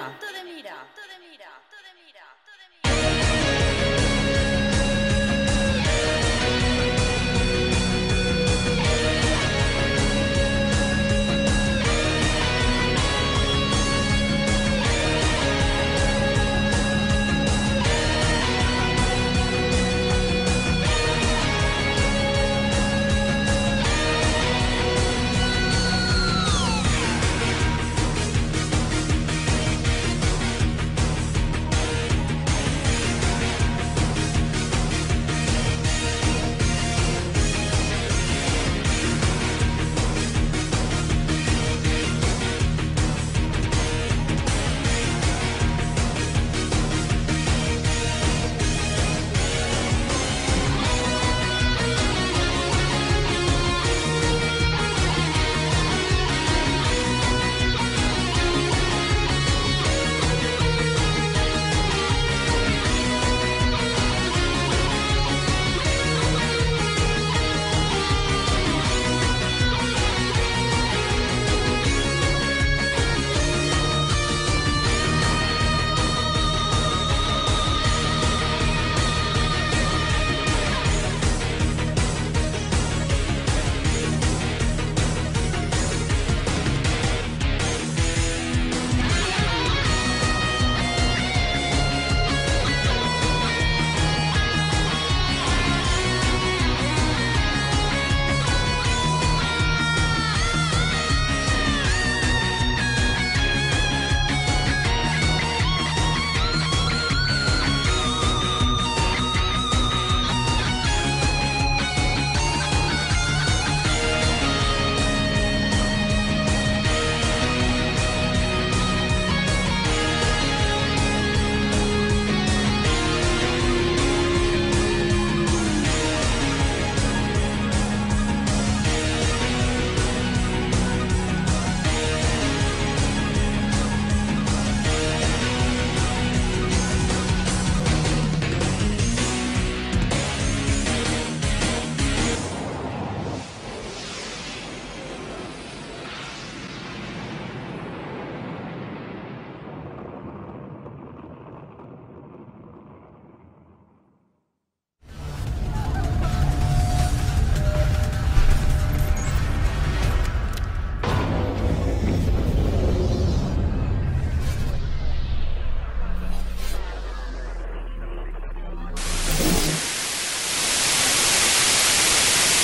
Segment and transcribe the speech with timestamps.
[0.00, 0.29] mira.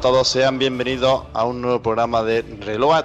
[0.00, 3.04] Todos, sean bienvenidos a un nuevo programa de Reload.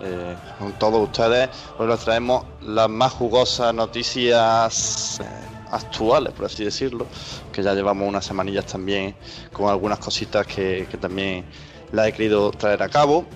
[0.00, 5.24] Eh, con todos ustedes, hoy les traemos las más jugosas noticias eh,
[5.70, 7.06] actuales, por así decirlo,
[7.52, 9.14] que ya llevamos unas semanillas también
[9.52, 11.44] con algunas cositas que, que también
[11.92, 13.26] las he querido traer a cabo.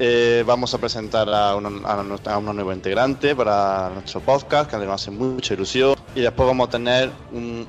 [0.00, 5.02] Eh, vamos a presentar a una, a, a nueva integrante para nuestro podcast, que además
[5.02, 5.96] hace mucha ilusión.
[6.14, 7.66] Y después vamos a tener un,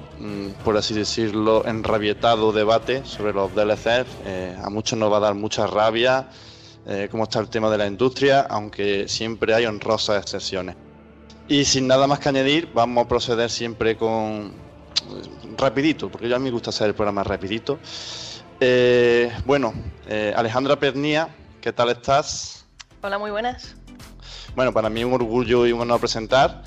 [0.64, 4.08] por así decirlo, enrabietado debate sobre los DLCs.
[4.26, 6.28] Eh, a muchos nos va a dar mucha rabia
[6.86, 10.76] eh, cómo está el tema de la industria, aunque siempre hay honrosas excepciones.
[11.48, 14.52] Y sin nada más que añadir, vamos a proceder siempre con
[15.58, 17.80] rapidito, porque yo a mí me gusta hacer el programa rapidito.
[18.60, 19.74] Eh, bueno,
[20.08, 21.30] eh, Alejandra Pernía,
[21.62, 22.66] ¿qué tal estás?
[23.02, 23.76] Hola, muy buenas.
[24.56, 26.64] Bueno, para mí es un orgullo y un honor presentar,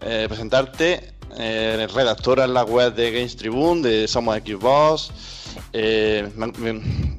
[0.00, 5.10] eh, presentarte, eh, redactora en la web de Games Tribune, de Somos Xbox.
[5.72, 7.16] Eh, me- me-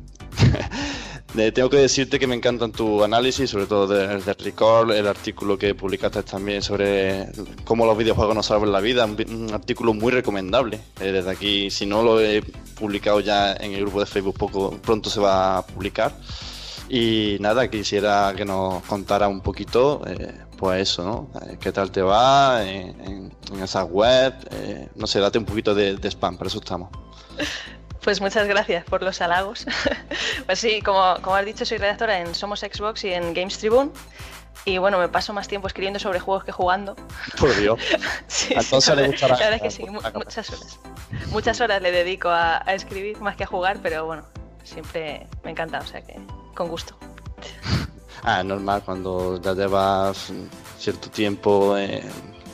[1.33, 5.07] de- tengo que decirte que me encantan tu análisis, sobre todo del de Record, el
[5.07, 7.27] artículo que publicaste también sobre
[7.63, 10.79] cómo los videojuegos nos salvan la vida, un, artículo muy recomendable.
[10.99, 12.41] Eh, desde aquí, si no lo he
[12.75, 16.13] publicado ya en el grupo de Facebook, poco pronto se va a publicar.
[16.89, 21.41] Y nada, quisiera que nos contara un poquito, eh, pues eso, ¿no?
[21.47, 24.33] Eh, ¿Qué tal te va en, en, en esa web?
[24.51, 26.89] Eh, no sé, date un poquito de, de spam, para eso estamos.
[28.03, 29.65] Pues muchas gracias por los halagos.
[30.45, 33.91] pues sí, como, como has dicho, soy redactora en Somos Xbox y en Games Tribune.
[34.63, 36.95] Y bueno, me paso más tiempo escribiendo sobre juegos que jugando.
[37.39, 37.79] Por Dios.
[38.27, 40.79] Sí, Entonces sí, la le verdad- gustará- La verdad es que sí, mu- muchas horas.
[41.31, 44.25] Muchas horas le dedico a, a escribir más que a jugar, pero bueno,
[44.63, 46.15] siempre me encanta, o sea que
[46.57, 46.97] con gusto.
[48.23, 50.33] Ah, normal cuando ya llevas
[50.77, 52.03] cierto tiempo eh,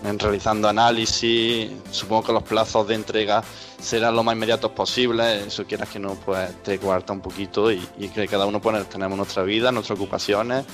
[0.04, 1.72] en realizando análisis.
[1.90, 3.44] Supongo que los plazos de entrega
[3.80, 5.48] serán lo más inmediatos posibles.
[5.48, 7.80] Eso quieras que no, pues te cuarta un poquito y,
[8.14, 10.66] que cada uno pues, tenemos nuestra vida, nuestras ocupaciones,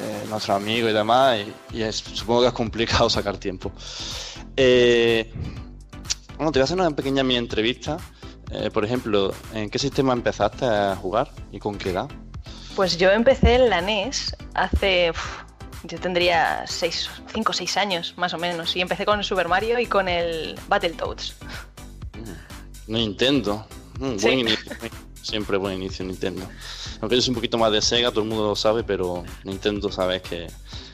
[0.00, 1.38] eh, nuestros amigos y demás.
[1.74, 3.72] Y, supongo que es complicado sacar tiempo.
[4.56, 5.30] Eh,
[6.36, 7.98] bueno, te voy a hacer una pequeña mi entrevista.
[8.50, 12.08] Eh, por ejemplo, ¿en qué sistema empezaste a jugar y con qué edad?
[12.76, 15.10] Pues yo empecé en la NES hace.
[15.10, 15.42] uf,
[15.84, 17.02] yo tendría 5
[17.46, 18.74] o 6 años, más o menos.
[18.76, 21.34] Y empecé con Super Mario y con el Battletoads.
[22.86, 23.66] Nintendo.
[23.98, 24.26] Mm, Sí.
[24.26, 24.72] Buen inicio.
[25.22, 26.48] Siempre buen inicio Nintendo.
[27.00, 29.90] Aunque yo soy un poquito más de Sega, todo el mundo lo sabe, pero Nintendo
[29.92, 30.48] sabes que,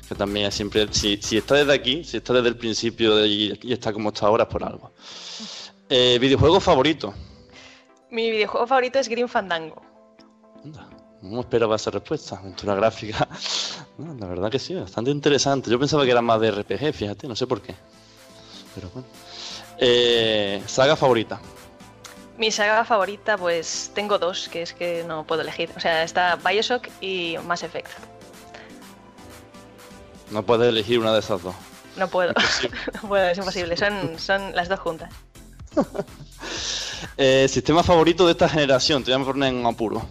[0.07, 0.87] que también es siempre...
[0.93, 4.11] Si, si está desde aquí, si está desde el principio de- y, y está como
[4.11, 4.93] está ahora, es por algo.
[5.89, 7.15] Eh, ¿Videojuego favorito?
[8.11, 9.81] Mi videojuego favorito es Green Fandango.
[10.63, 10.89] Anda,
[11.23, 12.37] No esperaba esa respuesta.
[12.37, 13.29] Aventura gráfica.
[13.99, 15.69] No, la verdad que sí, bastante interesante.
[15.69, 17.75] Yo pensaba que era más de RPG, fíjate, no sé por qué.
[18.73, 19.09] Pero bueno.
[19.77, 21.41] Eh, ¿Saga favorita?
[22.37, 25.71] Mi saga favorita, pues tengo dos, que es que no puedo elegir.
[25.77, 27.89] O sea, está Bioshock y Mass Effect.
[30.31, 31.57] No puedes elegir una de esas dos.
[31.97, 32.33] No puedo.
[33.03, 33.77] No puedo, es imposible.
[33.77, 35.13] Son, son las dos juntas.
[37.17, 40.05] Eh, sistema favorito de esta generación, te voy a poner en apuro.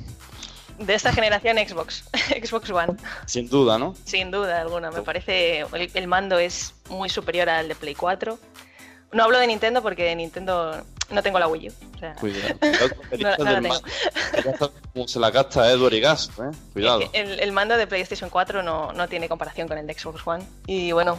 [0.79, 2.03] De esta generación Xbox.
[2.43, 2.93] Xbox One.
[3.25, 3.95] Sin duda, ¿no?
[4.05, 4.91] Sin duda alguna.
[4.91, 5.59] Me parece.
[5.61, 8.37] El, el mando es muy superior al de Play 4.
[9.13, 11.73] No hablo de Nintendo porque de Nintendo no tengo la Wii U.
[11.95, 12.55] O sea, Cuidado.
[13.17, 14.71] No- no la tengo.
[14.93, 16.51] cómo se la gasta Edward y Gas, ¿eh?
[16.73, 17.01] Cuidado.
[17.13, 20.45] El, el mando de PlayStation 4 no, no tiene comparación con el de Xbox One.
[20.67, 21.17] Y bueno,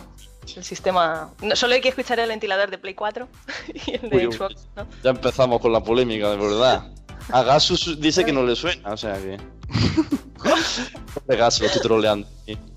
[0.55, 1.31] el sistema.
[1.41, 3.27] No, solo hay que escuchar el ventilador de Play 4
[3.87, 4.33] y el de uy.
[4.33, 4.87] Xbox, ¿no?
[5.03, 6.87] Ya empezamos con la polémica, de verdad.
[7.31, 9.39] A Gasus dice que no le suena, o sea que.
[11.27, 12.29] De Gasus, lo estoy troleando.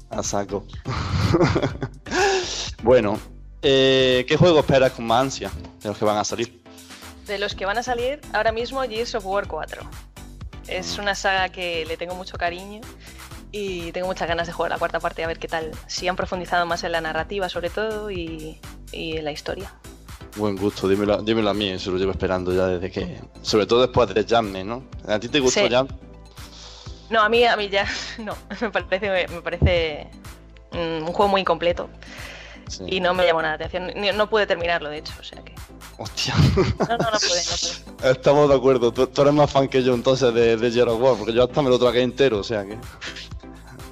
[0.10, 0.66] A saco.
[2.84, 3.18] bueno,
[3.62, 5.52] eh, ¿qué juego esperas con más ansia
[5.82, 6.62] de los que van a salir?
[7.28, 9.82] De los que van a salir ahora mismo, Gears of War 4.
[10.68, 12.82] Es una saga que le tengo mucho cariño
[13.54, 15.72] y tengo muchas ganas de jugar la cuarta parte a ver qué tal.
[15.88, 18.60] Si han profundizado más en la narrativa, sobre todo, y,
[18.92, 19.74] y en la historia.
[20.38, 23.20] Buen gusto, dímelo, dímelo a mí, se lo llevo esperando ya desde que.
[23.42, 24.84] Sobre todo después de Jamme, ¿no?
[25.08, 25.70] ¿A ti te gustó Sí.
[25.70, 25.88] Jam?
[27.10, 27.86] No, a mí, a mí ya
[28.20, 28.36] no.
[28.62, 30.08] Me parece, me parece
[30.72, 31.90] mm, un juego muy incompleto
[32.70, 32.86] Sí.
[32.88, 33.92] y no me llamó nada la atención.
[34.02, 35.54] Ni- No pude terminarlo, de hecho, o sea que.
[35.98, 36.34] Hostia.
[36.38, 38.12] No, no, no pude, no pude.
[38.12, 41.18] Estamos de acuerdo, tú, tú eres más fan que yo entonces de, de of War,
[41.18, 42.78] porque yo hasta me lo tragué entero, o sea que.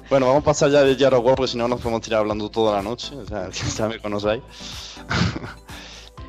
[0.08, 2.50] Bueno, vamos a pasar ya de of War, porque si no nos podemos tirar hablando
[2.50, 4.40] toda la noche, o sea, ya me conocéis.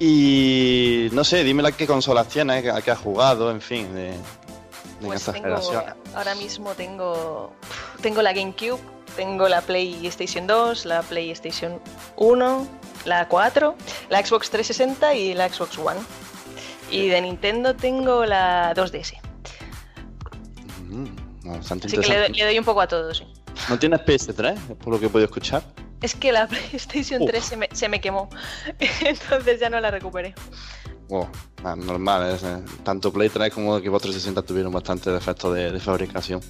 [0.04, 4.10] Y no sé, dime la qué consolas tienes, a qué has jugado, en fin, de,
[4.10, 4.18] de
[5.06, 5.84] Pues esta tengo, generación.
[6.16, 7.54] ahora mismo tengo,
[8.02, 8.80] tengo la GameCube,
[9.16, 11.80] tengo la PlayStation 2, la PlayStation
[12.18, 12.68] 1,
[13.06, 13.76] la 4,
[14.10, 16.00] la Xbox 360 y la Xbox One.
[16.90, 19.14] Y de Nintendo tengo la 2DS.
[20.90, 21.06] Mm,
[21.46, 22.40] bastante Así que le, doy- interesante.
[22.40, 23.18] le doy un poco a todos.
[23.20, 23.26] sí.
[23.70, 25.62] ¿No tienes PS3, por lo que he podido escuchar?
[26.02, 27.30] Es que la PlayStation Uf.
[27.30, 28.30] 3 se me, se me quemó,
[29.06, 30.34] entonces ya no la recuperé.
[31.10, 31.28] Oh,
[31.64, 36.42] ah, normal, eh, tanto Play 3 como Xbox 360 tuvieron bastante defectos de, de fabricación.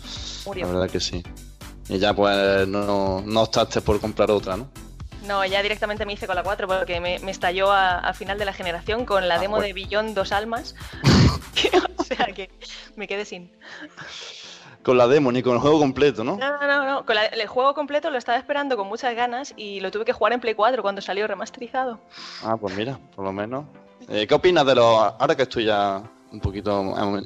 [0.46, 0.68] Murió.
[0.68, 1.24] La verdad que sí.
[1.90, 4.70] Y ya pues no, no optaste por comprar otra, ¿no?
[5.26, 8.38] No, ya directamente me hice con la 4 porque me, me estalló a, a final
[8.38, 9.66] de la generación con la Ah, demo bueno.
[9.68, 10.76] de Billón Dos Almas.
[11.98, 12.50] o sea que
[12.96, 13.52] me quedé sin.
[14.84, 16.38] Con la demo, ni con el juego completo, ¿no?
[16.38, 17.06] No, no, no.
[17.06, 20.14] Con la- el juego completo lo estaba esperando con muchas ganas y lo tuve que
[20.14, 22.00] jugar en Play 4 cuando salió remasterizado.
[22.44, 23.66] Ah, pues mira, por lo menos.
[24.10, 24.86] Eh, ¿Qué opinas de los.
[24.86, 26.80] Ahora que estoy ya un poquito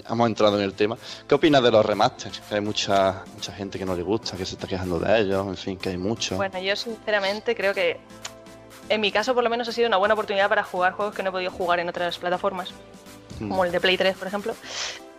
[0.10, 0.98] hemos, entrado en el tema.
[1.28, 2.40] ¿Qué opinas de los remasters?
[2.42, 5.48] Que hay mucha, mucha gente que no le gusta, que se está quejando de ellos,
[5.48, 6.36] en fin, que hay mucho.
[6.36, 8.00] Bueno, yo sinceramente creo que
[8.90, 11.24] en mi caso por lo menos ha sido una buena oportunidad para jugar juegos que
[11.24, 12.72] no he podido jugar en otras plataformas,
[13.40, 13.50] mm.
[13.50, 14.56] como el de Play 3, por ejemplo.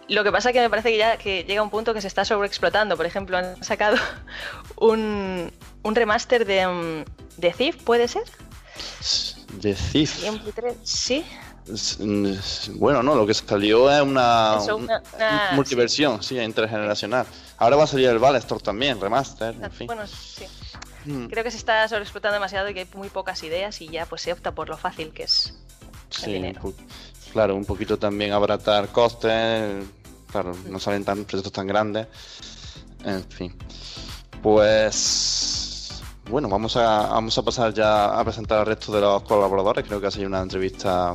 [0.09, 2.09] Lo que pasa es que me parece que ya que llega un punto que se
[2.09, 2.97] está sobreexplotando.
[2.97, 3.97] Por ejemplo, han sacado
[4.77, 5.51] un,
[5.83, 7.05] un remaster de, mm,
[7.39, 8.25] de Thief, ¿puede ser?
[9.61, 10.25] De Thief.
[10.83, 11.25] Sí.
[12.75, 14.59] Bueno, no, lo que salió es una,
[15.55, 16.39] multiversión, sí.
[16.39, 17.27] intergeneracional.
[17.59, 19.87] Ahora va a salir el Ballestor también, remaster, en fin.
[19.89, 20.45] Bueno, sí.
[21.05, 21.27] Hmm.
[21.27, 24.23] Creo que se está sobreexplotando demasiado y que hay muy pocas ideas y ya pues
[24.23, 25.55] se opta por lo fácil que es.
[26.11, 26.41] Sí,
[27.33, 29.85] claro, un poquito también abaratar costes,
[30.30, 32.06] claro, no salen tan proyectos tan grandes.
[33.04, 33.54] En fin.
[34.42, 39.85] Pues bueno, vamos a, vamos a pasar ya a presentar al resto de los colaboradores.
[39.87, 41.14] Creo que ha sido una entrevista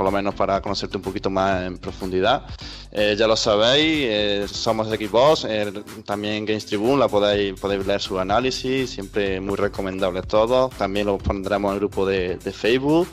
[0.00, 2.46] por lo menos para conocerte un poquito más en profundidad.
[2.90, 5.70] Eh, ya lo sabéis, eh, somos Xbox, eh,
[6.06, 10.70] también Games Tribune, la podéis, podéis leer su análisis, siempre muy recomendable todo.
[10.70, 13.08] También lo pondremos en el grupo de, de Facebook.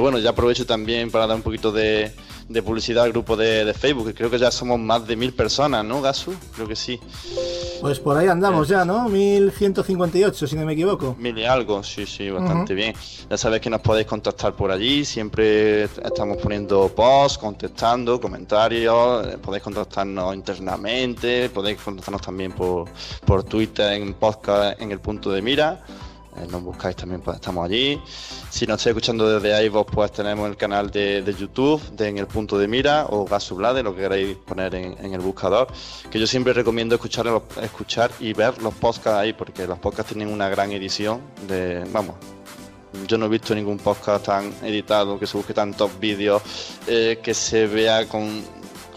[0.00, 2.12] bueno, ya aprovecho también para dar un poquito de,
[2.48, 6.00] de publicidad al grupo de, Facebook, creo que ya somos más de mil personas, ¿no,
[6.00, 6.34] Gasu?
[6.54, 6.98] Creo que sí.
[7.80, 9.08] Pues por ahí andamos ya, ¿no?
[9.08, 11.14] 1158, si no me equivoco.
[11.18, 12.94] Mil y algo, sí, sí, bastante bien.
[13.30, 19.38] Ya sabéis que nos podéis contactar por allí, siempre estamos poniendo posts, contestando, comentarios, eh,
[19.38, 22.88] podéis contactarnos internamente, podéis contactarnos también por,
[23.24, 25.84] por Twitter en podcast en el punto de mira.
[26.38, 28.00] Eh, nos buscáis también, pues estamos allí.
[28.50, 32.26] Si nos estáis escuchando desde iVoox, pues tenemos el canal de, YouTube, de En el
[32.26, 35.68] Punto de Mira, o Gasublade, lo que queráis poner en, el buscador.
[36.10, 37.26] Que yo siempre recomiendo escuchar,
[37.62, 42.16] escuchar y ver los podcasts ahí, porque los podcasts tienen una gran edición de, vamos,
[43.06, 46.42] yo no he visto ningún podcast tan editado, que se busque tantos vídeos,
[46.86, 48.42] eh, que se vea con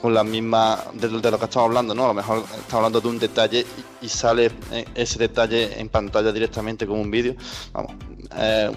[0.02, 2.06] con la misma de, lo que estamos hablando, ¿no?
[2.06, 3.66] A lo mejor estamos hablando de un detalle
[4.02, 7.36] y, sale eh, ese detalle en pantalla directamente como un vídeo.
[7.72, 7.94] Vamos,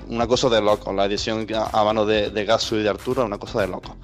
[0.09, 0.93] una cosa de loco.
[0.93, 3.97] La edición a mano de, de Gasu y de Arturo una cosa de loco.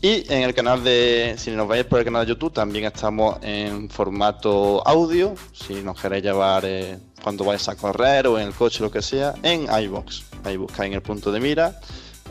[0.00, 3.38] Y en el canal de, si nos vais por el canal de YouTube, también estamos
[3.42, 8.54] en formato audio, si nos queréis llevar eh, cuando vais a correr o en el
[8.54, 10.22] coche, lo que sea, en iBox.
[10.44, 11.80] Ahí buscáis en el punto de mira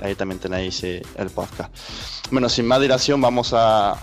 [0.02, 1.74] ahí también tenéis eh, el podcast.
[2.32, 3.96] Bueno, sin más dilación, vamos a,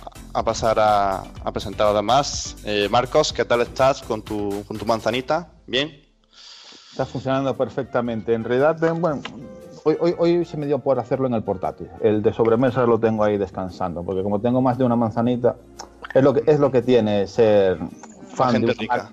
[0.45, 2.57] pasar a, presentar a demás.
[2.65, 5.49] Eh, Marcos, ¿qué tal estás con tu, con tu manzanita?
[5.67, 6.01] ¿Bien?
[6.91, 8.35] Está funcionando perfectamente.
[8.35, 9.21] En realidad, bueno,
[9.85, 11.89] hoy, hoy, hoy, se me dio por hacerlo en el portátil.
[12.01, 15.57] El de sobremesa lo tengo ahí descansando, porque como tengo más de una manzanita,
[16.15, 17.79] es lo que, es lo que tiene ser
[18.35, 19.11] fan de rica.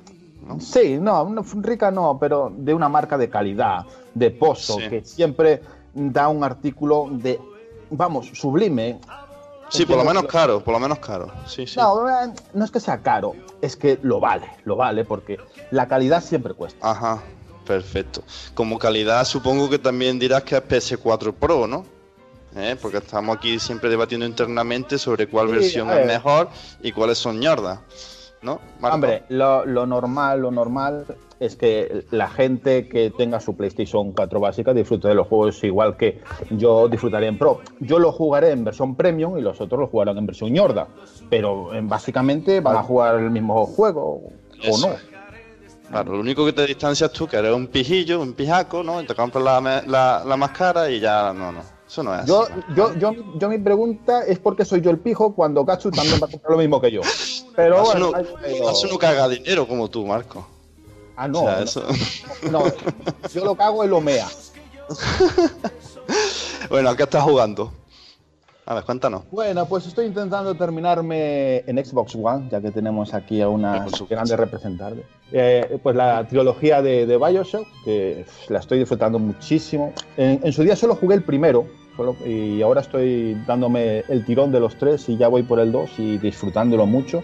[0.59, 5.61] Sí, no, rica no, pero de una marca de calidad, de pozo, que siempre
[5.93, 7.39] da un artículo de,
[7.89, 9.00] vamos, sublime.
[9.69, 11.31] Sí, por lo menos caro, por lo menos caro.
[11.45, 11.79] Sí, sí.
[11.79, 15.38] No, eh, no es que sea caro, es que lo vale, lo vale, porque
[15.71, 16.89] la calidad siempre cuesta.
[16.89, 17.21] Ajá,
[17.65, 18.21] perfecto.
[18.53, 21.86] Como calidad supongo que también dirás que es PS4 Pro, ¿no?
[22.53, 22.75] ¿Eh?
[22.81, 26.50] Porque estamos aquí siempre debatiendo internamente sobre cuál versión es mejor
[26.81, 27.79] y cuáles son ñordas.
[28.41, 28.60] ¿No?
[28.81, 31.05] Hombre, lo, lo normal, lo normal
[31.41, 35.98] es que la gente que tenga su PlayStation 4 básica disfrute de los juegos igual
[35.98, 36.21] que
[36.51, 37.62] yo disfrutaría en Pro.
[37.79, 40.88] Yo lo jugaré en versión Premium y los otros lo jugarán en versión Ñorda,
[41.31, 44.21] pero eh, básicamente van a jugar el mismo juego
[44.69, 44.89] o no.
[45.89, 49.01] Claro, lo único que te distancias tú, que eres un pijillo, un pijaco, ¿no?
[49.01, 51.62] Y te compras la, la, la máscara y ya, no, no.
[51.88, 55.00] Eso no es yo, Yo, yo, yo, mi pregunta es por qué soy yo el
[55.00, 57.01] pijo cuando Gatsu también va a comprar lo mismo que yo.
[57.55, 60.48] Pero bueno, no, no caga dinero como tú, Marco.
[61.15, 61.44] Ah, no.
[62.51, 62.63] no,
[63.34, 64.27] yo lo cago en lo mea.
[66.70, 67.72] bueno, ¿a qué estás jugando?
[68.65, 69.24] A ver, cuéntanos.
[69.32, 74.38] Bueno, pues estoy intentando terminarme en Xbox One, ya que tenemos aquí a una grande
[74.38, 75.03] representante.
[75.32, 79.94] Eh, pues la trilogía de, Bioshock, que la estoy disfrutando muchísimo.
[80.15, 81.65] En, su día solo jugué el primero,
[82.25, 85.89] y ahora estoy dándome el tirón de los tres y ya voy por el dos
[85.98, 87.24] y disfrutándolo mucho.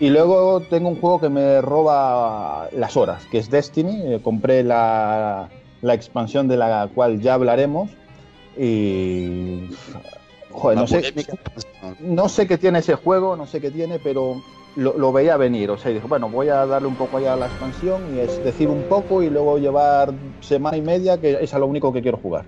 [0.00, 4.14] Y luego tengo un juego que me roba las horas, que es Destiny.
[4.14, 5.48] Eh, compré la,
[5.82, 7.90] la, expansión de la cual ya hablaremos.
[8.56, 9.70] Y.
[10.50, 11.14] Joder, no sé,
[12.00, 14.42] no sé qué tiene ese juego, no sé qué tiene, pero
[14.76, 15.70] lo, veía venir.
[15.70, 18.42] O sea, dije, bueno, voy a darle un poco allá a la expansión y es
[18.44, 22.02] decir un poco y luego llevar semana y media, que es a lo único que
[22.02, 22.44] quiero jugar.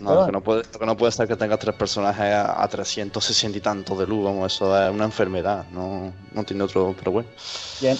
[0.00, 3.58] No, lo que no, puede, que no puede ser que tenga tres personajes a, 360
[3.58, 7.28] y tanto de luz, vamos, eso es una enfermedad, no, no tiene otro, pero bueno.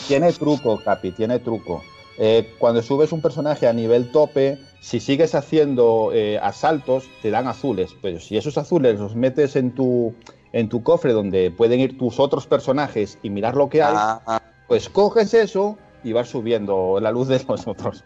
[0.06, 1.82] Tiene, truco, Capi, tiene truco.
[2.18, 7.46] Eh, cuando subes un personaje a nivel tope, si sigues haciendo eh, asaltos, te dan
[7.46, 10.14] azules, pero si esos azules los metes en tu,
[10.52, 14.20] en tu cofre donde pueden ir tus otros personajes y mirar lo que hay, Ah,
[14.26, 18.04] ah, pues coges eso y vas subiendo la luz de los otros.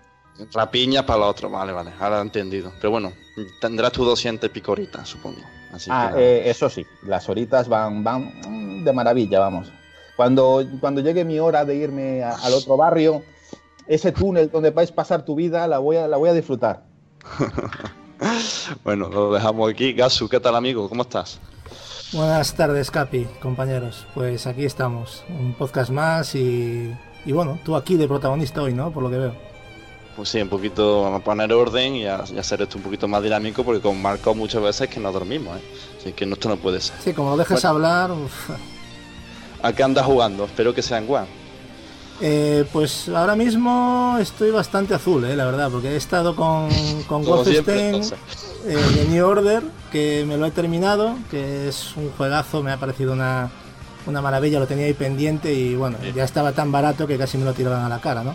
[0.52, 2.72] Rapiña para el otro, vale, vale, ahora he entendido.
[2.80, 3.12] Pero bueno,
[3.60, 5.40] tendrás tus 200 picoritas, supongo.
[5.72, 9.70] Así Ah, que, eh, eso sí, las horitas van, van de maravilla, vamos.
[10.16, 13.22] Cuando, cuando llegue mi hora de irme a- al otro barrio,
[13.86, 16.82] ese túnel donde vais a pasar tu vida, la voy a, la voy a disfrutar.
[18.84, 19.92] Bueno, lo dejamos aquí.
[19.94, 20.88] Gasu, ¿qué tal, amigo?
[20.88, 21.40] ¿Cómo estás?
[22.12, 24.06] Buenas tardes, Capi, compañeros.
[24.14, 26.94] Pues aquí estamos, un podcast más y,
[27.24, 28.92] y bueno, tú aquí de protagonista hoy, ¿no?
[28.92, 29.34] Por lo que veo.
[30.16, 33.08] Pues sí, un poquito, a poner orden y a, y a hacer esto un poquito
[33.08, 35.62] más dinámico porque con Marco muchas veces que no dormimos, ¿eh?
[36.00, 36.96] Así que no, esto no puede ser.
[37.02, 37.68] Sí, como lo dejes Bueno.
[37.68, 38.50] hablar, uf.
[39.62, 40.44] ¿A qué andas jugando?
[40.44, 41.26] Espero que sea en One.
[42.22, 46.68] Eh, pues ahora mismo estoy bastante azul, eh, la verdad, porque he estado con,
[47.08, 48.02] con Wolfenstein
[48.66, 52.76] eh, de New Order, que me lo he terminado, que es un juegazo, me ha
[52.76, 53.48] parecido una,
[54.06, 56.12] una maravilla, lo tenía ahí pendiente y bueno, Sí.
[56.14, 58.34] ya estaba tan barato que casi me lo tiraban a la cara, ¿no?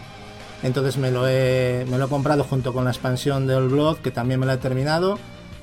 [0.63, 3.97] Entonces me lo he, me lo he comprado junto con la expansión de Old Blood,
[3.97, 5.19] que también me la he terminado.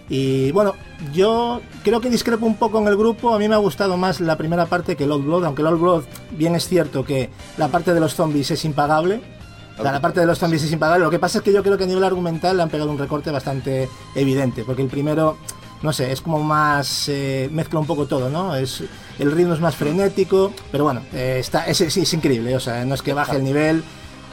[0.08, 0.74] Y bueno,
[1.12, 3.34] yo creo que discrepo un poco en el grupo.
[3.34, 5.68] A mí me ha gustado más la primera parte que el Old Blood, aunque el
[5.68, 9.20] Old Blood, bien es cierto que la parte de los zombies es impagable.
[9.78, 11.04] O sea, la parte de los zombies es impagable.
[11.04, 12.98] Lo que pasa es que yo creo que a nivel argumental le han pegado un
[12.98, 15.38] recorte bastante evidente, porque el primero,
[15.82, 17.08] no sé, es como más.
[17.08, 18.54] eh, mezcla un poco todo, ¿no?
[18.54, 18.84] Es,
[19.18, 22.54] el ritmo es más frenético, pero bueno, eh, está, es, es- es increíble.
[22.54, 23.82] O sea, no es que baje el nivel,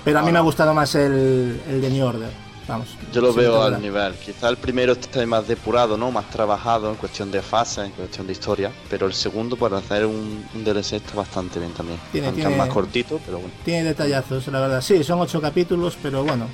[0.10, 2.30] pero a mí me ha gustado más el, el de New Order.
[2.68, 2.90] Vamos.
[3.12, 4.14] Yo lo veo al nivel.
[4.14, 6.12] Quizá el primero esté más depurado, ¿no?
[6.12, 8.72] Más trabajado en cuestión de fase, en cuestión de historia.
[8.92, 12.00] Pero el segundo, para hacer un, un DLC, está bastante bien también.
[12.12, 13.52] Tiene- más cortito, pero bueno.
[13.66, 14.82] Tiene detallazos, la verdad.
[14.82, 16.46] Sí, son ocho capítulos, pero bueno,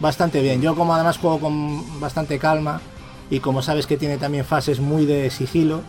[0.00, 0.60] bastante bien.
[0.60, 2.82] Yo como además juego con bastante calma
[3.30, 5.80] y como sabes que tiene también fases muy de sigilo,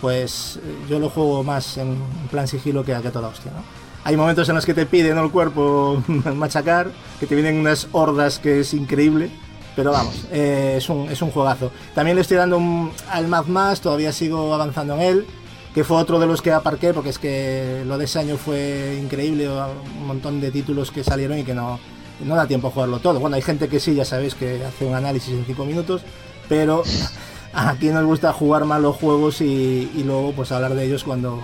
[0.00, 1.96] pues eh, yo lo juego más en
[2.32, 3.62] plan sigilo que a, que toda hostia, ¿no?
[4.04, 6.02] Hay momentos en los que te piden el cuerpo
[6.34, 9.30] machacar, que te vienen unas hordas que es increíble.
[9.76, 11.70] Pero vamos, eh, es, un, es un juegazo.
[11.94, 15.26] También le estoy dando al Mad todavía sigo avanzando en él
[15.74, 18.98] que fue otro de los que aparqué porque es que lo de ese año fue
[19.00, 21.78] increíble, un montón de títulos que salieron y que no,
[22.24, 23.20] no da tiempo a jugarlo todo.
[23.20, 26.02] Bueno, hay gente que sí, ya sabéis, que hace un análisis en 5 minutos,
[26.48, 26.82] pero
[27.52, 31.04] a quien nos gusta jugar más los juegos y, y luego pues hablar de ellos
[31.04, 31.40] cuando,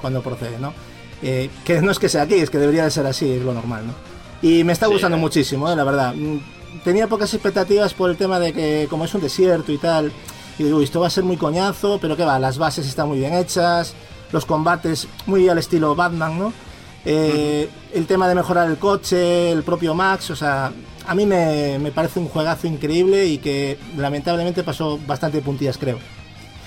[0.00, 0.74] cuando procede, ¿no?
[1.22, 3.52] Eh, que no es que sea aquí, es que debería de ser así, es lo
[3.52, 3.94] normal, ¿no?
[4.42, 4.92] Y me está Sí.
[4.92, 6.14] gustando muchísimo, eh, la verdad.
[6.14, 6.38] Mm,
[6.84, 10.12] Tenía pocas expectativas por el tema de que como es un desierto y tal,
[10.58, 13.18] y digo, esto va a ser muy coñazo, pero que va, las bases están muy
[13.18, 13.92] bien hechas,
[14.32, 16.52] los combates muy al estilo Batman, ¿no?
[17.04, 20.70] Eh, El tema de mejorar el coche, el propio Max, o sea,
[21.06, 25.98] a mí me, me parece un juegazo increíble y que lamentablemente pasó bastante puntillas, creo.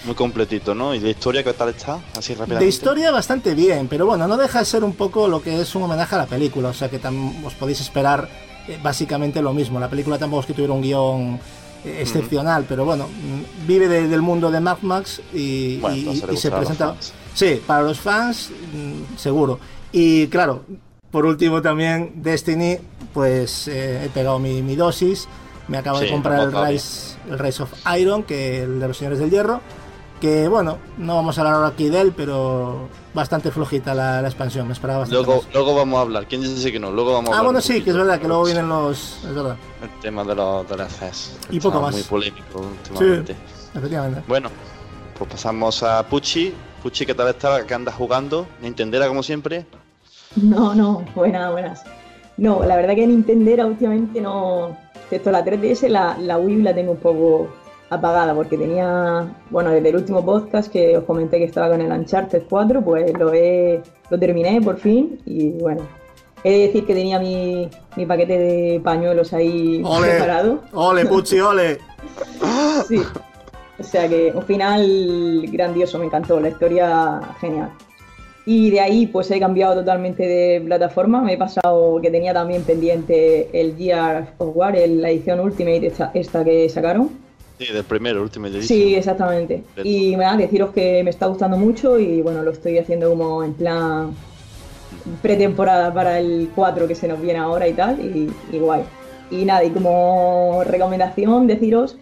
[0.05, 0.93] Muy completito, ¿no?
[0.93, 1.99] ¿Y de historia qué tal está?
[2.17, 2.65] Así rápidamente.
[2.65, 5.73] De historia bastante bien, pero bueno, no deja de ser un poco lo que es
[5.75, 6.99] un homenaje a la película, o sea que
[7.45, 8.27] os podéis esperar
[8.67, 9.79] eh, básicamente lo mismo.
[9.79, 11.39] La película tampoco es que tuviera un guion
[11.85, 16.09] eh, excepcional, pero bueno, mm, vive de- del mundo de Mad Max y, Bueno, y-
[16.33, 16.95] y se presenta...
[17.33, 19.59] Sí, para los fans, mm, seguro.
[19.93, 20.63] Y claro,
[21.11, 22.77] por último también Destiny,
[23.13, 25.27] pues eh, he pegado mi, mi dosis,
[25.69, 28.97] me acabo de Sí, comprar el Rise, el Rise of Iron, que el de los
[28.97, 29.61] Señores del Hierro,
[30.23, 34.29] que bueno, no vamos a hablar ahora aquí de él, pero bastante flojita la, la
[34.29, 35.53] expansión, me esperaba bastante Luego, más.
[35.53, 36.25] luego vamos a hablar.
[36.29, 36.91] ¿Quién dice que no?
[36.91, 37.45] Luego vamos a Ah, hablar.
[37.55, 39.17] bueno, sí, que es verdad, que luego vienen los...
[39.25, 41.38] Es verdad, El tema de los DLCs.
[41.51, 41.93] Y poco más.
[41.93, 43.36] muy polémico sí, últimamente.
[43.75, 44.21] efectivamente.
[44.27, 44.49] Bueno,
[45.19, 46.53] pues pasamos a Pucci.
[46.81, 47.65] Pucci, ¿qué tal está?
[47.67, 48.47] ¿Qué andas jugando?
[48.62, 49.65] Nintendera como siempre.
[50.38, 51.83] No, no, buenas, buenas.
[52.38, 54.77] No, la verdad que Nintendera últimamente no.
[55.03, 57.49] Excepto la 3DS, la, la Wii la tengo un poco
[57.93, 59.34] apagada porque tenía.
[59.49, 63.13] Bueno, desde el último podcast que os comenté que estaba con el Uncharted 4, pues
[63.17, 65.82] lo, he, lo terminé por fin y bueno.
[66.45, 70.10] He de decir que tenía mi, mi paquete de pañuelos ahí ¡Ole!
[70.10, 70.60] preparado.
[70.73, 71.77] ¡Ole, Pucci, ole!
[72.88, 73.01] Sí.
[73.79, 77.69] O sea que un final grandioso, me encantó, la historia genial.
[78.45, 82.63] Y de ahí pues he cambiado totalmente de plataforma, me he pasado que tenía también
[82.63, 87.10] pendiente el Gears of War, el- la edición Ultimate esta, esta que sacaron.
[87.65, 88.63] Sí, del primero, último edición.
[88.67, 89.63] Sí, exactamente.
[89.84, 93.54] Y nada, deciros que me está gustando mucho y bueno, lo estoy haciendo como en
[93.54, 94.13] plan
[95.21, 98.84] pretemporada para el 4 que se nos viene ahora y tal, y, y guay.
[99.32, 101.97] Y nada, y como recomendación deciros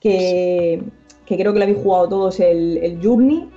[0.00, 0.82] que,
[1.24, 3.48] que creo que lo habéis jugado todos el, el Journey,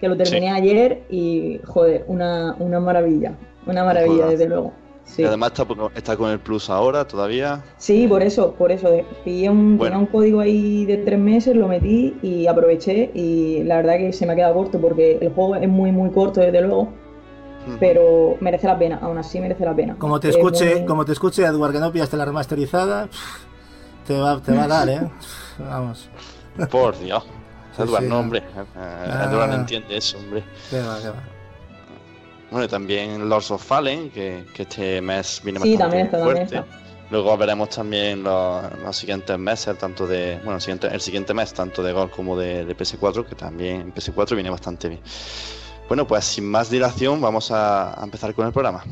[0.00, 0.52] que lo terminé Sí.
[0.54, 3.32] ayer y joder, una, una maravilla,
[3.66, 4.72] una maravilla desde luego.
[5.18, 7.62] Y además está, está, con el Plus ahora todavía.
[7.78, 8.90] Sí, por eso, por eso.
[9.24, 13.10] Pillé un, tenía un código ahí de tres meses, lo metí y aproveché.
[13.14, 16.10] Y la verdad que se me ha quedado corto porque el juego es muy, muy
[16.10, 16.92] corto, desde luego.
[17.80, 19.96] Pero merece la pena, aún así merece la pena.
[19.98, 23.08] Como te escuche, como te escuche Edward, que no pillaste la remasterizada,
[24.06, 25.00] te va, te va a dar, ¿eh?
[25.58, 26.08] Vamos.
[26.70, 27.24] Por Dios.
[27.76, 28.42] Edward, no, hombre.
[28.74, 29.56] Edward no ah.
[29.56, 30.44] entiende eso, hombre.
[30.70, 31.35] Qué va, qué va.
[32.50, 36.44] Bueno, y también Lords of Fallen, que, que este mes viene sí, también está, fuerte.
[36.44, 36.86] También está.
[37.10, 40.36] Luego veremos también los, los, siguientes meses, tanto de.
[40.38, 43.80] Bueno, el siguiente, el siguiente mes, tanto de Gol como de, de, PS4, que también
[43.80, 45.00] en PS4 viene bastante bien.
[45.88, 48.82] Bueno, pues sin más dilación, vamos a, a empezar con el programa.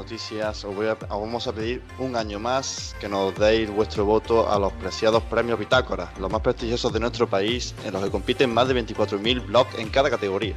[0.00, 4.50] Noticias, os, voy a, vamos a pedir un año más que nos deis vuestro voto
[4.50, 8.52] a los preciados premios Bitácora, los más prestigiosos de nuestro país, en los que compiten
[8.52, 10.56] más de 24.000 blogs en cada categoría.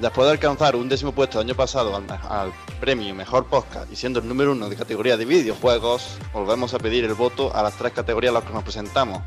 [0.00, 4.20] Después de alcanzar un décimo puesto el año pasado al, premio Mejor Podcast y siendo
[4.20, 7.92] el número uno de categoría de videojuegos, volvemos a pedir el voto a las tres
[7.92, 9.22] categorías a las que nos presentamos.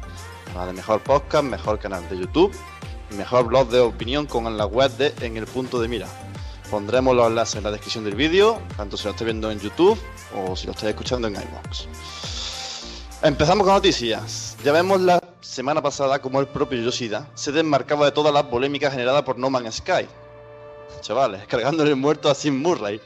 [0.56, 2.56] La de Mejor Podcast, Mejor Canal de YouTube
[3.12, 6.27] y Mejor Blog de Opinión con la web de En el Punto de Mira.
[6.70, 9.98] Pondremos los enlaces en la descripción del vídeo, tanto si lo estáis viendo en YouTube
[10.36, 11.88] o si lo estáis escuchando en iVoox.
[13.24, 14.58] Empezamos con noticias.
[14.64, 18.92] Ya vemos la semana pasada como el propio Yoshida se desmarcaba de todas las polémicas
[18.92, 20.06] generadas por No Man's Sky.
[21.02, 23.00] Chavales, cargándole el muerto a Sim Murray.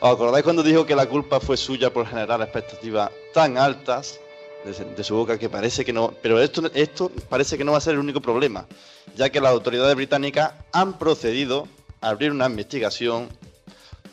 [0.00, 4.18] ¿Os acordáis cuando dijo que la culpa fue suya por generar expectativas tan altas
[4.64, 6.12] de, su boca que parece que no...
[6.22, 8.66] Pero esto, esto parece que no va a ser el único problema,
[9.14, 11.68] ya que las autoridades británicas han procedido
[12.04, 13.28] abrir una investigación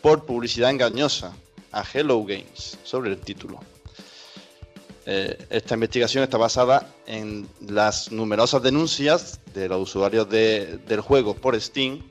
[0.02, 1.34] por publicidad engañosa
[1.72, 3.60] a Hello Games sobre el título.
[5.06, 11.60] Eh, esta investigación está basada en las numerosas denuncias de los usuarios del juego por
[11.60, 12.02] Steam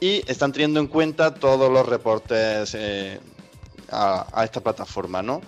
[0.00, 3.20] y están teniendo en cuenta todos los reportes eh,
[3.90, 5.42] a, a, esta plataforma, ¿no?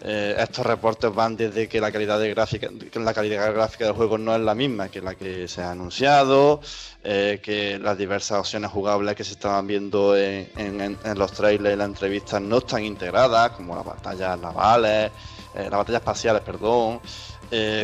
[0.00, 4.16] Eh, estos reportes van desde que la calidad de gráfica, la calidad gráfica del juego
[4.16, 6.60] no es la misma que la que se ha anunciado,
[7.02, 11.88] eh, que las diversas opciones jugables que se estaban viendo en, los trailers y las
[11.88, 15.10] entrevistas no están integradas, como las batallas navales,
[15.54, 17.00] eh, las batallas espaciales, perdón,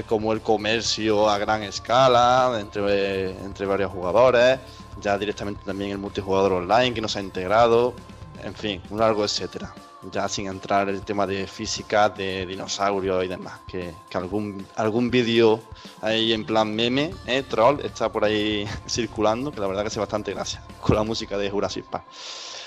[0.07, 4.61] como el comercio a gran escala entre, entre varios jugadores,
[5.01, 7.95] ya directamente también el multijugador online que no se ha integrado,
[8.43, 9.75] en fin, un largo etcétera
[10.11, 15.11] ya sin entrar en el tema de física, de dinosaurios y demás, que, algún, algún
[15.11, 15.61] vídeo
[16.01, 20.01] ahí en plan meme, eh, troll, está por ahí circulando, que la verdad que hace
[20.01, 22.05] bastante gracia, con la música de Jurassic Park.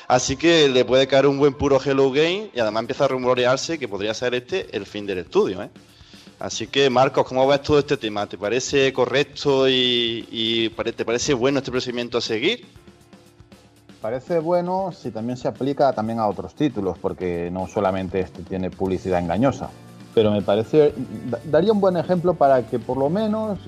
[0.08, 3.78] Así que le puede caer un buen puro Hello Game y además empieza a rumorearse
[3.78, 5.62] que podría ser este el fin del estudio.
[5.62, 5.70] ¿eh?
[6.40, 8.26] Así que Marcos, ¿cómo ves todo este tema?
[8.26, 12.66] ¿Te parece correcto y, y te parece bueno este procedimiento a seguir?
[14.08, 18.72] Parece bueno si también se aplica también a otros títulos, porque no solamente este tiene
[18.72, 19.70] publicidad engañosa.
[20.16, 20.94] Pero me parece,
[21.44, 23.60] daría un buen ejemplo para que por lo menos,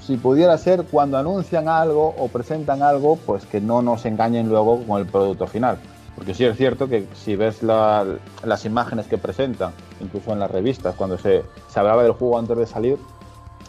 [0.00, 4.80] si pudiera ser cuando anuncian algo o presentan algo, pues que no nos engañen luego
[4.86, 5.78] con el producto final.
[6.14, 10.94] Porque sí es cierto que si ves las imágenes que presentan, incluso en las revistas,
[10.94, 12.96] cuando se, se hablaba del juego antes de salir,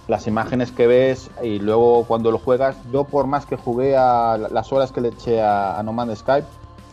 [0.08, 4.38] las imágenes que ves y luego cuando lo juegas, yo por más que jugué a
[4.38, 6.44] las horas que le eché a, No Man's Sky,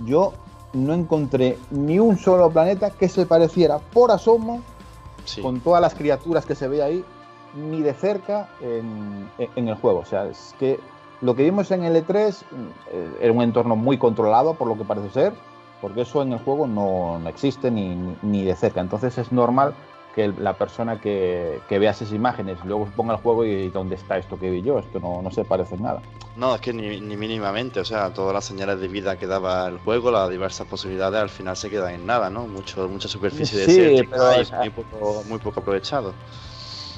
[0.04, 0.32] yo
[0.72, 4.62] no encontré ni un solo planeta que se pareciera por asomo
[5.42, 7.04] con todas las criaturas que se ve ahí,
[7.54, 9.28] ni de cerca en,
[9.68, 10.00] el juego.
[10.00, 10.80] O sea, es que
[11.20, 12.34] lo que vimos en el E3
[12.90, 15.32] eh, era un entorno muy controlado, por lo que parece ser,
[15.80, 18.80] porque eso en el juego no, existe ni, ni de cerca.
[18.80, 19.74] Entonces es normal
[20.14, 24.18] que la persona que, que, vea esas imágenes luego ponga el juego y dónde está
[24.18, 26.02] esto que vi yo, esto no, no se parece en nada.
[26.36, 29.66] No, es que ni, ni, mínimamente, o sea, todas las señales de vida que daba
[29.68, 32.46] el juego, las diversas posibilidades al final se quedan en nada, ¿no?
[32.46, 34.24] Mucho, mucha superficie de sí, pero
[34.58, 36.12] muy, poco, muy poco aprovechado.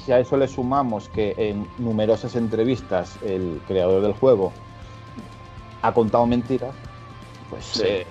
[0.05, 4.51] Si a eso le sumamos que en numerosas entrevistas el creador del juego
[5.81, 6.75] ha contado mentiras,
[7.49, 7.83] pues sí.
[7.85, 8.05] eh,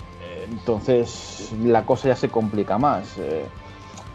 [0.50, 3.18] entonces la cosa ya se complica más.
[3.18, 3.46] Eh,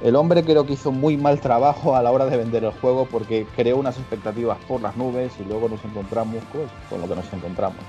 [0.01, 3.05] el hombre creo que hizo muy mal trabajo a la hora de vender el juego
[3.05, 7.15] porque creó unas expectativas por las nubes y luego nos encontramos pues, con lo que
[7.15, 7.79] nos encontramos.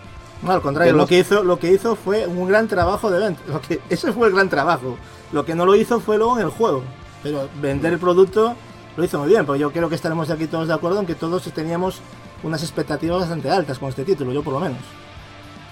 [0.42, 3.42] No, al contrario, lo que, hizo, lo que hizo fue un gran trabajo de venta.
[3.46, 4.96] Lo que, ese fue el gran trabajo.
[5.32, 6.82] Lo que no lo hizo fue luego en el juego.
[7.22, 8.54] Pero vender el producto
[8.96, 11.14] lo hizo muy bien, porque yo creo que estaremos aquí todos de acuerdo en que
[11.14, 12.00] todos teníamos
[12.42, 14.78] unas expectativas bastante altas con este título, yo por lo menos.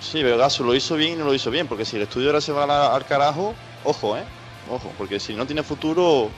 [0.01, 2.29] Sí, pero Gaso lo hizo bien y no lo hizo bien, porque si el estudio
[2.29, 4.23] ahora se va al carajo, ojo, ¿eh?
[4.71, 6.29] Ojo, porque si no tiene futuro,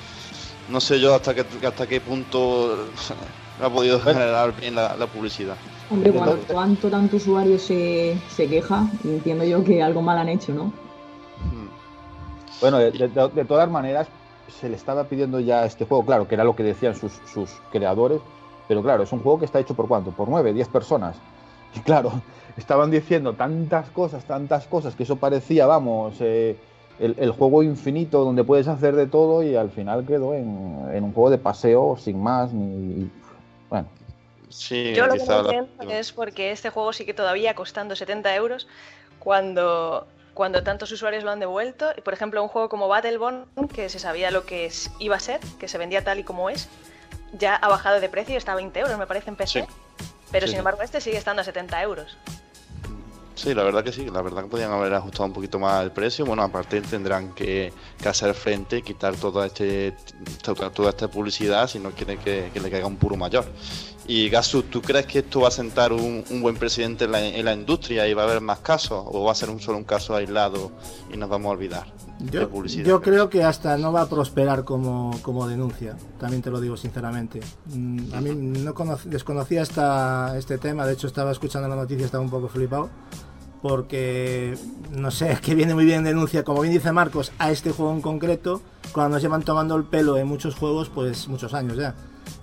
[0.68, 2.88] no sé yo hasta qué, hasta qué punto
[3.62, 5.56] ha podido generar bien la, la publicidad.
[5.90, 10.54] Hombre, cuando cuánto tanto usuario se, se queja, entiendo yo que algo mal han hecho,
[10.54, 10.72] ¿no?
[12.60, 14.06] Bueno, de, de, de, todas maneras,
[14.60, 17.50] se le estaba pidiendo ya este juego, claro, que era lo que decían sus, sus,
[17.72, 18.20] creadores,
[18.68, 21.16] pero claro, es un juego que está hecho por cuánto, por nueve, diez personas.
[21.74, 22.12] Y claro,
[22.56, 26.56] estaban diciendo tantas cosas, tantas cosas, que eso parecía, vamos, eh,
[27.00, 31.04] el, el, juego infinito donde puedes hacer de todo y al final quedó en, en
[31.04, 33.10] un juego de paseo sin más, ni...
[33.68, 33.88] Bueno.
[34.48, 35.98] Sí, Yo lo que no entiendo la...
[35.98, 38.68] es porque este juego sigue todavía costando 70 euros
[39.18, 41.90] cuando cuando tantos usuarios lo han devuelto.
[42.04, 45.40] Por ejemplo, un juego como Battleborn, que se sabía lo que es, iba a ser,
[45.58, 46.68] que se vendía tal y como es,
[47.32, 49.62] ya ha bajado de precio y está a 20 euros, me parece, en PC.
[49.62, 49.66] Sí.
[50.32, 52.16] Pero sí, sin embargo, este sigue estando a 70 euros.
[53.42, 55.92] Sí, la verdad que sí, la verdad que podrían haber ajustado un poquito más el
[55.92, 56.26] precio.
[56.26, 59.94] Bueno, aparte tendrán que, que hacer frente, quitar toda, este,
[60.42, 63.46] toda, toda esta publicidad si no quieren que, que, le caiga un puro mayor.
[64.06, 67.24] Y Gasu, ¿tú crees que esto va a sentar un, un buen presidente en la,
[67.24, 69.02] en la, industria y va a haber más casos?
[69.06, 70.70] ¿O va a ser un solo un caso aislado
[71.10, 71.86] y nos vamos a olvidar?
[72.18, 76.60] Yo, yo creo que hasta no va a prosperar como, como denuncia, también te lo
[76.60, 77.40] digo sinceramente.
[77.74, 78.74] Mm, a mí no
[79.06, 82.90] desconocía esta, este tema, de hecho estaba escuchando la noticia, estaba un poco flipado
[83.62, 84.56] porque
[84.92, 87.92] no sé, es que viene muy bien denuncia, como bien dice Marcos, a este juego
[87.92, 88.60] en concreto,
[88.92, 91.94] cuando nos llevan tomando el pelo en muchos juegos, pues muchos años ya.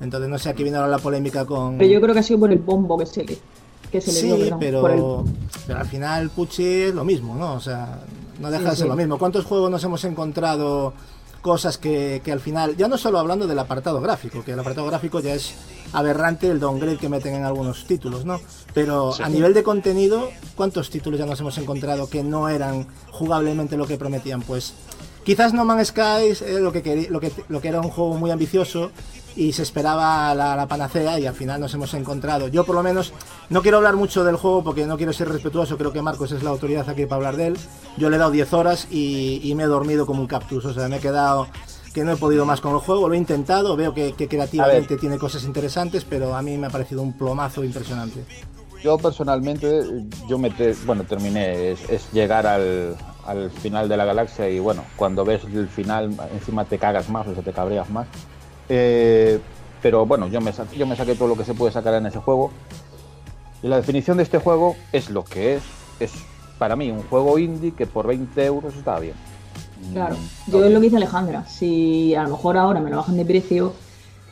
[0.02, 1.78] Entonces no sé, aquí viene ahora la polémica con...
[1.78, 3.38] Pero yo creo que ha sido por el bombo que se le,
[3.92, 4.38] que se le sí, dio.
[4.38, 4.88] Perdón, pero,
[5.26, 5.34] el...
[5.66, 7.54] pero, al final Pucci es lo mismo, ¿no?
[7.54, 8.00] O sea,
[8.40, 8.90] no deja sí, de ser sí.
[8.90, 9.18] lo mismo.
[9.18, 10.94] ¿Cuántos juegos nos hemos encontrado
[11.42, 14.88] cosas que, que al final, ya no solo hablando del apartado gráfico, que el apartado
[14.88, 15.56] gráfico ya es
[15.93, 18.39] aberrante el downgrade que meten en algunos títulos, ¿no?
[18.73, 19.23] Pero sí.
[19.23, 23.88] a nivel de contenido, ¿cuántos títulos ya nos hemos encontrado que no eran jugablemente lo
[23.88, 24.41] que prometían?
[24.41, 24.73] Pues
[25.23, 28.32] quizás No Man's Sky eh, lo, que lo, que, lo que era un juego muy
[28.32, 28.91] ambicioso
[29.36, 32.47] y se esperaba la, la, panacea y al final nos hemos encontrado.
[32.47, 33.13] Yo por lo menos
[33.50, 36.43] no quiero hablar mucho del juego porque no quiero ser respetuoso, creo que Marcos es
[36.43, 37.58] la autoridad aquí para hablar de él.
[37.97, 40.73] Yo le he dado 10 horas y, y me he dormido como un cactus, o
[40.73, 41.47] sea, me he quedado
[41.98, 44.98] que no he podido más con el juego, lo he intentado, veo que, que creativamente
[44.98, 48.24] tiene cosas interesantes, pero a mí me ha parecido un plomazo impresionante.
[48.84, 49.82] Yo personalmente,
[50.30, 54.60] yo me te, bueno, terminé, es, es llegar al, al, final de la galaxia y
[54.60, 58.06] bueno, cuando ves el final encima te cagas más o sea, te cabreas más.
[58.70, 59.40] Eh,
[59.82, 62.20] pero bueno, yo me, yo me saqué todo lo que se puede sacar en ese
[62.20, 62.52] juego.
[63.64, 65.64] Y la definición de este juego es lo que es.
[66.00, 66.14] Es
[66.60, 69.16] para mí un juego indie que por 20 euros está bien.
[69.94, 70.16] Claro,
[70.48, 71.46] yo es lo que dice Alejandra.
[71.48, 73.74] Si a lo mejor ahora me lo bajan de precio,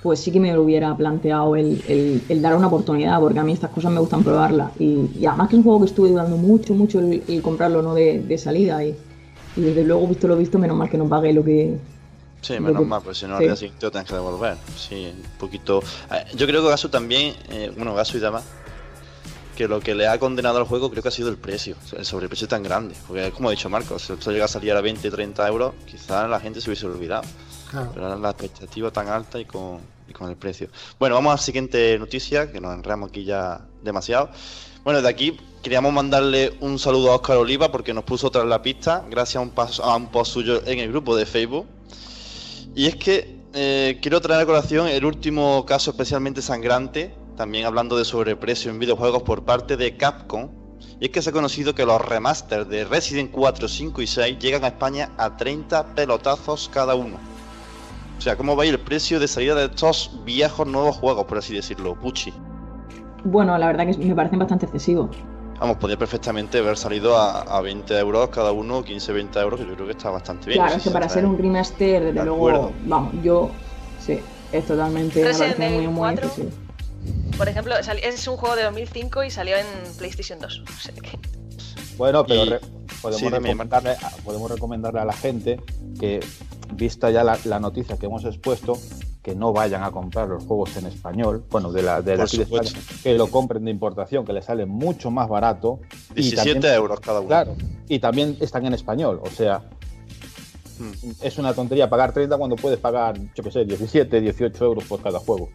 [0.03, 3.43] pues sí que me lo hubiera planteado el, el, el dar una oportunidad, porque a
[3.43, 4.71] mí estas cosas me gustan probarlas.
[4.79, 7.81] Y, y además que es un juego que estuve dudando mucho, mucho el, el comprarlo
[7.81, 8.83] no de, de salida.
[8.85, 8.95] Y,
[9.55, 11.77] y, desde luego, visto lo visto, menos mal que no pague lo que.
[12.41, 13.43] Sí, menos que, mal, pues si no, sí.
[13.43, 14.57] al día siguiente lo tienes que devolver.
[14.77, 15.81] Sí, un poquito.
[16.11, 18.43] Eh, yo creo que Gasu también, eh, bueno, Gasu y Dama,
[19.55, 22.05] que lo que le ha condenado al juego creo que ha sido el precio, el
[22.05, 22.95] sobreprecio tan grande.
[23.07, 26.29] Porque como ha dicho Marcos, si esto llega a salir a 20, 30 euros, quizás
[26.29, 27.23] la gente se hubiese olvidado.
[27.71, 27.91] Claro.
[27.93, 30.69] Pero la expectativa tan alta y con, y con el precio.
[30.99, 34.29] Bueno, vamos a la siguiente noticia, que nos enredamos aquí ya demasiado.
[34.83, 38.49] Bueno, de aquí queríamos mandarle un saludo a Oscar Oliva porque nos puso otra en
[38.49, 41.65] la pista, gracias a un, paso, a un post suyo en el grupo de Facebook.
[42.75, 47.97] Y es que eh, quiero traer a colación el último caso especialmente sangrante también hablando
[47.97, 50.49] de sobreprecio en videojuegos por parte de Capcom.
[50.99, 54.39] Y es que se ha conocido que los remasters de Resident 4, 5 y 6
[54.39, 57.17] llegan a España a 30 pelotazos cada uno.
[58.17, 61.25] O sea, ¿cómo va a ir el precio de salida de estos viejos nuevos juegos,
[61.25, 61.95] por así decirlo?
[61.95, 62.33] Puchi.
[63.25, 65.09] Bueno, la verdad que me parecen bastante excesivos.
[65.59, 69.65] Vamos, podría perfectamente haber salido a, a 20 euros cada uno, 15, 20 euros, que
[69.65, 70.59] yo creo que está bastante bien.
[70.59, 73.51] Claro, es que para ser un remaster, desde de luego, vamos, yo
[74.05, 74.19] Sí,
[74.51, 76.27] es totalmente me parece muy, muy 4.
[76.27, 76.64] excesivo.
[77.37, 79.65] Por ejemplo, es un juego de 2005 y salió en
[79.97, 80.63] PlayStation 2.
[80.65, 81.19] O sea que-
[81.97, 82.59] Bueno, pero Y- re-
[83.01, 85.59] podemos, sí, recomendarle, a- podemos recomendarle a la gente
[85.99, 86.19] que,
[86.73, 88.77] vista ya la, la noticia que hemos expuesto,
[89.21, 92.43] que no vayan a comprar los juegos en español, bueno, de la de, aquí de
[92.43, 92.69] España,
[93.03, 95.79] que lo compren de importación, que les sale mucho más barato.
[96.11, 97.27] y 17 también- euros cada uno.
[97.27, 97.55] Claro,
[97.89, 99.61] y también están en español, o sea,
[100.79, 100.91] Mm.
[101.21, 105.01] es una tontería pagar 30 cuando puedes pagar, yo qué sé, 17, 18 euros por
[105.01, 105.49] cada juego.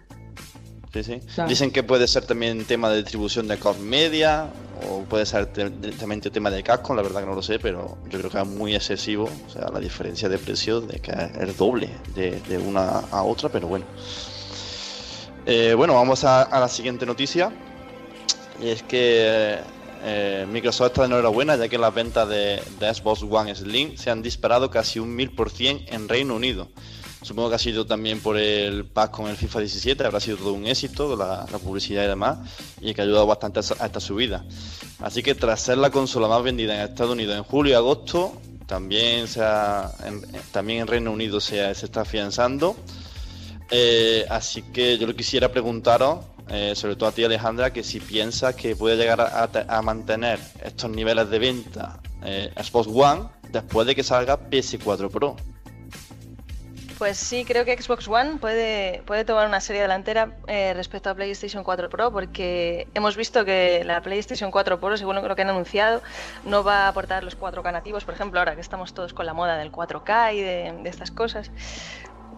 [0.92, 1.20] Sí, sí.
[1.34, 4.48] sea- Dicen que puede ser también tema de distribución de core media
[4.88, 7.98] o puede ser te- directamente tema de casco, la verdad que no lo sé, pero
[8.08, 11.36] yo creo que es muy excesivo, o sea, la diferencia de precio de que es
[11.40, 13.84] el doble de, de una a otra, pero bueno.
[15.46, 17.50] Eh, bueno, vamos a, a la siguiente noticia
[18.62, 19.58] y es que
[20.02, 24.10] eh, Microsoft está de enhorabuena ya que las ventas de, de Xbox One Slim se
[24.10, 26.68] han disparado casi un 1000% en Reino Unido.
[27.22, 30.54] Supongo que ha sido también por el pack con el FIFA 17, habrá sido todo
[30.54, 32.38] un éxito, la, publicidad y demás,
[32.80, 34.44] y que ha ayudado bastante a esta subida.
[35.00, 38.32] Así que tras ser la consola más vendida en Estados Unidos en julio y agosto,
[38.66, 42.74] también, se ha- en, también en Reino Unido se, está afianzando.
[43.70, 48.00] Eh, así que yo le quisiera preguntaros, eh, sobre todo a ti Alejandra, que si
[48.00, 53.94] piensas que puede llegar a mantener estos niveles de venta eh, Xbox One después de
[53.94, 55.36] que salga PS4 Pro.
[57.00, 61.14] Pues sí, creo que Xbox One puede, puede tomar una serie delantera eh, respecto a
[61.14, 65.48] PlayStation 4 Pro porque hemos visto que la PlayStation 4 Pro, según lo que han
[65.48, 66.02] anunciado,
[66.44, 69.32] no va a aportar los 4K nativos, por ejemplo, ahora que estamos todos con la
[69.32, 71.50] moda del 4K y de, estas cosas.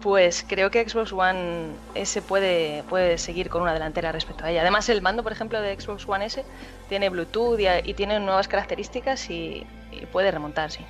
[0.01, 4.61] Pues creo que Xbox One S puede, puede seguir con una delantera respecto a ella.
[4.61, 6.41] Además, el mando, por ejemplo, de Xbox One S
[6.87, 10.85] tiene Bluetooth y, y tiene nuevas características y, y puede remontar, sí.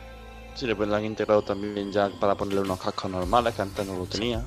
[0.55, 3.97] Sí, después lo han integrado también ya para ponerle unos cascos normales que antes no
[3.97, 4.43] lo tenía.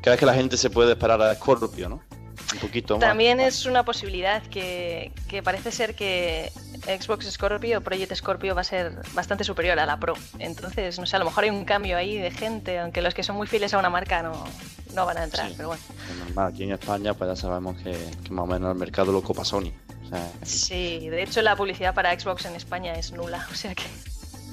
[0.00, 2.00] Cada vez que la gente se puede esperar a Scorpio, ¿no?
[2.54, 3.00] Un poquito más.
[3.06, 6.50] También es una posibilidad que, que parece ser que
[6.86, 10.14] Xbox Scorpio, Project Scorpio va a ser bastante superior a la Pro.
[10.38, 13.22] Entonces, no sé, a lo mejor hay un cambio ahí de gente, aunque los que
[13.22, 14.44] son muy fieles a una marca no,
[14.94, 15.54] no van a entrar, Sí.
[15.56, 15.82] pero bueno.
[16.10, 17.92] Es normal, aquí en España pues ya sabemos que,
[18.24, 19.72] que más o menos el mercado lo copa Sony.
[20.04, 23.74] O sea, Sí, de hecho la publicidad para Xbox en España es nula, o sea
[23.74, 23.84] que...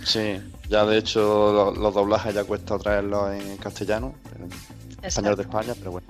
[0.04, 4.50] sí, ya de hecho lo- los, doblajes ya cuesta traerlos en castellano, en
[5.06, 6.08] español de España, pero bueno.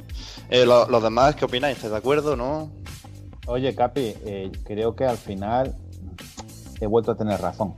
[0.49, 1.75] Eh, lo- los demás, ¿qué opináis?
[1.77, 2.69] ¿Estáis de acuerdo, no?
[3.47, 5.73] Oye, Capi, eh, creo que al final
[6.81, 7.73] he vuelto a tener razón.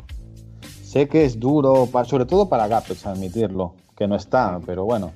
[0.84, 5.12] Sé que es duro, pa- sobre todo para Gapex, admitirlo, que no está, pero bueno,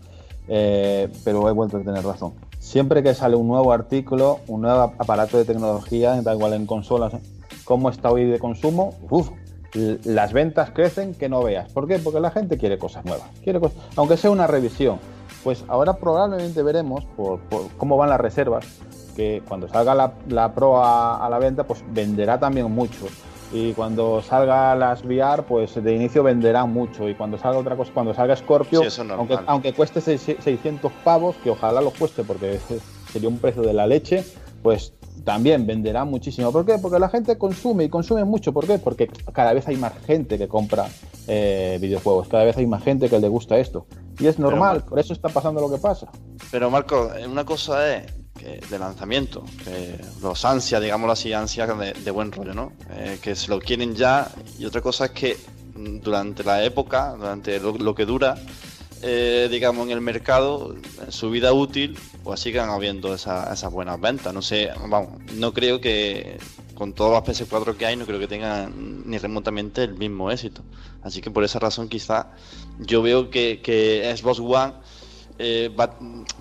[0.47, 2.34] eh, pero he vuelto a tener razón.
[2.60, 7.13] Siempre que sale un nuevo artículo, un nuevo aparato de tecnología, da igual en consolas,
[7.65, 9.38] cómo está hoy de consumo, uf, l-
[9.73, 11.71] las ventas crecen que no veas.
[11.71, 11.97] ¿Por qué?
[11.99, 14.99] Porque la gente quiere cosas nuevas, quiere cosas, aunque sea una revisión.
[15.43, 18.65] Pues ahora probablemente veremos por, por cómo van las reservas,
[19.15, 23.07] que cuando salga la, la Pro a, a la venta, pues venderá también mucho.
[23.51, 27.07] Y cuando salga las VR, pues de inicio venderá mucho.
[27.09, 30.91] Y cuando salga otra cosa, cuando salga Scorpio, Sí, es aunque, aunque cueste seis- 600
[31.03, 32.59] pavos, que ojalá lo cueste porque
[33.12, 34.23] sería un precio de la leche,
[34.63, 36.51] pues también venderá muchísimo.
[36.51, 36.77] ¿Por qué?
[36.79, 38.51] Porque la gente consume y consume mucho.
[38.53, 38.77] ¿Por qué?
[38.79, 40.88] Porque cada vez hay más gente que compra
[41.27, 43.86] eh, videojuegos, cada vez hay más gente que le gusta esto.
[44.19, 46.07] Y es normal, Marco- por eso está pasando lo que pasa.
[46.51, 51.77] Pero Marco, eh, una cosa es que de lanzamiento, que los ansias, digámoslo así, ansias
[51.79, 52.73] de, de buen rollo, ¿no?
[52.91, 54.27] Eh, que se lo quieren ya,
[54.59, 55.38] y otra cosa es que
[55.75, 58.36] mm, durante la época, durante lo, lo que dura,
[59.03, 63.99] eh, digamos, en el mercado, en su vida útil, pues sigan habiendo esa- esas buenas
[63.99, 64.33] ventas.
[64.33, 66.37] No sé, vamos, no creo que
[66.73, 70.61] con todos los PS4 que hay, no creo que tengan ni remotamente el mismo éxito.
[71.03, 72.27] Así que por esa razón quizá
[72.79, 74.73] yo veo que, que Xbox One
[75.39, 75.69] eh,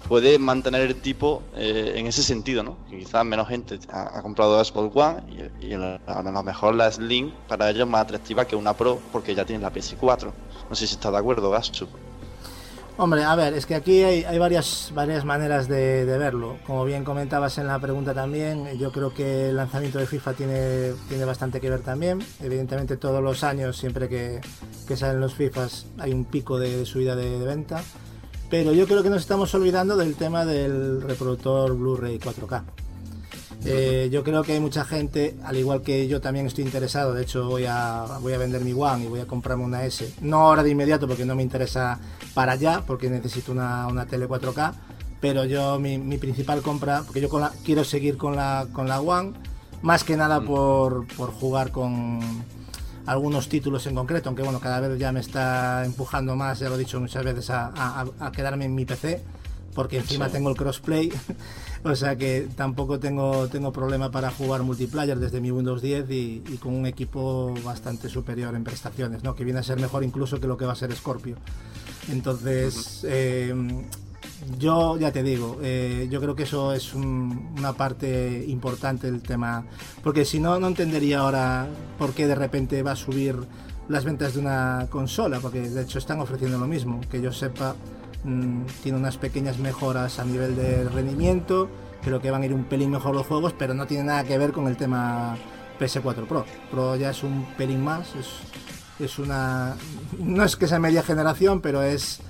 [0.09, 2.77] puede mantener el tipo eh, en ese sentido, ¿no?
[2.88, 5.22] Que quizás menos gente ha, comprado Xbox One
[5.61, 9.35] y, y a lo mejor la Slim para ellos más atractiva que una Pro porque
[9.35, 10.31] ya tienen la PS4.
[10.68, 11.88] No sé si está de acuerdo, Gasu.
[12.98, 16.59] Hombre, a ver, es que aquí hay, varias, varias maneras de, verlo.
[16.66, 20.92] Como bien comentabas en la pregunta también, yo creo que el lanzamiento de FIFA tiene,
[21.09, 22.22] tiene bastante que ver también.
[22.40, 24.40] Evidentemente todos los años, siempre que,
[24.86, 27.82] que salen los FIFAs, hay un pico de, de subida de, de venta.
[28.51, 32.62] Pero yo creo que nos estamos olvidando del tema del reproductor Blu-ray 4K.
[33.65, 37.23] Eh, yo creo que hay mucha gente, al igual que yo también estoy interesado, de
[37.23, 40.13] hecho voy a, voy a vender mi One y voy a comprarme una S.
[40.21, 41.99] No ahora de inmediato porque no me interesa
[42.35, 44.73] para allá, porque necesito una, una tele 4K,
[45.21, 48.89] pero yo mi, mi principal compra, porque yo con la- quiero seguir con la, con
[48.89, 49.33] la One,
[49.81, 52.21] más que nada por, por jugar con,
[53.07, 56.75] algunos títulos en concreto, aunque bueno, cada vez ya me está empujando más, ya lo
[56.77, 59.23] he dicho muchas veces, a, a quedarme en mi PC
[59.75, 61.11] porque encima tengo el crossplay,
[61.85, 66.41] o sea que tampoco tengo, tengo problema para jugar multiplayer desde mi Windows 10 y,
[66.61, 69.35] con un equipo bastante superior en prestaciones, ¿no?
[69.35, 71.37] que viene a ser mejor incluso que lo que va a ser Scorpio.
[72.11, 73.55] Entonces, eh,
[74.59, 79.64] yo ya te digo, eh, yo creo que eso es una parte importante del tema,
[80.03, 81.68] porque si no, no entendería ahora
[81.99, 83.37] por qué de repente va a subir
[83.89, 87.74] las ventas de una consola, porque de hecho están ofreciendo lo mismo, que yo sepa
[88.25, 91.68] Mm, tiene unas pequeñas mejoras a nivel de rendimiento,
[92.03, 94.39] creo que van a ir un pelín mejor los juegos, pero no tiene nada que
[94.39, 95.37] ver con el tema
[95.81, 96.45] PS4 Pro.
[96.70, 98.29] Pro ya es un pelín más, es,
[99.01, 99.75] es una...
[100.18, 102.20] no es que sea media generación, pero es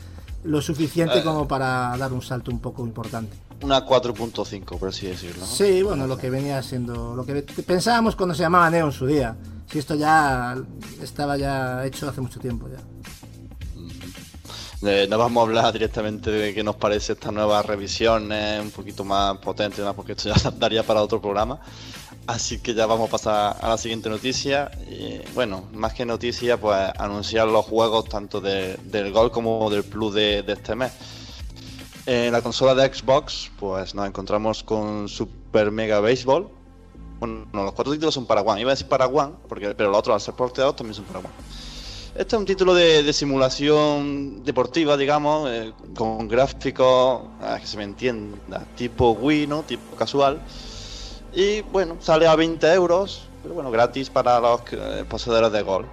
[0.45, 1.23] lo suficiente eh.
[1.23, 3.37] como para dar un salto un poco importante.
[3.63, 5.45] Una 4.5, por así decirlo.
[5.47, 9.07] Sí, bueno, lo que venía siendo, lo que pensábamos cuando se llamaba Neo en su
[9.07, 9.37] día.
[9.71, 10.57] Si esto ya
[11.01, 12.79] estaba ya hecho hace mucho tiempo ya.
[14.85, 19.05] Eh, no vamos a hablar directamente de qué nos parece esta nueva revisión, un poquito
[19.05, 21.61] más potente, porque esto ya daría para otro programa.
[22.27, 24.71] Así que ya vamos a pasar a la siguiente noticia.
[25.35, 30.45] Bueno, más que noticia, pues anunciar los juegos tanto del Gol como del Plus de,
[30.47, 30.93] este mes.
[32.07, 36.49] En la consola de Xbox, pues nos encontramos con Super Mega Baseball.
[37.21, 38.61] Bueno, los cuatro títulos son para One.
[38.61, 41.21] Iba a decir para One, porque, pero los otros al ser porteados también son para
[41.21, 41.62] One.
[42.15, 47.23] Este es un título de, simulación deportiva, digamos, eh, con gráficos,
[47.59, 49.63] que se me entienda, tipo Wii, ¿no?
[49.63, 50.39] Tipo casual.
[51.33, 55.87] Y bueno, sale a 20 euros, pero bueno, gratis para los eh, poseedores de gol.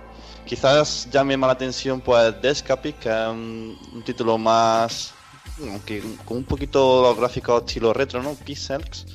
[0.45, 5.13] Quizás llame más la atención pues Descapic, que es un, título más...
[6.25, 8.33] con un poquito los gráficos estilo retro, ¿no?
[8.33, 9.05] Pixels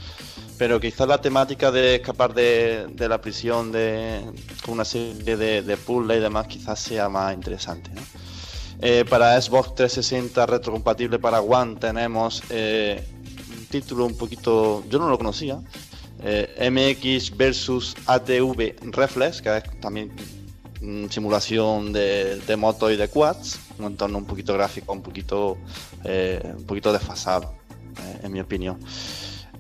[0.59, 4.20] pero quizás la temática de escapar de, la prisión de,
[4.64, 7.90] con una serie de, de puzzles y demás quizás sea más interesante.
[8.80, 13.02] Eh, para Xbox 360 retrocompatible para One tenemos eh,
[13.57, 15.61] un título un poquito, yo no lo conocía,
[16.22, 20.12] eh, MX versus ATV Reflex, que es también
[21.09, 25.57] simulación de, de moto y de quads, un entorno un poquito gráfico, un poquito,
[26.05, 27.55] un poquito desfasado,
[28.22, 28.78] en mi opinión.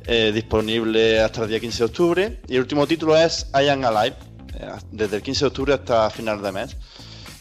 [0.06, 2.40] Eh, disponible hasta el día 15 de octubre.
[2.46, 4.16] Y el último título es I Am Alive,
[4.54, 6.76] eh, desde el 15 de octubre hasta final de mes.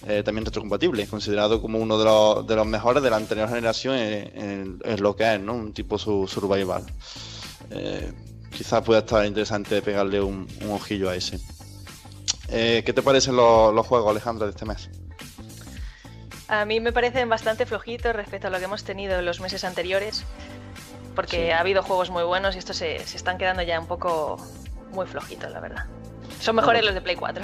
[0.07, 3.95] Eh, también retrocompatible, considerado como uno de los, de los mejores de la anterior generación
[3.95, 5.53] en, lo que es, ¿no?
[5.53, 6.83] Un tipo su, survival.
[8.51, 11.39] quizás pueda estar interesante pegarle un, ojillo a ese.
[12.49, 14.89] ¿Qué te parecen los, los juegos, Alejandra, de este mes?
[16.49, 19.63] A mí me parecen bastante flojitos respecto a lo que hemos tenido en los meses
[19.63, 20.25] anteriores
[21.15, 24.37] porque ha habido juegos muy buenos y estos se, están quedando ya un poco
[24.93, 25.85] muy flojitos, la verdad.
[26.39, 27.43] Son mejores los de Play 4.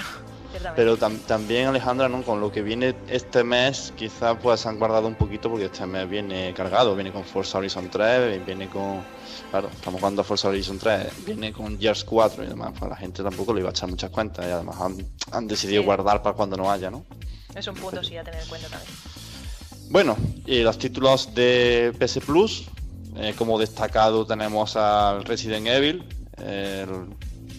[0.76, 2.24] Pero también Alejandra, ¿no?
[2.24, 6.09] con lo que viene este mes, quizás pues han guardado un poquito porque este mes
[6.09, 9.03] viene cargado, viene con Forza Horizon 3, viene con,
[9.51, 12.97] claro, estamos jugando a Forza Horizon 3, viene con Gears 4 y demás, pues la
[12.97, 14.78] gente tampoco le iba a echar muchas cuentas y además
[15.32, 17.05] han, decidido guardar para cuando no haya, ¿no?
[17.53, 18.91] Es un punto sí a tener en cuenta también.
[19.89, 22.70] Bueno, y los títulos de PS Plus,
[23.16, 26.03] eh, como destacado tenemos al Resident Evil,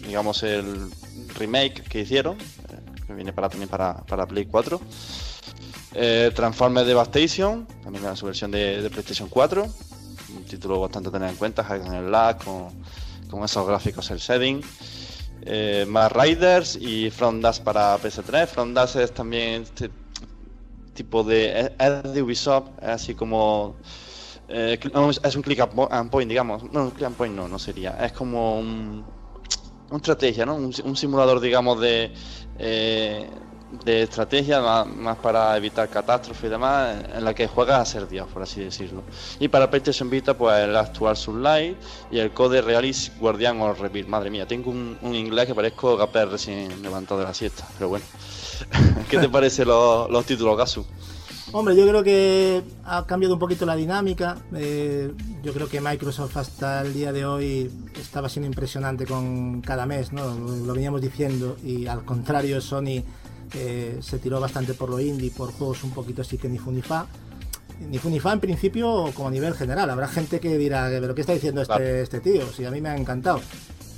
[0.05, 0.89] digamos el
[1.37, 4.79] remake que hicieron, eh, que viene para, también para, para Play 4.
[5.93, 9.67] Eh, Transformers Devastation, también en su versión de, PlayStation 4,
[10.35, 14.61] un título bastante a tener en cuenta, con el lag, con, esos gráficos el setting.
[15.43, 18.47] Eh, más Riders y Front Dash para PS3.
[18.47, 19.89] Front Dash es también este
[20.93, 21.73] tipo de.
[21.79, 23.75] Es de Ubisoft, así como
[24.53, 24.79] eh,
[25.23, 26.63] es un click and point, digamos.
[26.71, 27.91] No, un click and point no, no sería.
[28.03, 29.05] Es como un,
[29.89, 30.55] una estrategia, ¿no?
[30.55, 32.13] Un, simulador, digamos, de,
[32.59, 33.29] eh,
[33.83, 38.27] de estrategia más, para evitar catástrofes y demás, en la que juegas a ser Dios,
[38.33, 39.03] por así decirlo.
[39.39, 41.77] Y para PlayStation Vita, pues el actual Sunlight
[42.11, 44.07] y el Code Realist Guardian o Reveal.
[44.07, 48.05] Madre mía, tengo un, inglés que parezco Gaper recién levantado de la siesta, pero bueno.
[49.09, 50.85] ¿Qué te parece los, los títulos, Gasu?
[51.53, 54.37] Hombre, yo creo que ha cambiado un poquito la dinámica.
[54.55, 55.11] Eh,
[55.43, 60.13] yo creo que Microsoft hasta el día de hoy estaba siendo impresionante con cada mes,
[60.13, 60.33] ¿no?
[60.33, 63.03] Lo, veníamos diciendo y al contrario Sony
[63.53, 67.05] eh, se tiró bastante por lo indie, por juegos un poquito así que ni funifa.
[67.89, 69.89] Ni funifa en principio como a nivel general.
[69.89, 72.49] Habrá gente que dirá, pero ¿qué está diciendo este, este tío?
[72.53, 73.41] Si a mí me ha encantado.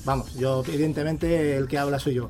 [0.05, 2.29] Vamos, yo evidentemente el que habla soy yo.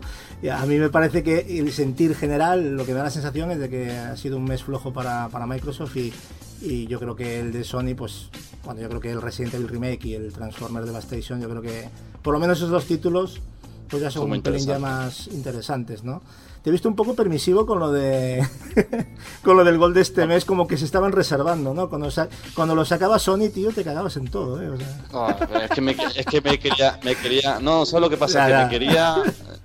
[0.51, 3.59] A mí me parece que el sentir general, lo que me da la sensación es
[3.59, 7.63] de que ha sido un mes flojo para, Microsoft y, yo creo que el de
[7.63, 8.29] Sony, pues,
[8.63, 11.89] bueno, yo creo que el Resident Evil Remake y el Transformers Devastation, yo creo que
[12.21, 13.41] por lo menos esos dos títulos
[13.89, 16.21] pues ya son un pelín ya más interesantes, ¿no?
[16.63, 18.41] Te he visto un poco permisivo con lo de
[19.43, 21.89] con lo del gol de este mes, como que se estaban reservando, ¿no?
[21.89, 22.07] Cuando,
[22.55, 24.69] cuando lo sacaba Sony, tío, te cagabas en todo, ¿eh?
[24.69, 28.01] O sea, No, pero es que me, es que me quería, me quería, no, ¿sabes
[28.01, 28.47] lo que pasa?
[28.47, 29.15] Que me quería,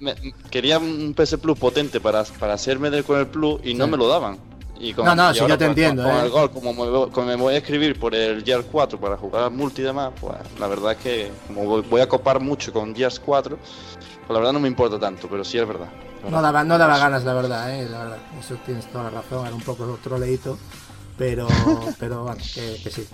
[0.00, 0.16] me-
[0.50, 3.96] quería un PS Plus potente para, para hacerme del con el Plus y no me
[3.96, 4.36] lo daban.
[4.80, 6.20] Y con, No, no, y ahora, yo te entiendo, Con, ¿eh?
[6.24, 9.16] el gol, como me, voy- como me voy a escribir por el Gears 4 para
[9.16, 12.40] jugar al multi y demás, pues la verdad es que como voy, voy a copar
[12.40, 15.88] mucho con Gears 4, pues la verdad no me importa tanto, pero sí es verdad.
[16.30, 17.88] No daba, no daba ganas, la verdad, ¿eh?
[17.88, 20.58] La verdad, eso tienes toda la razón, era un poco troleíto,
[21.16, 21.46] pero,
[21.98, 23.06] pero bueno, que, que sí.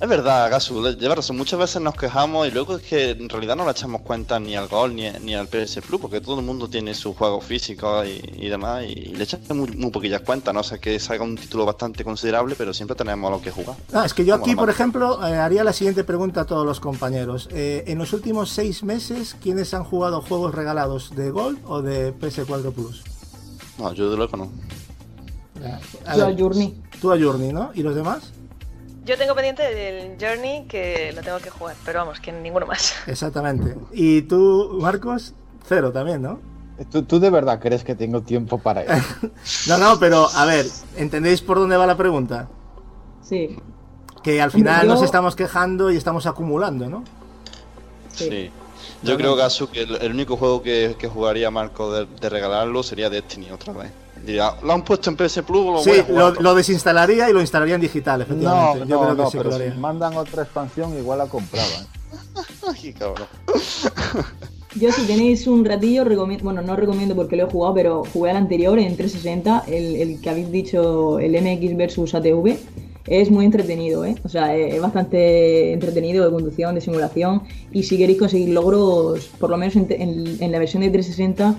[0.00, 1.36] Es verdad, Gasu, le- lleva razón.
[1.36, 4.56] Muchas veces nos quejamos y luego es que en realidad no le echamos cuenta ni
[4.56, 8.06] al Gol ni, ni al PS Plus, porque todo el mundo tiene sus juegos físicos
[8.06, 10.60] y, y demás, y le echamos muy, muy poquillas cuentas, ¿no?
[10.60, 13.76] O sea que salga un título bastante considerable, pero siempre tenemos lo que jugar.
[13.92, 16.80] No, es que yo aquí, por ejemplo, eh, haría la siguiente pregunta a todos los
[16.80, 17.50] compañeros.
[17.52, 22.14] Eh, en los últimos seis meses, ¿quiénes han jugado juegos regalados de Gold o de
[22.18, 23.02] PS4 Plus?
[23.76, 24.50] No, yo de loco no.
[26.06, 26.74] A Yo ver, al Journey.
[27.02, 27.70] Tú a Journey, ¿no?
[27.74, 28.32] ¿Y los demás?
[29.04, 32.94] Yo tengo pendiente del Journey que lo tengo que jugar, pero vamos, que ninguno más.
[33.06, 33.76] Exactamente.
[33.92, 35.34] ¿Y tú, Marcos?
[35.66, 36.38] Cero también, ¿no?
[36.90, 39.28] ¿Tú, tú de verdad crees que tengo tiempo para eso?
[39.68, 42.48] No, no, pero a ver, ¿entendéis por dónde va la pregunta?
[43.22, 43.56] Sí,
[44.22, 47.04] Que al final yo- nos estamos quejando y estamos acumulando, ¿no?
[48.12, 48.24] sí.
[48.28, 48.50] Sí.
[49.02, 52.82] Yo creo, Gasu, que el, el único juego que, que jugaría Marco de, de regalarlo
[52.82, 53.92] sería Destiny otra vez.
[54.24, 55.64] Diría, ¿lo han puesto en PS Plus?
[55.64, 58.78] Lo voy Sí, a jugar lo, desinstalaría y lo instalaría en digital, No, efectivamente.
[58.80, 61.26] Yo no, creo que no, sí que pero lo si mandan otra expansión igual la
[61.26, 61.66] compraba.
[61.66, 62.40] ¿eh?
[62.84, 63.26] Ay, cabrón.
[64.76, 68.30] Yo si tenéis un ratillo, recomiendo, bueno, no recomiendo porque lo he jugado, pero jugué
[68.30, 72.56] al anterior en 360, el, el que habéis dicho, el MX versus ATV.
[73.06, 74.14] Es muy entretenido, ¿eh?
[74.22, 77.42] O sea, es es bastante entretenido de conducción, de simulación.
[77.72, 81.56] Y si queréis conseguir logros, por lo menos en, en- en la versión de 360,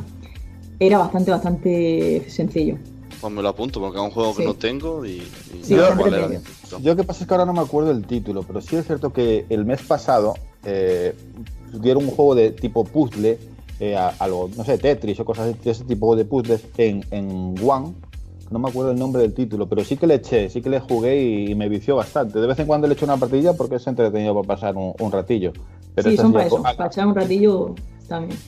[0.81, 2.75] era bastante, bastante sencillo.
[3.21, 5.21] Pues me lo apunto porque es un juego que no tengo y,
[5.53, 6.41] y Sí, pequeño.
[6.81, 9.13] Yo que pasa es que ahora no me acuerdo el título, pero sí es cierto
[9.13, 10.33] que el mes pasado
[10.65, 11.15] eh,
[11.71, 13.37] dieron un juego de tipo puzzle,
[13.79, 17.05] eh, a, a lo, no sé, Tetris o cosas de ese tipo de puzzles en,
[17.11, 17.93] en One.
[18.49, 20.79] No me acuerdo el nombre del título, pero sí que le eché, sí que le
[20.79, 22.39] jugué y, me vició bastante.
[22.39, 25.11] De vez en cuando le echo una partida porque es entretenido para pasar un, un
[25.11, 25.53] ratillo.
[25.93, 27.75] Pero sí, son para eso, para echar un ratillo
[28.07, 28.39] también.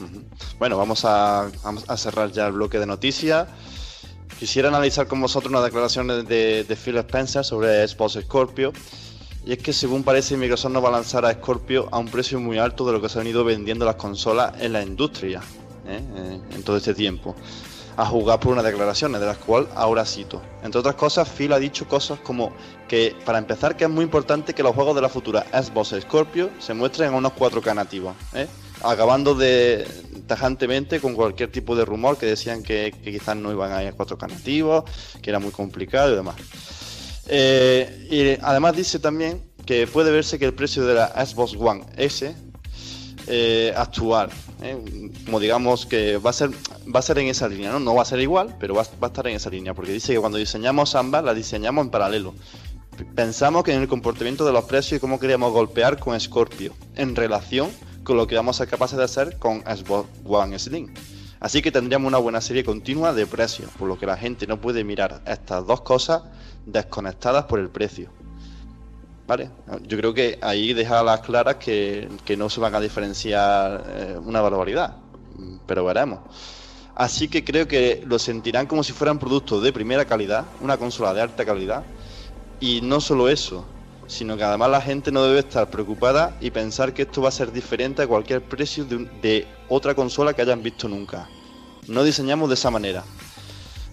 [0.00, 0.20] Ujú.
[0.58, 1.50] Bueno, vamos a,
[1.96, 3.48] cerrar ya el bloque de noticias.
[4.38, 8.72] Quisiera analizar con vosotros unas declaraciones de, de Phil Spencer sobre Xbox Scorpio.
[9.46, 12.40] Y es que según parece Microsoft no va a lanzar a Scorpio a un precio
[12.40, 15.42] muy alto de lo que se han ido vendiendo las consolas en la industria
[15.86, 16.00] ¿eh?
[16.16, 17.34] Eh, en todo este tiempo.
[17.96, 20.42] A jugar por unas declaraciones, de las cuales ahora cito.
[20.62, 22.52] Entre otras cosas, Phil ha dicho cosas como
[22.88, 26.50] que, para empezar, que es muy importante que los juegos de la futura Xbox Scorpio
[26.58, 28.48] se muestren en unos 4K nativos, ¿eh?
[28.82, 29.86] acabando de
[30.26, 33.96] tajantemente con cualquier tipo de rumor que decían que, quizás no iban a ir a
[33.96, 34.84] 4K nativos,
[35.22, 36.36] que era muy complicado y demás.
[37.26, 41.84] Eh, y además dice también que puede verse que el precio de la Xbox One
[41.96, 42.34] S
[43.26, 44.30] eh, actual,
[44.62, 45.10] ¿eh?
[45.24, 46.50] como digamos que va a ser
[46.94, 49.06] va a ser en esa línea, no, no va a ser igual, pero va, va
[49.06, 52.34] a estar en esa línea, porque dice que cuando diseñamos ambas las diseñamos en paralelo.
[53.14, 57.16] Pensamos que en el comportamiento de los precios y cómo queríamos golpear con Scorpio en
[57.16, 57.70] relación
[58.04, 60.94] con lo que vamos a ser capaces de hacer con Xbox One Slim.
[61.40, 64.60] Así que tendríamos una buena serie continua de precios, por lo que la gente no
[64.60, 66.22] puede mirar estas dos cosas
[66.64, 68.10] desconectadas por el precio.
[69.26, 69.48] ¿Vale?
[69.86, 74.18] Yo creo que ahí deja las claras que, que no se van a diferenciar eh,
[74.22, 74.96] una barbaridad,
[75.66, 76.20] pero veremos.
[76.94, 81.14] Así que creo que lo sentirán como si fueran productos de primera calidad, una consola
[81.14, 81.84] de alta calidad,
[82.60, 83.64] y no solo eso,
[84.06, 87.32] sino que además la gente no debe estar preocupada y pensar que esto va a
[87.32, 91.26] ser diferente a cualquier precio de, un- de otra consola que hayan visto nunca.
[91.88, 93.02] No diseñamos de esa manera.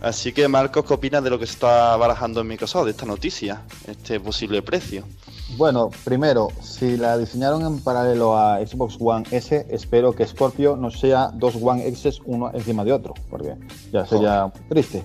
[0.02, 3.06] Así que Marcos, ¿qué opinas de lo que se está barajando en Microsoft, de esta
[3.06, 5.04] noticia, este posible precio?
[5.58, 10.90] Bueno, primero, si la diseñaron en paralelo a Xbox One S, espero que Scorpio no
[10.90, 13.56] sea dos One X's uno encima de otro, porque
[13.92, 15.04] ya sería muy triste.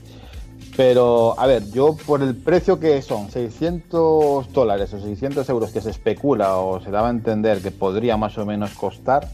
[0.78, 5.82] Pero, a ver, yo por el precio que son 600 dólares o 600 euros que
[5.82, 9.28] se especula o se daba a entender que podría más o menos costar,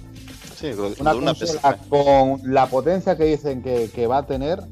[0.63, 1.35] Sí, una una
[1.89, 4.63] con la potencia que dicen que, que va a tener,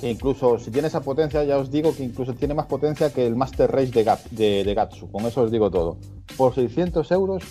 [0.00, 3.26] que incluso si tiene esa potencia, ya os digo que incluso tiene más potencia que
[3.26, 5.10] el Master Race de, Gap- de, de Gatsu.
[5.10, 5.96] Con eso os digo todo.
[6.36, 7.42] Por 600 euros,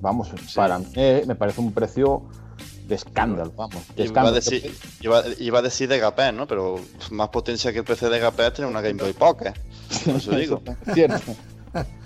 [0.00, 2.22] vamos, para mí eh, me parece un precio
[2.88, 3.82] de escándalo, vamos.
[3.96, 6.46] De Iba a, decir, iba, iba a decir de Gapé, ¿no?
[6.46, 6.76] Pero
[7.10, 9.52] más potencia que el PC de Gapé tiene una Game Boy Pocket.
[10.04, 10.62] Por eso digo.
[10.86, 11.32] Es cierto.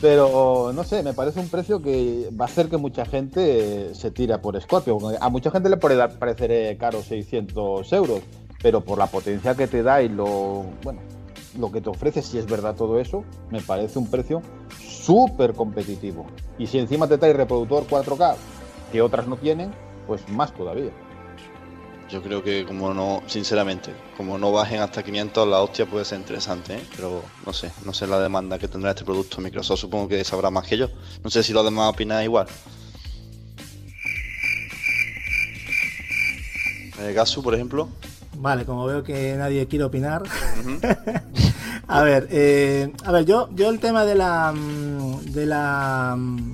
[0.01, 4.11] Pero no sé, me parece un precio que va a hacer que mucha gente se
[4.11, 4.99] tira por Scorpio.
[5.21, 8.21] A mucha gente le puede parecer caro 600 euros,
[8.63, 11.01] pero por la potencia que te da y lo, bueno,
[11.59, 14.43] lo que te ofrece, si es verdad todo eso, me parece un precio
[14.81, 16.27] súper competitivo.
[16.59, 18.37] Y si encima te trae reproductor 4K,
[18.93, 19.73] que otras no tienen,
[20.07, 20.91] pues más todavía.
[22.11, 26.19] Yo creo que como no, sinceramente, como no bajen hasta 500, la hostia puede ser
[26.19, 26.83] interesante, ¿eh?
[26.97, 29.43] pero no sé, no sé la demanda que tendrá este producto.
[29.43, 30.89] Microsoft supongo que sabrá más que yo.
[31.23, 32.47] No sé si los demás opinan igual.
[37.01, 37.89] Eh, Gasu, por ejemplo.
[38.41, 40.23] Vale, como veo que nadie quiere opinar.
[41.89, 46.53] a ver, eh, a ver, yo, yo el tema de la mm, de la mm,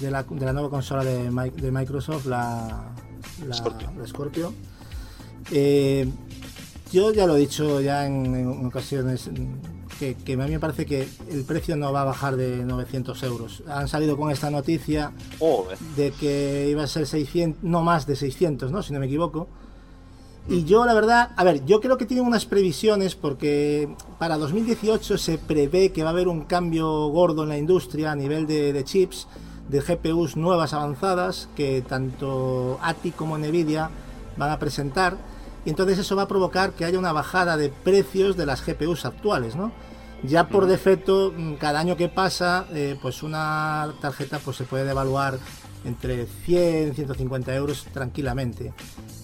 [0.00, 2.92] de la, de la nueva consola de, de Microsoft, la,
[3.46, 4.52] la Scorpio,
[5.50, 6.08] eh,
[6.92, 9.30] yo ya lo he dicho ya en, ocasiones
[9.98, 13.62] que, a mí me parece que el precio no va a bajar de 900 euros.
[13.66, 15.12] Han salido con esta noticia
[15.96, 18.82] de que iba a ser 600, no más de 600, ¿no?
[18.82, 19.48] Si no me equivoco.
[20.48, 23.88] Y yo la verdad, a ver, yo creo que tienen unas previsiones porque
[24.18, 28.16] para 2018 se prevé que va a haber un cambio gordo en la industria a
[28.16, 29.26] nivel de, de chips,
[29.68, 33.90] de GPUs nuevas avanzadas que tanto ATI como Nvidia
[34.36, 35.16] van a presentar
[35.64, 39.04] y entonces eso va a provocar que haya una bajada de precios de las GPUs
[39.04, 39.72] actuales, ¿no?
[40.22, 45.38] Ya por defecto, cada año que pasa, eh, pues una tarjeta pues se puede devaluar
[45.86, 48.72] entre 100 150 euros tranquilamente.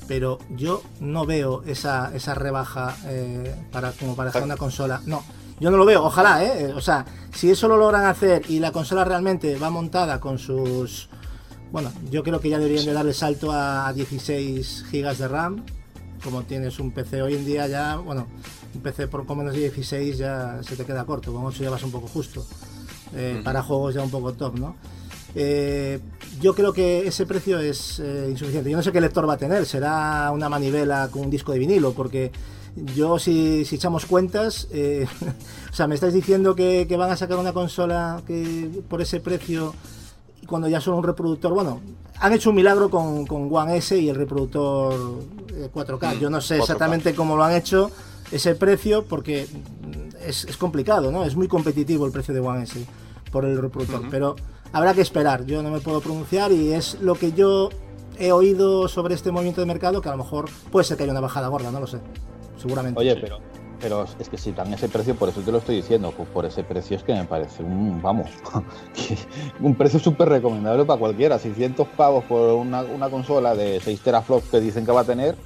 [0.08, 5.00] Pero yo no veo esa, esa rebaja eh, para, como para hacer una consola.
[5.06, 5.22] No,
[5.60, 6.72] yo no lo veo, ojalá, ¿eh?
[6.74, 11.08] O sea, si eso lo logran hacer y la consola realmente va montada con sus...
[11.70, 15.64] Bueno, yo creo que ya deberían de darle salto a 16 GB de RAM,
[16.22, 18.26] como tienes un PC hoy en día ya, bueno,
[18.74, 21.70] un PC por como menos de 16 ya se te queda corto, con 8 ya
[21.70, 22.44] vas un poco justo.
[23.14, 24.76] Eh, para juegos ya un poco top, ¿no?
[25.35, 26.01] Eh,
[26.41, 28.70] yo creo que ese precio es eh, insuficiente.
[28.70, 31.59] Yo no sé qué lector va a tener, será una manivela con un disco de
[31.59, 32.33] vinilo, porque
[32.95, 34.68] yo si, echamos cuentas,
[35.70, 39.20] o sea, me estáis diciendo que, que, van a sacar una consola que por ese
[39.20, 39.74] precio
[40.47, 41.80] cuando ya son un reproductor, bueno,
[42.18, 44.95] han hecho un milagro con, con One S y el reproductor
[45.72, 46.14] 4K.
[46.14, 47.91] Eh, Yo no sé exactamente cómo lo han hecho
[48.30, 49.47] ese precio porque
[50.24, 51.24] es, complicado, ¿no?
[51.24, 52.85] Es muy competitivo el precio de One S
[53.30, 54.37] por el reproductor, pero
[54.72, 55.44] habrá que esperar.
[55.44, 57.70] Yo no me puedo pronunciar y es lo que yo
[58.18, 61.12] he oído sobre este movimiento de mercado que a lo mejor puede ser que haya
[61.12, 61.98] una bajada gorda, no lo sé.
[62.58, 63.00] Seguramente.
[63.00, 63.38] Oye, pero
[63.82, 66.46] pero es que si dan ese precio, por eso te lo estoy diciendo, pues por
[66.46, 68.30] ese precio es que me parece un, vamos,
[69.60, 71.36] un precio súper recomendable para cualquiera.
[71.36, 75.36] 600 pavos por una, consola de 6 teraflops que dicen que va a tener.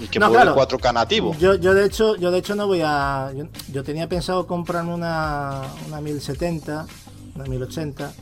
[0.00, 1.36] Y que no, puede 4K nativo.
[1.38, 3.30] Yo, yo, de hecho, yo de hecho no voy a.
[3.70, 6.86] Yo, tenía pensado comprarme una, una 1070,
[7.34, 8.12] una 1080,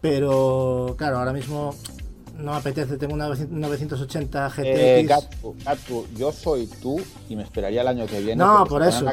[0.00, 1.74] pero claro, ahora mismo
[2.40, 4.64] no me apetece, tengo una 980 GTX.
[4.64, 5.08] Eh,
[6.16, 8.36] yo soy tú y me esperaría el año que viene.
[8.36, 9.06] No, por eso.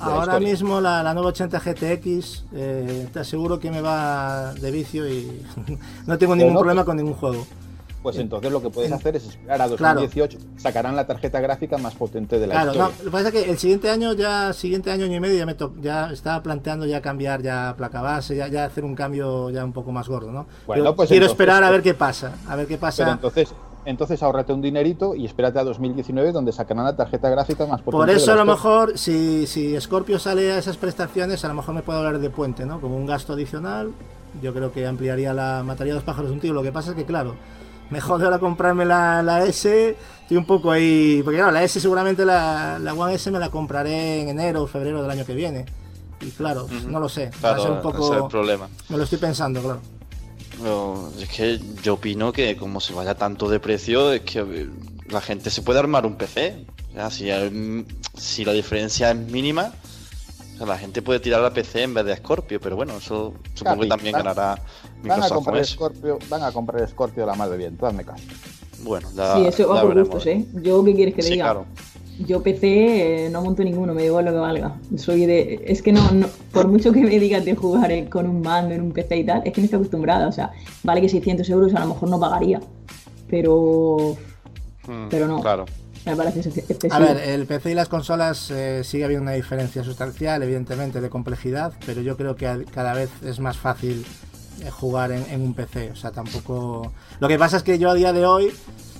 [0.00, 5.42] ahora mismo la, la 980 GTX eh, te aseguro que me va de vicio y
[6.06, 7.46] no tengo ningún problema con ningún juego.
[8.04, 10.36] Pues entonces lo que puedes hacer es esperar a 2018.
[10.58, 13.50] Sacarán la tarjeta gráfica más potente de la claro, No, lo que pasa es que
[13.50, 17.40] el siguiente año, ya siguiente año, y medio, ya me ya estaba planteando ya cambiar
[17.40, 20.44] ya placa base, ya, ya hacer un cambio ya un poco más gordo, ¿no?
[20.66, 23.10] Bueno, pues quiero esperar a ver qué pasa, a ver qué pasa.
[23.10, 23.54] entonces,
[23.86, 27.96] entonces ahorrate un dinerito y espérate a 2019 donde sacarán la tarjeta gráfica más potente.
[27.96, 31.74] Por eso a lo mejor, si, si Scorpio sale a esas prestaciones, a lo mejor
[31.74, 32.82] me puedo hablar de puente, ¿no?
[32.82, 33.92] Como un gasto adicional,
[34.42, 36.52] yo creo que ampliaría la, mataría dos pájaros un tiro.
[36.52, 37.34] Lo que pasa es que, claro,
[37.94, 39.96] me jode ahora comprarme la, la, S.
[40.22, 41.20] Estoy un poco ahí.
[41.22, 44.66] Porque claro, la S seguramente la, la One S me la compraré en enero o
[44.66, 45.64] febrero del año que viene.
[46.20, 47.30] Y claro, no lo sé.
[47.44, 48.12] va a ser un poco.
[48.12, 48.68] el problema.
[48.88, 51.12] Me lo estoy pensando, claro.
[51.20, 54.68] es que yo opino que como se vaya tanto de precio, es que
[55.08, 56.66] la gente se puede armar un PC.
[56.90, 57.28] O sea, si,
[58.16, 59.72] si la diferencia es mínima,
[60.60, 63.88] la gente puede tirar la PC en vez de Scorpio, pero bueno, eso supongo que
[63.88, 64.60] también ganará
[65.02, 68.24] van a comprar Scorpio, van a comprar Scorpio la de bien, hazme caso.
[68.82, 70.44] Bueno, ya, Sí, eso va por gustos, ¿eh?
[70.62, 71.64] Yo, ¿qué quieres que diga?
[72.18, 74.76] Yo PC eh, no monto ninguno, me digo lo que valga.
[74.96, 75.64] Soy de.
[75.66, 76.00] Es que no,
[76.52, 79.24] por mucho que me digas de jugar eh, con un mando en un PC y
[79.24, 80.28] tal, es que no estoy acostumbrada.
[80.28, 80.52] O sea,
[80.84, 82.60] vale que 600 euros a lo mejor no pagaría.
[83.28, 84.16] Pero.
[84.86, 85.40] Hmm, pero no.
[85.40, 85.64] Claro.
[86.06, 86.94] Me parece excesivo.
[86.94, 91.08] A ver, el PC y las consolas eh, sigue habiendo una diferencia sustancial, evidentemente, de
[91.08, 94.04] complejidad, pero yo creo que cada vez es más fácil
[94.62, 95.92] eh, jugar en, un PC.
[95.92, 96.92] O sea, tampoco.
[97.20, 98.52] Lo que pasa es que yo a día de hoy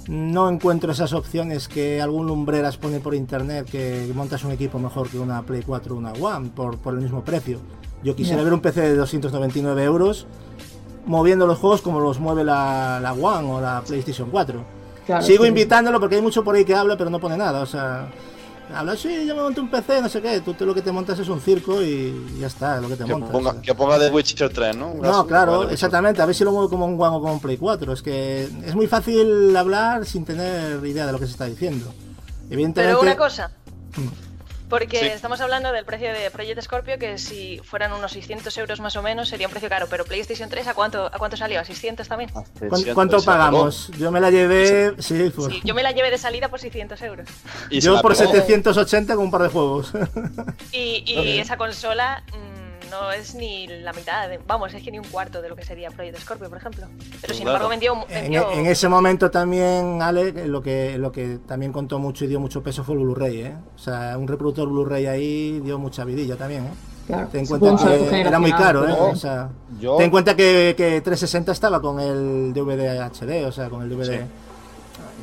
[0.08, 5.08] no encuentro esas opciones que algún lumbreras pone por internet que montas un equipo mejor
[5.08, 7.60] que una Play 4 o una One por, por el mismo precio.
[8.02, 8.44] Yo quisiera Ya.
[8.44, 10.26] ver un PC de 299 euros
[11.06, 14.83] moviendo los juegos como los mueve la, la One o la PlayStation 4.
[15.06, 15.48] Claro, Sigo sí.
[15.48, 17.60] invitándolo porque hay mucho por ahí que habla, pero no pone nada.
[17.60, 18.08] O sea,
[18.74, 20.40] habla, sí, yo me monté un PC, no sé qué.
[20.40, 23.04] Tú, tú lo que te montas es un circo y ya está, lo que te
[23.04, 23.30] Que montas.
[23.30, 24.94] ponga, que ponga The Witcher 3, ¿no?
[24.94, 26.22] No, claro, Witcher exactamente.
[26.22, 27.92] A ver si lo muevo como un One o como un Play 4.
[27.92, 31.92] Es que es muy fácil hablar sin tener idea de lo que se está diciendo.
[32.50, 32.82] Evidentemente.
[32.96, 33.50] Pero una cosa.
[34.74, 35.06] Porque Sí.
[35.06, 39.02] estamos hablando del precio de Project Scorpio, que si fueran unos 600 euros más o
[39.02, 39.86] menos sería un precio caro.
[39.88, 41.60] Pero PlayStation 3, ¿a cuánto, a cuánto salió?
[41.60, 42.30] ¿A 600 también?
[42.30, 43.92] Ah, ¿Cuán- 300, ¿Cuánto pagamos?
[43.96, 44.94] Yo me la llevé.
[45.00, 45.30] Sí.
[45.48, 47.28] Sí, yo me la llevé de salida por 600 euros.
[47.70, 48.32] Y Yo por pegó.
[48.32, 49.92] 780 con un par de juegos.
[50.72, 52.53] Y, y esa consola mm,
[52.90, 55.64] no es ni la mitad, de- vamos, es que ni un cuarto de lo que
[55.64, 56.86] sería Project Scorpio, por ejemplo.
[57.20, 57.56] Pero sin Claro.
[57.56, 57.94] embargo vendió...
[58.08, 62.28] en, vendió- en ese momento también, Ale, lo que, lo que también contó mucho y
[62.28, 63.54] dio mucho peso fue el Blu-ray, ¿eh?
[63.74, 66.72] O sea, un reproductor Blu-ray ahí dio mucha vidilla también, ¿eh?
[67.06, 67.28] Claro.
[67.30, 68.92] Ten en cuenta que era muy caro, ¿eh?
[68.98, 73.52] O sea, Yo- ten en cuenta que, que 360 estaba con el DVD HD, o
[73.52, 74.20] sea, con el DVD.
[74.20, 74.24] Sí.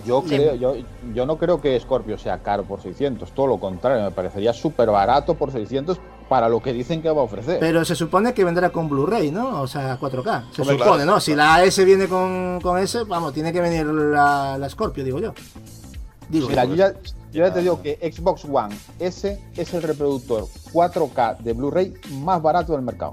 [0.06, 0.76] Yo, creo, yo,
[1.14, 4.90] yo no creo que Scorpio sea caro por 600, todo lo contrario, me parecería súper
[4.90, 6.00] barato por 600
[6.32, 7.60] para lo que dicen que va a ofrecer.
[7.60, 9.62] Pero se supone que vendrá con Blu-ray, ¿no?
[9.62, 10.54] O sea, 4K.
[10.54, 11.06] Se Hombre, supone, claro.
[11.06, 11.20] ¿no?
[11.20, 15.20] Si la S viene con, con S, vamos, tiene que venir la, la Scorpio, digo
[15.20, 15.34] yo.
[16.30, 16.70] Digo Mira, yo.
[16.70, 16.94] yo ya,
[17.34, 22.42] yo ya te digo que Xbox One S es el reproductor 4K de Blu-ray más
[22.42, 23.12] barato del mercado.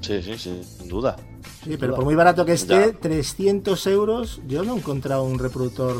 [0.00, 1.16] Sí, sí, sí, sin duda.
[1.64, 3.00] Sí, pero por muy barato que esté, Ya.
[3.00, 5.96] 300 euros, yo no he encontrado un reproductor.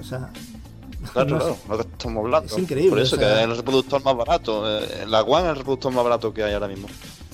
[0.00, 0.30] O sea.
[1.12, 2.52] Claro, no claro, lo que estamos hablando.
[2.54, 4.80] Es increíble, Por eso o sea- que es el reproductor más barato.
[4.80, 6.88] eh, La One es el reproductor más barato que hay ahora mismo.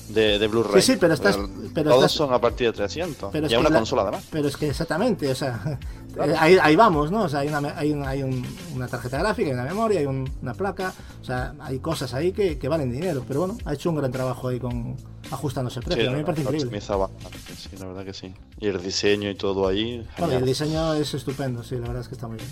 [0.09, 0.81] De, de Blu-ray.
[0.81, 1.37] Sí, sí, pero estás-
[1.73, 3.31] pero Todos estás- son a partir de 300.
[3.31, 4.25] Pero es y es una la- consola además.
[4.29, 5.79] Pero es que exactamente, o sea,
[6.37, 7.21] ahí, ahí vamos, ¿no?
[7.23, 8.45] O sea, hay una, hay una, hay un-
[8.75, 12.33] una tarjeta gráfica, hay una memoria, hay un- una placa, o sea, hay cosas ahí
[12.33, 14.97] que, que valen dinero, pero bueno, ha hecho un gran trabajo ahí con
[15.31, 16.81] ajustándose el precio, Sí, a mí me parece increíble.
[16.81, 18.33] sí, la verdad que sí.
[18.59, 20.05] Y el diseño y todo ahí.
[20.17, 22.49] Bueno, y el diseño es estupendo, sí, la verdad es que está muy bien.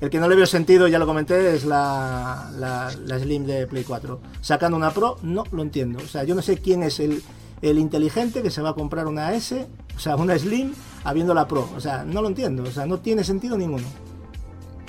[0.00, 3.66] El que no le veo sentido, ya lo comenté, es la, la, la Slim de
[3.66, 4.20] Play 4.
[4.40, 6.00] Sacando una Pro, no lo entiendo.
[6.02, 7.22] O sea, yo no sé quién es el,
[7.62, 9.66] el inteligente que se va a comprar una S,
[9.96, 10.72] o sea, una Slim,
[11.04, 11.68] habiendo la Pro.
[11.76, 12.64] O sea, no lo entiendo.
[12.64, 13.86] O sea, no tiene sentido ninguno.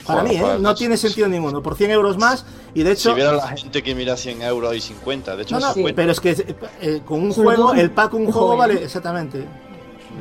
[0.05, 0.57] Para Joder, mí, ¿eh?
[0.59, 1.63] No tiene sentido ninguno.
[1.63, 3.09] Por 100 euros más, y de hecho...
[3.09, 5.95] Si viera la gente que mira 100 euros y 50, de hecho, No, no, 50.
[5.95, 9.47] pero es que eh, eh, con un juego, el pack un un juego vale exactamente.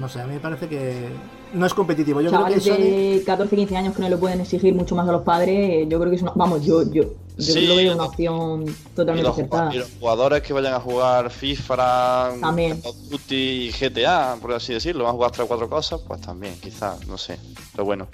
[0.00, 1.08] No sé, a mí me parece que
[1.54, 2.20] no es competitivo.
[2.20, 3.16] Yo creo que Chavales Sony...
[3.18, 5.86] de 14, 15 años que no le pueden exigir mucho más a los padres, eh,
[5.88, 6.32] yo creo que es una.
[6.34, 7.66] Vamos, yo, yo, yo Sí.
[7.66, 9.74] lo veo una opción Y totalmente los, acertada.
[9.74, 12.80] y los jugadores que vayan a jugar FIFA, También.
[13.10, 16.54] Duty y GTA, por así decirlo, van a jugar tres o cuatro cosas, pues también,
[16.60, 17.38] quizás, no sé.
[17.72, 18.06] Pero bueno,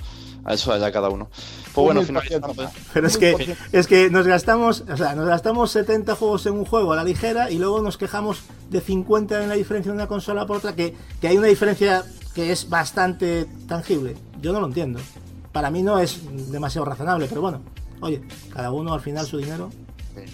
[0.44, 1.28] a eso allá cada uno.
[1.74, 2.24] Pues bueno, más.
[2.94, 6.64] Pero es que, es que nos gastamos, o sea, nos gastamos 70 juegos en un
[6.64, 10.06] juego a la ligera y luego nos quejamos de 50 en la diferencia de una
[10.08, 12.04] consola por otra, que, que hay una diferencia
[12.40, 14.16] que es bastante tangible.
[14.40, 14.98] Yo no lo entiendo.
[15.52, 16.20] Para mí no es
[16.50, 17.60] demasiado razonable, pero bueno,
[18.00, 18.22] oye,
[18.52, 19.70] cada uno al final su dinero.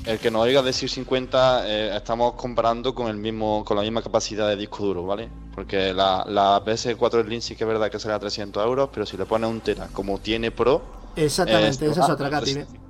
[0.05, 4.03] El que nos oiga decir 50, eh, estamos comparando con el mismo con la misma
[4.03, 5.29] capacidad de disco duro, ¿vale?
[5.55, 9.17] Porque la, la PS4 Slim sí que es verdad que a 300 euros, pero si
[9.17, 10.83] le pones un tera como tiene Pro...
[11.17, 12.53] Exactamente, eh, esa es otra, Katy.
[12.53, 12.87] 350.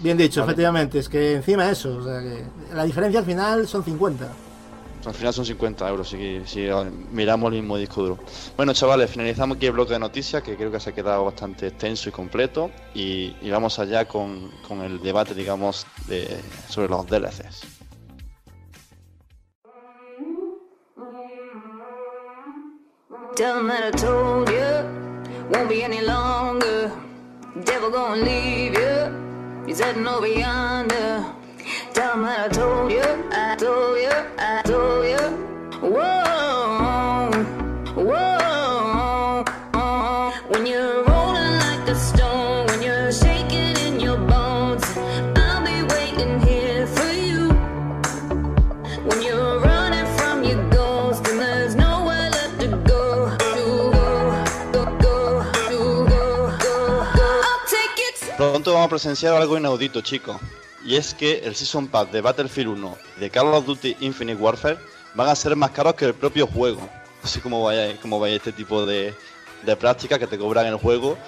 [0.00, 0.52] Bien dicho, Vale.
[0.52, 4.28] efectivamente, es que encima eso, o sea, que la diferencia al final son 50.
[5.04, 6.68] Al final son 50 euros si,
[7.12, 8.18] miramos el mismo disco duro.
[8.56, 11.68] Bueno, chavales, finalizamos aquí el bloque de noticias que creo que se ha quedado bastante
[11.68, 12.70] extenso y completo.
[12.94, 15.86] Y, vamos allá con, con el debate, digamos,
[16.68, 17.78] sobre los DLCs.
[31.94, 35.18] That I told you, I told you, I told you.
[35.80, 37.30] Whoa,
[37.94, 39.44] whoa.
[40.48, 44.82] When you're rolling like a stone, when you're shaking in your bones,
[45.36, 47.50] I'll be waiting here for you.
[49.04, 54.84] When you're running from your ghost and there's nowhere left to go, to go, go,
[55.04, 56.74] go, to go, go,
[57.14, 57.42] go.
[57.44, 58.36] I'll take it.
[58.36, 60.40] Pronto vamos a presenciar algo inaudito, chicos.
[60.84, 64.40] Y es que el Season Pass de Battlefield 1 y de Call of Duty Infinite
[64.40, 64.78] Warfare
[65.14, 66.80] van a ser más caros que el propio juego.
[67.22, 69.14] Así como vaya, como vaya este tipo de,
[69.78, 71.18] prácticas que te cobran el juego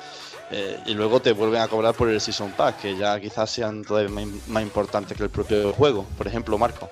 [0.53, 3.85] eh, y luego te vuelven a cobrar por el Season Pass, que ya quizás sean
[3.85, 6.07] todavía más, más importantes que el propio juego.
[6.17, 6.89] Por ejemplo, Marco.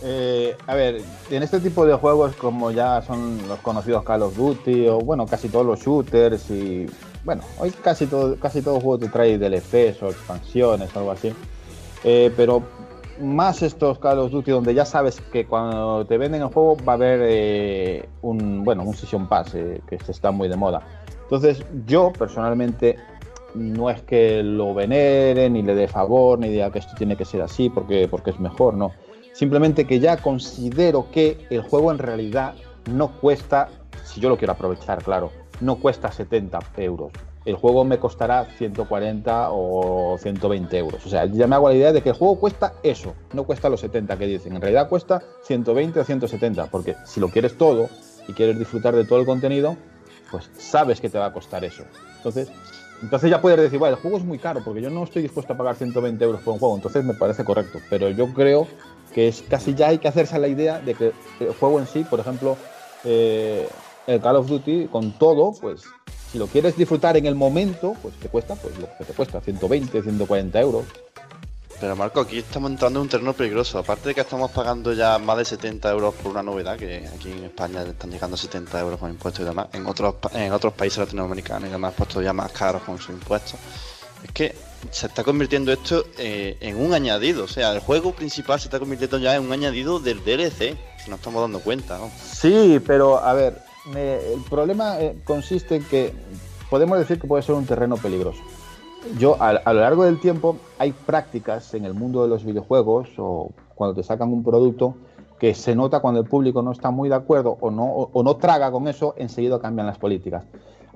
[0.00, 4.36] Eh, a ver, en este tipo de juegos como ya son los conocidos Call of
[4.36, 6.86] Duty o bueno, casi todos los shooters y
[7.28, 11.30] bueno, hoy casi todo, casi todo juego te trae DLCs o expansiones o algo así.
[12.02, 12.62] Eh, pero
[13.20, 16.92] más estos Call of Duty donde ya sabes que cuando te venden el juego va
[16.92, 20.80] a haber eh, un, bueno, un Season Pass eh, que se está muy de moda.
[21.24, 22.96] Entonces yo personalmente
[23.54, 27.26] no es que lo venere, ni le dé favor, ni diga que esto tiene que
[27.26, 28.92] ser así porque, porque es mejor, no.
[29.34, 32.54] Simplemente que ya considero que el juego en realidad
[32.90, 33.68] no cuesta,
[34.02, 35.30] si yo lo quiero aprovechar, claro,
[35.60, 37.12] no cuesta 70 euros.
[37.44, 41.06] El juego me costará 140 o 120 euros.
[41.06, 43.68] O sea, ya me hago la idea de que el juego cuesta eso, no cuesta
[43.68, 44.54] los 70 que dicen.
[44.54, 47.88] En realidad cuesta 120 o 170, porque si lo quieres todo
[48.26, 49.76] y quieres disfrutar de todo el contenido,
[50.30, 51.84] pues sabes que te va a costar eso.
[52.16, 52.50] Entonces,
[53.02, 55.52] entonces ya puedes decir, bueno, el juego es muy caro porque yo no estoy dispuesto
[55.52, 57.78] a pagar 120 euros por un juego, entonces me parece correcto.
[57.88, 58.66] Pero yo creo
[59.14, 62.04] que es casi ya hay que hacerse la idea de que el juego en sí,
[62.04, 62.56] por ejemplo,
[63.04, 63.68] eh,
[64.08, 65.82] el Call of Duty, con todo, pues
[66.32, 69.40] si lo quieres disfrutar en el momento, pues te cuesta pues lo que te cuesta,
[69.40, 70.84] 120, 140 euros.
[71.80, 73.78] Pero Marco, aquí estamos entrando en un terreno peligroso.
[73.78, 77.30] Aparte de que estamos pagando ya más de 70 euros por una novedad, que aquí
[77.30, 79.68] en España están llegando a 70 euros con impuestos y demás.
[79.72, 83.10] En otros, pa- en otros países latinoamericanos y demás, puestos ya más caros con sus
[83.10, 83.60] impuestos.
[84.24, 84.56] Es que
[84.90, 87.44] se está convirtiendo esto eh, en un añadido.
[87.44, 90.76] O sea, el juego principal se está convirtiendo ya en un añadido del DLC.
[91.04, 92.10] Si nos estamos dando cuenta, ¿no?
[92.32, 93.62] Sí, pero a ver,
[93.96, 96.12] el problema eh, consiste en que
[96.70, 98.42] podemos decir que puede ser un terreno peligroso.
[99.18, 103.52] Yo, a, lo largo del tiempo, hay prácticas en el mundo de los videojuegos o
[103.74, 104.96] cuando te sacan un producto
[105.38, 108.88] que se nota cuando el público no está muy de acuerdo o no, traga con
[108.88, 110.44] eso, enseguida cambian las políticas.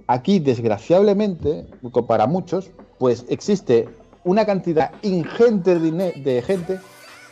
[0.09, 1.67] Aquí, desgraciadamente,
[2.09, 3.89] para muchos, pues existe
[4.25, 6.81] una cantidad ingente de gente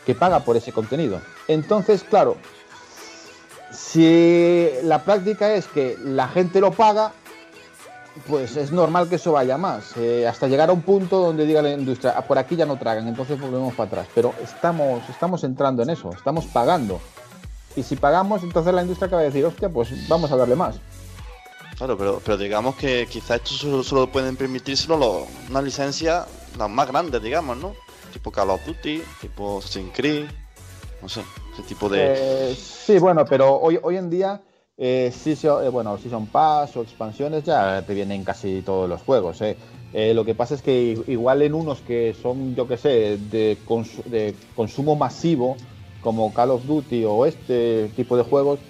[0.06, 1.20] que paga por ese contenido.
[1.48, 2.36] Entonces, claro,
[3.80, 7.12] si la práctica es que la gente lo paga,
[8.28, 11.62] pues es normal que eso vaya más, eh, hasta llegar a un punto donde diga
[11.62, 14.06] la industria, "Ah, por aquí ya no tragan, entonces volvemos para atrás.
[14.14, 17.00] Pero estamos, estamos entrando en eso, estamos pagando.
[17.74, 20.76] Y si pagamos, entonces la industria acaba de decir, hostia, pues vamos a darle más.
[21.78, 26.26] Claro, pero, pero digamos que quizás esto solo, pueden permitírselo los, una licencia
[26.58, 27.72] las más grandes, digamos, ¿no?
[28.12, 30.26] Tipo Call of Duty, tipo Assassin's Creed,
[31.02, 31.22] no sé,
[31.52, 32.06] ese tipo de...
[32.50, 34.40] Eh, sí, bueno, pero hoy, hoy en día,
[34.76, 39.40] eh, season, eh, bueno, Season Pass o expansiones ya te vienen casi todos los juegos.
[39.42, 39.56] eh.
[39.92, 43.58] Eh, lo que pasa es que igual en unos que son, yo que sé, de,
[43.66, 45.56] cons- de consumo masivo,
[46.00, 48.60] como Call of Duty o este tipo de juegos,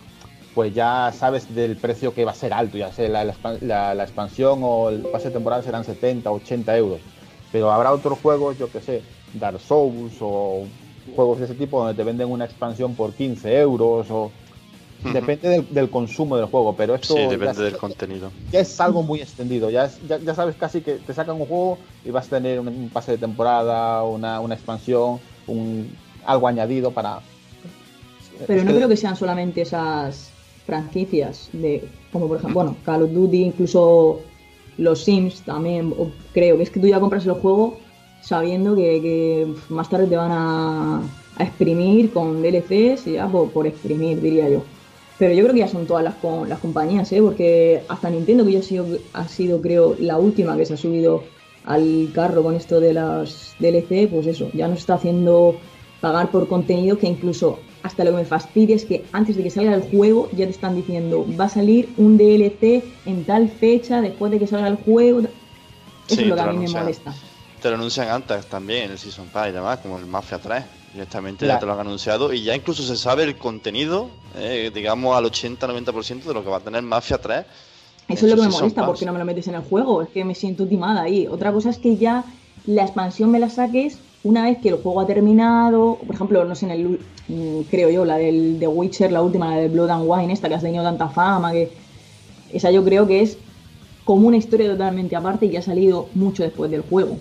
[0.54, 3.60] pues ya sabes del precio que va a ser alto, ya sea la, la expan-
[3.60, 7.00] la- la expansión o el pase de temporada serán 70, 80 euros.
[7.52, 9.02] Pero habrá otros juegos, yo que sé,
[9.34, 10.64] Dark Souls o
[11.11, 14.30] juegos de ese tipo donde te venden una expansión por 15 euros o...
[15.02, 18.30] Depende del, del consumo del juego, pero esto Sí, depende es- del contenido.
[18.52, 19.70] ya es algo muy extendido.
[19.70, 22.61] Ya, es- ya, ya sabes casi que te sacan un juego y vas a tener
[22.61, 25.90] un, un pase de temporada, una, una expansión, un,
[26.26, 27.20] algo añadido para...
[28.46, 30.32] Pero es no creo que sean solamente esas
[30.66, 34.20] franquicias de como por ejemplo, bueno, Call of Duty, incluso
[34.78, 37.78] los Sims también, o creo que es que tú ya compras el juego
[38.20, 43.52] sabiendo que, que más tarde te van a, a exprimir con DLCs y ya por,
[43.52, 44.68] por exprimir, diría yo.
[45.16, 47.20] Pero yo creo que ya son todas las, co- las compañías, ¿eh?
[47.22, 50.76] porque hasta Nintendo, que ya ha sido, ha sido, creo, la última que se ha
[50.76, 51.30] subido
[51.62, 55.60] al carro con esto de las DLC, pues eso, ya nos está haciendo
[56.00, 59.50] pagar por contenido que incluso hasta lo que me fastidia es que antes de que
[59.50, 64.00] salga el juego ya te están diciendo va a salir un DLC en tal fecha
[64.00, 65.20] después de que salga el juego.
[65.20, 65.30] Eso
[66.06, 67.22] Sí, es lo que a mí me molesta.
[67.61, 70.64] Te lo anuncian antes también en el Season Pass y demás, como el Mafia 3.
[70.92, 75.16] Directamente ya te lo han anunciado y ya incluso se sabe el contenido, eh, digamos
[75.16, 77.44] al 80-90% de lo que va a tener Mafia 3.
[78.08, 80.08] Eso es lo que me molesta, porque no me lo metes en el juego, es
[80.08, 81.28] que me siento timada ahí.
[81.28, 82.24] Otra cosa es que ya
[82.66, 86.54] la expansión me la saques una vez que el juego ha terminado, por ejemplo, no
[86.54, 89.90] sé, en el, mm, creo yo, la del The Witcher, la última, la de Blood
[89.90, 91.70] and Wine, esta que has tenido tanta fama, que
[92.52, 93.38] esa yo creo que es
[94.04, 97.18] como una historia totalmente aparte y que ha salido mucho después del juego.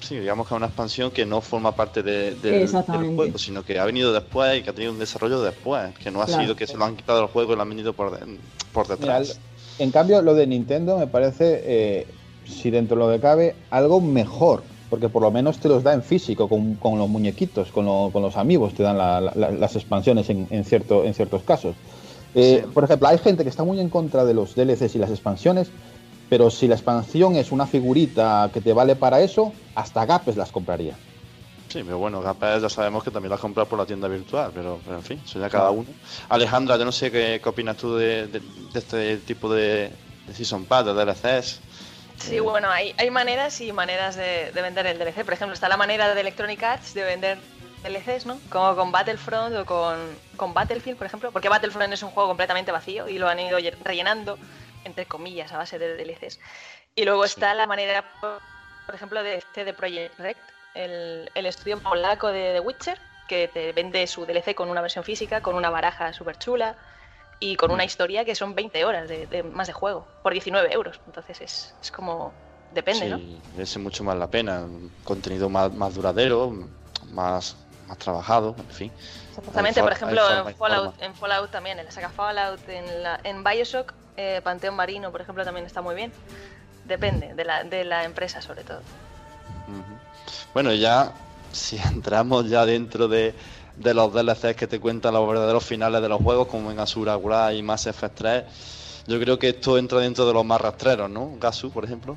[0.00, 3.62] Sí, digamos que es una expansión que no forma parte de- del- del juego, sino
[3.62, 6.42] que ha venido después y que ha tenido un desarrollo después, que no ha Claro.
[6.42, 8.38] sido que se lo han quitado del juego y lo han venido por, de-
[8.72, 9.38] por Mira, detrás.
[9.78, 12.06] en cambio, lo de Nintendo me parece, eh,
[12.46, 14.62] si dentro de lo que cabe, algo mejor.
[14.88, 18.10] Porque por lo menos te los da en físico, con, con los muñequitos, con, lo-
[18.12, 21.76] con los amigos, te dan la- la- las expansiones en, en cierto, en ciertos casos.
[22.34, 22.70] Eh, Sí.
[22.74, 25.68] Por ejemplo, hay gente que está muy en contra de los DLCs y las expansiones,
[26.30, 30.52] pero si la expansión es una figurita que te vale para eso, hasta Gapes las
[30.52, 30.96] compraría.
[31.68, 34.50] Sí, pero bueno, capaz ya sabemos que también lo has comprado por la tienda virtual,
[34.52, 35.94] pero, pero en fin, eso ya cada uno.
[36.28, 40.34] Alejandra, yo no sé qué, qué opinas tú de, de- de este tipo de, de
[40.34, 41.62] Season Pass, de DLCs.
[42.16, 45.24] Sí, bueno, hay, hay maneras y maneras de, de vender el DLC.
[45.24, 47.44] Por ejemplo, está la manera de Electronic Arts de vender
[47.82, 48.42] DLCs, ¿no?
[48.50, 52.72] Como con Battlefront o con, con Battlefield, por ejemplo, porque Battlefront es un juego completamente
[52.72, 54.38] vacío y lo han ido lle- rellenando,
[54.84, 56.38] entre comillas, a base de DLCs.
[56.94, 60.36] Y luego está la manera, por, ejemplo, de CD Projekt Red,
[60.74, 65.04] el, el estudio polaco de The Witcher, que te vende su DLC con una versión
[65.04, 66.76] física, con una baraja súper chula
[67.38, 70.72] y con una historia que son 20 horas de, de- más de juego, por 19
[70.72, 71.00] euros.
[71.06, 72.34] Entonces es, es como...
[72.70, 73.16] Depende, ¿no?
[73.16, 74.64] Sí, merece mucho más la pena.
[75.04, 76.52] Contenido más, más duradero,
[77.10, 77.56] más,
[77.88, 78.92] más trabajado, en fin.
[79.38, 83.20] Exactamente, por ejemplo, forma en Fallout, en Fallout también, en la saga Fallout, en, la,
[83.22, 86.12] en Bioshock, eh, Panteón Marino, por ejemplo, también está muy bien.
[86.84, 88.80] Depende de la, de la empresa, sobre todo.
[90.52, 91.12] Bueno, ya
[91.52, 93.34] si entramos ya dentro de,
[93.76, 97.16] de los DLCs que te cuentan los verdaderos finales de los juegos, como en Asura
[97.16, 98.44] Wrath y Mass Effect 3,
[99.06, 101.32] yo creo que esto entra dentro de los más rastreros, ¿no?
[101.38, 102.16] Gasu, por ejemplo.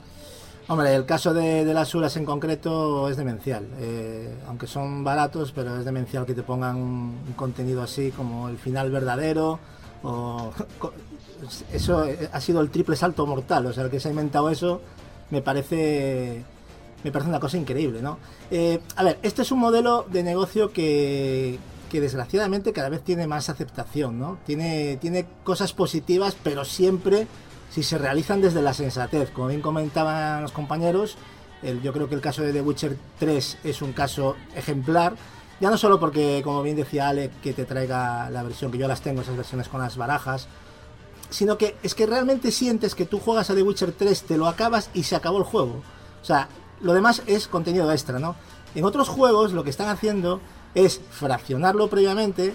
[0.68, 3.68] Hombre, el caso de, las URAS en concreto es demencial.
[3.80, 8.58] Eh, aunque son baratos, pero es demencial que te pongan un, contenido así como el
[8.58, 9.60] final verdadero.
[10.04, 10.52] O,
[11.74, 13.66] eso eh, ha sido el triple salto mortal.
[13.66, 14.82] O sea, el que se ha inventado eso
[15.32, 16.44] me parece
[17.04, 18.18] me parece una cosa increíble, ¿no?
[18.50, 21.60] Eh, a ver, este es un modelo de negocio que,
[21.92, 24.38] que desgraciadamente cada vez tiene más aceptación, ¿no?
[24.46, 27.28] Tiene, tiene cosas positivas, pero siempre
[27.74, 29.32] si se realizan desde la sensatez.
[29.32, 31.18] Como bien comentaban los compañeros,
[31.82, 35.16] yo creo que el caso de The Witcher 3 es un caso ejemplar.
[35.60, 38.88] Ya no solo porque, como bien decía Ale, que te traiga la versión, que yo
[38.88, 40.48] las tengo, esas versiones con las barajas,
[41.30, 44.48] sino que es que realmente sientes que tú juegas a The Witcher 3, te lo
[44.48, 45.82] acabas y se acabó el juego.
[46.22, 46.50] O sea,
[46.82, 48.36] lo demás es contenido extra, ¿no?
[48.76, 50.42] En otros juegos lo que están haciendo
[50.76, 52.54] es fraccionarlo previamente,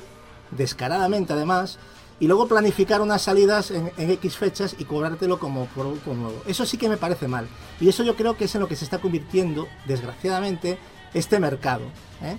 [0.52, 1.78] descaradamente además,
[2.20, 6.42] y luego planificar unas salidas en, en X fechas y cobrártelo como producto nuevo.
[6.46, 7.48] Eso sí que me parece mal.
[7.80, 10.78] Y eso yo creo que es en lo que se está convirtiendo, desgraciadamente,
[11.14, 11.84] este mercado.
[12.22, 12.36] ¿eh?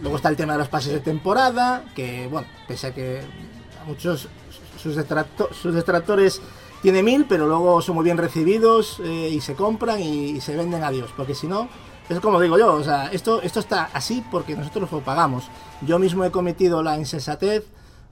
[0.00, 3.20] Luego está el tema de los pases de temporada, que, bueno, pese a que
[3.80, 4.28] a muchos
[4.80, 4.96] sus,
[5.60, 6.40] sus detractores
[6.82, 10.54] tiene mil, pero luego son muy bien recibidos eh, y se compran y, y se
[10.56, 11.68] venden a Dios, porque si no,
[12.08, 15.44] es como digo yo, o sea, esto, esto está así porque nosotros lo pagamos.
[15.80, 17.64] Yo mismo he cometido la insensatez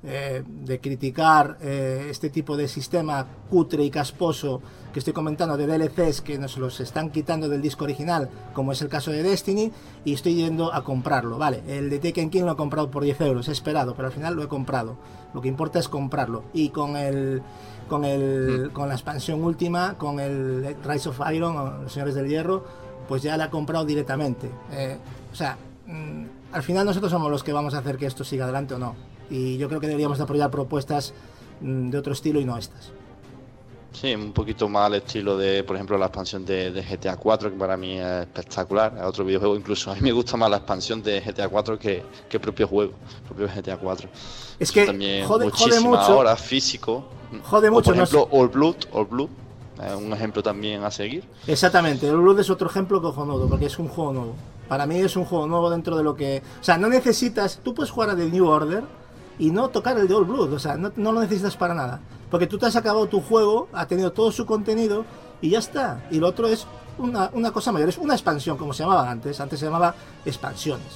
[0.05, 4.61] eh, de criticar eh, este tipo de sistema cutre y casposo
[4.93, 8.83] que estoy comentando de DLCs que nos los están quitando del disco original, como es
[8.83, 9.73] el caso de Destiny,
[10.05, 11.39] y estoy yendo a comprarlo.
[11.39, 14.13] Vale, el de Taken King lo he comprado por 10 euros, he esperado, pero al
[14.13, 14.97] final lo he comprado.
[15.33, 16.45] Lo que importa es comprarlo.
[16.53, 17.43] Y con el
[17.89, 22.29] con el con la expansión última, con el Rise of Iron, o los Señores del
[22.29, 22.65] Hierro,
[23.09, 24.51] pues ya la he comprado directamente.
[24.73, 24.99] Eh,
[25.33, 28.45] o sea, mm, al final nosotros somos los que vamos a hacer que esto siga
[28.45, 28.95] adelante o no.
[29.31, 31.15] Y yo creo que deberíamos de apoyar propuestas
[31.61, 32.91] mm, de otro estilo y no estas.
[33.93, 37.51] Sí, un poquito más al estilo de, por ejemplo, la expansión de, de GTA 4,
[37.51, 38.95] que para mí es espectacular.
[38.97, 42.03] Es otro videojuego, incluso a mí me gusta más la expansión de GTA 4 que,
[42.29, 44.09] que el propio juego, el propio GTA 4.
[44.59, 46.19] Es Eso que también jode- jode mucho.
[46.19, 47.05] horas físico.
[47.45, 49.29] Jode O, mucho, Por no ejemplo, All Blood, All Blood,
[49.87, 51.25] es un ejemplo también a seguir.
[51.47, 54.35] Exactamente, el Blood es otro ejemplo cojonudo, porque es un juego nuevo.
[54.69, 56.43] Para mí es un juego nuevo dentro de lo que...
[56.61, 57.61] O sea, no necesitas...
[57.63, 58.85] Tú puedes jugar a The New Order
[59.39, 62.01] y no tocar el de All Blood, o sea, no, no lo necesitas para nada.
[62.31, 65.05] Porque tú te has acabado tu juego, ha tenido todo su contenido
[65.41, 66.05] y ya está.
[66.11, 66.67] Y lo otro es
[66.99, 69.39] una, una cosa mayor, es una expansión, como se llamaba antes.
[69.41, 70.87] Antes se llamaba expansiones.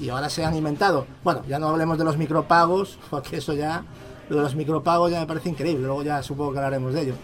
[0.00, 1.06] Y ahora se han inventado...
[1.22, 3.84] Bueno, ya no hablemos de los micropagos, porque eso ya...
[4.28, 7.14] Lo de los micropagos ya me parece increíble, luego ya supongo que hablaremos de ello.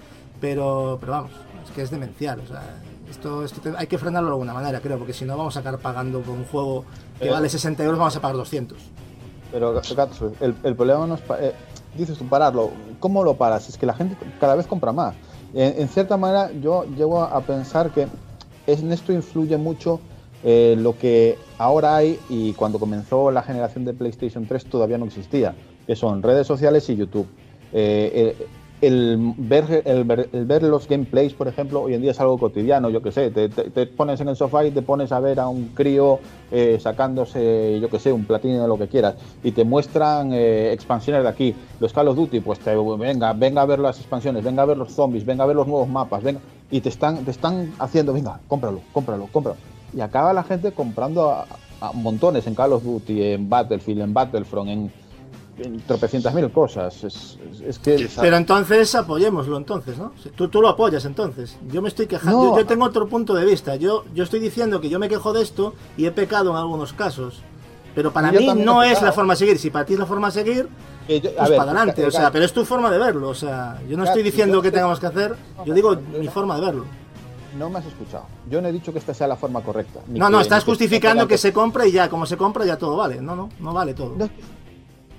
[0.40, 1.30] Pero, pero vamos,
[1.64, 2.62] es que es demencial, o sea,
[3.10, 5.60] esto, esto te- hay que frenarlo de alguna manera, creo, porque si no vamos a
[5.60, 6.84] acabar pagando por un juego
[7.18, 7.30] que Eh.
[7.30, 8.78] vale 60 euros, vamos a pagar 200.
[9.52, 9.80] Pero,
[10.40, 11.20] el, problema no es.
[11.40, 11.52] eh,
[11.96, 12.70] dices tú pararlo.
[13.00, 13.68] ¿Cómo lo paras?
[13.68, 15.14] Es que la gente cada vez compra más.
[15.52, 18.06] En, cierta manera, yo llego a pensar que
[18.68, 19.98] en esto influye mucho
[20.44, 25.06] eh, lo que ahora hay y cuando comenzó la generación de PlayStation 3 todavía no
[25.06, 25.54] existía,
[25.86, 27.26] que son redes sociales y YouTube.
[27.72, 28.36] Eh,
[28.80, 32.38] el, ver, el, ver, el ver los gameplays, por ejemplo, hoy en día es algo
[32.38, 35.38] cotidiano, yo que sé, te, te- pones en el sofá y te pones a ver
[35.40, 36.18] a un crío
[36.50, 40.72] eh, sacándose, yo que sé, un platino de lo que quieras, y te muestran eh,
[40.72, 44.42] expansiones de aquí, los Call of Duty, pues te, venga, venga a ver las expansiones,
[44.44, 47.24] venga a ver los zombies, venga a ver los nuevos mapas, venga, y te están,
[47.24, 49.58] te están haciendo, venga, cómpralo, cómpralo, cómpralo.
[49.92, 51.46] Y acaba la gente comprando a
[51.94, 54.92] montones en Call of Duty, en Battlefield, en Battlefront, en,
[55.62, 57.04] en tropecientas mil cosas.
[57.04, 60.12] Es, es- es que Pero entonces apoyémoslo entonces, ¿no?
[60.34, 61.56] Tú, tú lo apoyas entonces.
[61.68, 62.50] Yo me estoy quejando, No.
[62.52, 63.76] yo, yo tengo otro punto de vista.
[63.76, 66.92] Yo, yo estoy diciendo que yo me quejo de esto y he pecado en algunos
[66.92, 67.42] casos.
[67.94, 69.58] Pero para mí no es la forma a seguir.
[69.58, 70.68] Si para ti es la forma a seguir,
[71.06, 72.06] que yo- a pues ver, para adelante.
[72.06, 73.28] O sea, pero es tu forma de verlo.
[73.28, 75.34] O sea, yo no Claro, estoy diciendo yo que tengamos que hacer.
[75.66, 76.84] Yo digo mi forma de verlo.
[77.58, 78.26] no me has escuchado.
[78.48, 79.98] Yo no he dicho que esta sea la forma correcta.
[80.06, 82.78] ni No, que- no, estás justificando que se compra y ya, como se compra ya
[82.78, 83.20] todo vale.
[83.20, 84.14] No, no, no vale todo.
[84.16, 84.30] No,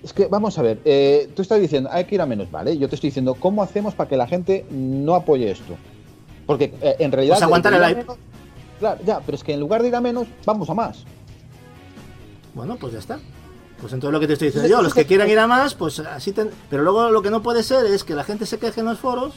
[0.04, 2.78] Es que vamos a ver, eh, tú estás diciendo hay que ir a menos, ¿vale?
[2.78, 5.76] Yo te estoy diciendo cómo hacemos para que la gente no apoye esto.
[6.48, 7.36] Porque eh, en realidad.
[7.36, 8.02] Pues aguantar el a hype.
[8.02, 8.18] menos-
[8.80, 11.04] claro, ya, pero es que en lugar de ir a menos, vamos a más.
[12.54, 13.20] Bueno, pues ya está.
[13.80, 16.00] Pues entonces lo que te estoy diciendo yo, los que quieran ir a más, pues
[16.00, 18.82] así ten- Pero luego lo que no puede ser es que la gente se queje
[18.82, 19.34] en los foros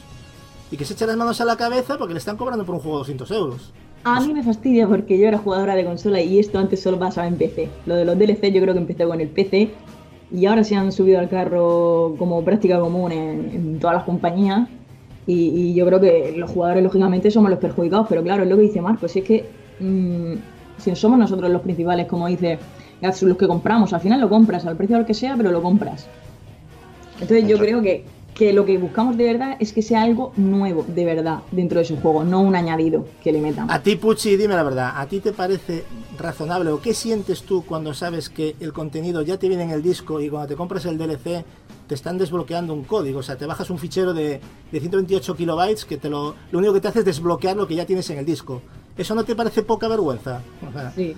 [0.71, 2.81] y que se eche las manos a la cabeza porque le están cobrando por un
[2.81, 3.71] juego 200 euros.
[4.03, 7.27] A mí me fastidia porque yo era jugadora de consola y esto antes solo pasaba
[7.27, 7.69] en PC.
[7.87, 9.71] Lo de los DLC yo creo que empezó con el PC
[10.31, 14.67] y ahora se han subido al carro como práctica común en, en todas las compañías
[15.27, 18.55] y, y yo creo que los jugadores lógicamente somos los perjudicados, pero claro, es lo
[18.55, 19.45] que dice Marcos, si es que
[19.79, 20.33] mm,
[20.77, 22.59] si somos nosotros los principales, como dice
[23.01, 25.61] Gatsu, los que compramos, al final lo compras al precio al que sea, pero lo
[25.61, 26.07] compras.
[27.13, 28.03] Entonces yo creo que,
[28.35, 31.85] que lo que buscamos de verdad es que sea algo nuevo, de verdad, dentro de
[31.85, 33.71] su juego, no un añadido que le metan.
[33.71, 35.85] A ti, Pucci, dime la verdad, ¿a ti te parece
[36.19, 39.81] razonable o qué sientes tú cuando sabes que el contenido ya te viene en el
[39.81, 41.45] disco y cuando te compras el DLC
[41.87, 43.19] te están desbloqueando un código?
[43.19, 46.73] O sea, te bajas un fichero de, de 128 kilobytes que te lo, lo único
[46.73, 48.61] que te hace es desbloquear lo que ya tienes en el disco.
[48.97, 50.41] ¿Eso no te parece poca vergüenza?
[50.67, 51.15] O sea, Sí.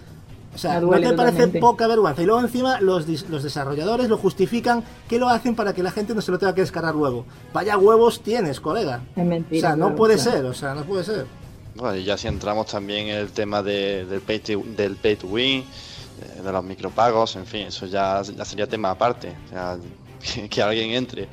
[0.58, 1.60] O sea, ¿no te parece totalmente.
[1.60, 2.24] poca vergüenza?
[2.24, 6.16] Y luego encima los, los desarrolladores lo justifican que lo hacen para que la gente
[6.16, 7.26] no se lo tenga que descargar luego.
[7.54, 9.04] Vaya huevos tienes, colega.
[9.16, 9.60] Es mentira.
[9.60, 10.32] o sea, no claro, puede claro.
[10.32, 11.28] ser, o sea, no puede ser.
[11.76, 15.16] Bueno, y ya si entramos también en el tema de- del, pay to, del pay
[15.16, 19.36] to win, eh, de los micropagos, en fin, eso ya, ya sería tema aparte.
[19.46, 19.78] O sea,
[20.34, 21.28] que, que alguien entre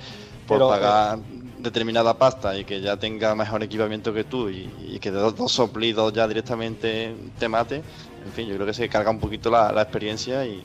[0.46, 1.18] por Pero, pagar
[1.58, 5.34] determinada pasta y que ya tenga mejor equipamiento que tú y, y que de dos,
[5.34, 7.82] dos soplidos ya directamente te mate.
[8.24, 10.62] En fin, yo creo que se carga un poquito la, experiencia y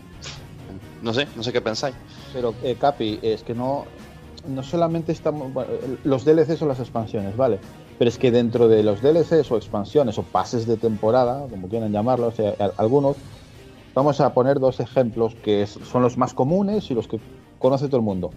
[1.01, 1.95] no sé, no sé qué pensáis.
[2.34, 3.86] Pero, eh, Capi, es que no,
[4.47, 5.51] no solamente estamos.
[6.03, 7.60] los DLCs o las expansiones, ¿vale?
[7.97, 11.91] Pero es que dentro de los DLCs o expansiones o pases de temporada, como quieran
[11.91, 12.36] llamarlos,
[12.78, 13.18] algunos,
[13.93, 17.20] vamos a poner dos ejemplos que son los más comunes y los que
[17.60, 18.32] conoce todo el mundo.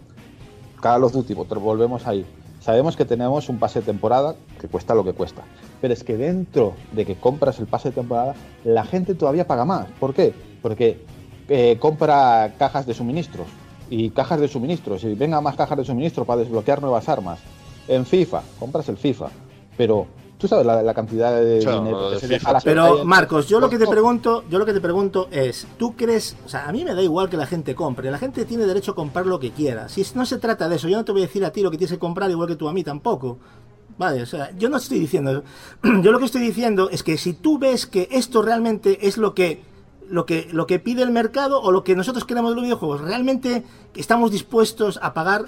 [0.80, 2.26] Call of Duty, volvemos ahí.
[2.62, 5.42] Sabemos que tenemos un pase de temporada que cuesta lo que cuesta.
[5.80, 9.64] Pero es que dentro de que compras el pase de temporada, la gente todavía paga
[9.64, 9.88] más.
[9.98, 10.32] ¿Por qué?
[10.62, 11.04] Porque
[11.48, 13.48] eh, compra cajas de suministros
[13.90, 17.40] y cajas de suministros y venga más cajas de suministro para desbloquear nuevas armas.
[17.88, 19.30] En FIFA, compras el FIFA,
[19.76, 20.06] pero
[20.42, 23.04] tú sabes la, la cantidad de dinero que de se deja a la Pero gente.
[23.04, 26.48] Marcos, yo lo que te pregunto, yo lo que te pregunto es, ¿tú crees, o
[26.48, 28.94] sea, a mí me da igual que la gente compre, la gente tiene derecho a
[28.96, 29.88] comprar lo que quiera.
[29.88, 31.70] Si no se trata de eso, yo no te voy a decir a ti lo
[31.70, 33.38] que tienes que comprar igual que tú a mí tampoco.
[33.96, 35.44] Vale, o sea, yo no estoy diciendo,
[36.02, 39.34] yo lo que estoy diciendo es que si tú ves que esto realmente es lo
[39.34, 39.62] que
[40.08, 43.00] lo que lo que pide el mercado o lo que nosotros queremos de los videojuegos,
[43.00, 43.62] realmente
[43.94, 45.46] estamos dispuestos a pagar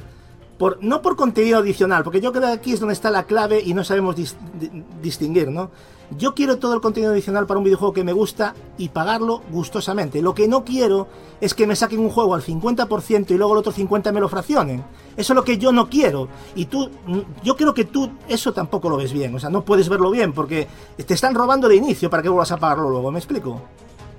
[0.58, 3.60] por, no por contenido adicional, porque yo creo que aquí es donde está la clave
[3.64, 5.70] y no sabemos dis- di- distinguir, ¿no?
[6.18, 10.20] Yo quiero todo el contenido adicional para un videojuego que me gusta y pagarlo gustosamente.
[10.20, 11.08] Lo que no quiero
[11.40, 14.28] es que me saquen un juego al 50% y luego el otro 50% me lo
[14.28, 14.84] fraccionen.
[15.16, 16.28] Eso es lo que yo no quiero.
[16.54, 16.90] Y tú,
[17.42, 19.34] yo creo que tú eso tampoco lo ves bien.
[19.34, 20.68] O sea, no puedes verlo bien porque
[21.04, 23.10] te están robando de inicio para que vuelvas a pagarlo luego.
[23.10, 23.62] ¿Me explico?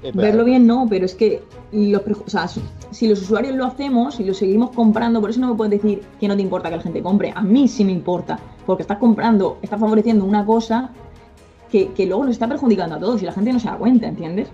[0.08, 1.42] Eh, Verlo bien no, pero es que
[1.72, 5.50] los o sea, si los usuarios lo hacemos y lo seguimos comprando, por eso no
[5.50, 7.32] me puedes decir que no te importa que la gente compre.
[7.36, 10.92] A mí sí me importa, porque estás comprando, estás favoreciendo una cosa
[11.72, 14.08] que, que luego nos está perjudicando a todos y la gente no se da cuenta,
[14.08, 14.48] ¿entiendes?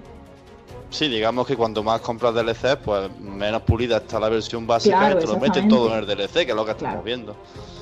[0.90, 5.18] Sí, digamos que cuanto más compras DLC, pues menos pulida está la versión básica Claro,
[5.18, 5.76] y te lo metes exactamente.
[5.76, 7.04] todo en el DLC, que es lo que estamos Claro.
[7.04, 7.36] viendo.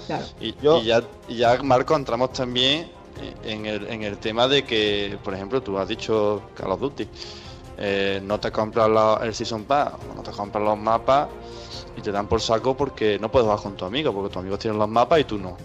[0.07, 0.25] Claro.
[0.41, 2.87] Y, Yo- y ya, y ya, Marco, entramos también
[3.43, 7.07] en el, en el tema de que, por ejemplo, tú has dicho Call of Duty,
[7.79, 11.29] eh, no te compras la- el Season Pass, no te compras los mapas
[11.97, 14.59] y te dan por saco porque no puedes jugar con tu amigo, porque tus amigos
[14.59, 15.55] tienen los mapas y tú no.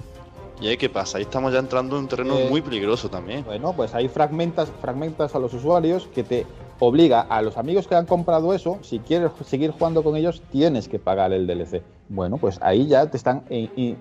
[0.60, 1.18] ¿Y ahí qué pasa?
[1.18, 3.44] Ahí estamos ya entrando en un terreno Eh, muy peligroso también.
[3.44, 6.46] Bueno, pues ahí fragmentas, fragmentas a los usuarios que te
[6.78, 10.88] obliga a los amigos que han comprado eso, si quieres seguir jugando con ellos, tienes
[10.88, 11.82] que pagar el DLC.
[12.08, 13.96] Bueno, pues ahí ya te están eh,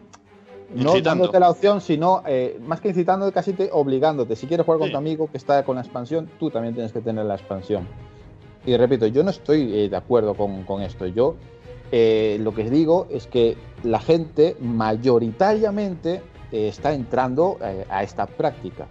[0.75, 1.23] no Incitando.
[1.25, 4.35] dándote la opción, sino eh, más que incitando, casi te obligándote.
[4.35, 4.91] Si quieres jugar con Sí.
[4.93, 7.87] tu amigo que está con la expansión, tú también tienes que tener la expansión.
[8.65, 11.05] Y repito, yo no estoy eh, de acuerdo con, con esto.
[11.07, 11.35] Yo
[11.91, 16.21] eh, lo que digo es que la gente mayoritariamente
[16.51, 17.57] eh, está entrando
[17.89, 18.87] a esta práctica.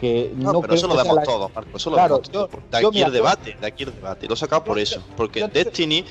[0.00, 1.76] Que no, No, pero eso lo vemos la- todos, Marco.
[1.76, 2.50] Eso lo vemos todos.
[2.70, 4.26] De aquí el debate, de aquí el debate.
[4.26, 5.02] Lo he sacado por Yo- eso.
[5.16, 6.04] Porque yo Destiny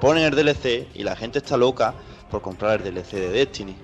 [0.00, 1.94] ponen el DLC y la gente está loca
[2.30, 3.76] por comprar el DLC de Destiny.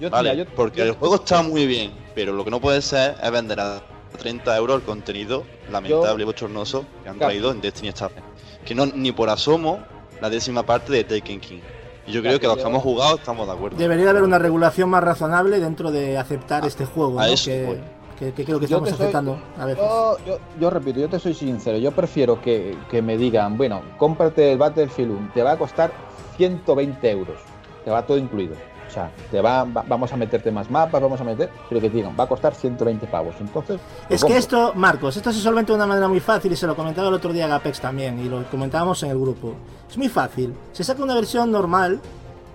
[0.00, 3.30] yo- Vale, porque el juego está muy bien, pero lo que no puede ser es
[3.30, 3.80] vender a
[4.18, 7.30] 30 euros el contenido lamentable y bochornoso que han Claro.
[7.30, 8.22] traído en Destiny esta vez.
[8.64, 9.80] Que no ni por asomo
[10.20, 11.60] la décima parte de Taken King.
[12.06, 13.76] Y yo Claro, creo que los que hemos jugado estamos de acuerdo.
[13.76, 17.20] Debería haber una regulación más razonable dentro de aceptar este juego.
[17.20, 17.32] a ¿no?
[17.32, 17.78] eso que,
[18.18, 19.82] que, que creo que Yo estamos soy- aceptando a veces.
[19.84, 23.82] Yo, yo- yo repito, yo te soy sincero, yo prefiero que, que me digan, bueno,
[23.98, 25.92] cómprate el Battlefield 1, te va a costar
[26.38, 27.36] 120 euros,
[27.84, 28.54] te va todo incluido.
[28.88, 31.90] O sea, te va, va- vamos a meterte más mapas, vamos a meter, pero que
[31.90, 33.34] te digan, va a costar 120 pavos.
[33.38, 33.78] Entonces,
[34.08, 36.74] Es que esto, Marcos, esto se solventa de una manera muy fácil y se lo
[36.74, 39.52] comentaba el otro día a Gapex también y lo comentábamos en el grupo.
[39.90, 40.54] Es muy fácil.
[40.72, 42.00] Se saca una versión normal,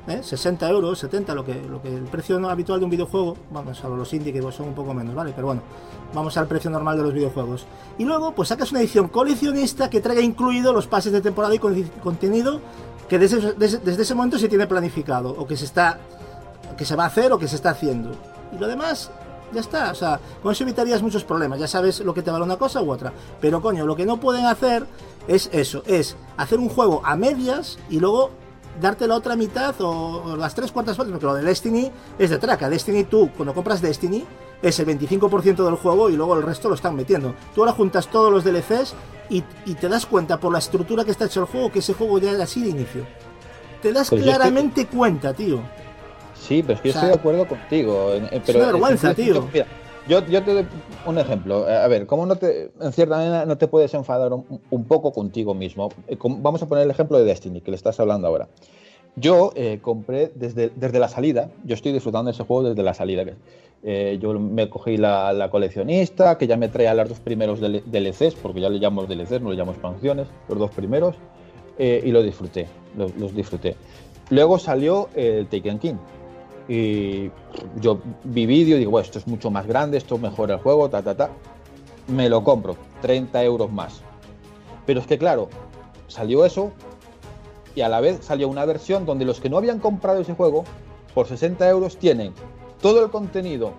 [0.08, 0.22] ¿eh?
[0.24, 3.96] 60 euros, 70, lo que, lo que el precio habitual de un videojuego, vamos, salvo
[3.96, 5.34] los indie que son un poco menos, ¿vale?
[5.36, 5.62] Pero bueno,
[6.14, 7.66] vamos al precio normal de los videojuegos.
[8.00, 11.60] Y luego, pues sacas una edición coleccionista que traiga incluido los pases de temporada y
[11.60, 12.60] con- contenido
[13.08, 16.00] que desde, desde- desde ese momento se tiene planificado o que se está
[16.76, 18.12] que se va a hacer o que se está haciendo.
[18.52, 19.12] Y lo demás,
[19.52, 19.91] ya está.
[19.91, 21.60] O sea, con eso evitarías muchos problemas.
[21.60, 23.14] Ya sabes lo que te vale una cosa u otra.
[23.40, 24.86] Pero coño, lo que no pueden hacer
[25.28, 28.32] es eso, es hacer un juego a medias y luego
[28.82, 32.30] darte la otra mitad o, o las tres cuartas partes, porque lo de Destiny es
[32.30, 32.70] de traca.
[32.70, 34.26] Destiny tú, cuando compras Destiny,
[34.62, 37.36] es el 25% del juego y luego el resto lo están metiendo.
[37.54, 38.95] Tú ahora juntas todos los DLCs
[39.30, 41.94] y, y te das cuenta por la estructura que está hecho el juego que ese
[41.94, 43.06] juego ya era así de inicio.
[43.82, 45.60] Te das Pues claramente cuenta, tío.
[46.44, 48.11] Sí, pero es que O yo estoy de acuerdo contigo.
[48.45, 49.48] pero una vergüenza, es tío.
[49.53, 49.65] Mira,
[50.07, 50.65] yo, yo te doy
[51.06, 51.70] un ejemplo.
[51.70, 54.84] Eh, A ver, ¿cómo no te, en cierta manera no te puedes enfadar un, un
[54.84, 55.90] poco contigo mismo?
[56.07, 58.48] Eh, Vamos a poner el ejemplo de Destiny, que le estás hablando ahora.
[59.15, 62.94] Yo eh, compré desde, desde la salida, yo estoy disfrutando de ese juego desde la
[62.94, 63.24] salida.
[63.84, 67.84] eh, yo me cogí la, la coleccionista, que ya me traía los dos primeros DL-
[67.86, 71.15] DLCs, porque ya le llamamos DLCs, no le llamamos expansiones, los dos primeros,
[71.78, 72.68] eh, y lo disfruté,
[72.98, 73.76] los, los disfruté.
[74.32, 75.95] Luego salió el Taken King,
[76.68, 77.30] y
[77.81, 80.90] yo vi vídeo y digo, bueno, esto es mucho más grande, esto mejora el juego,
[80.90, 81.30] ta, ta, ta.
[82.07, 84.02] Me lo compro, 30 euros más.
[84.85, 85.49] Pero es que claro,
[86.07, 86.72] salió eso
[87.76, 90.64] y a la vez salió una versión donde los que no habían comprado ese juego,
[91.14, 92.34] por 60 euros tienen
[92.81, 93.72] todo el contenido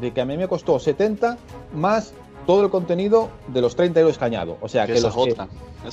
[0.00, 1.36] de que a mí me costó 70
[1.74, 2.12] más
[2.46, 4.56] todo el contenido de los 30 euros que añado.
[4.60, 5.30] O sea, Que los que-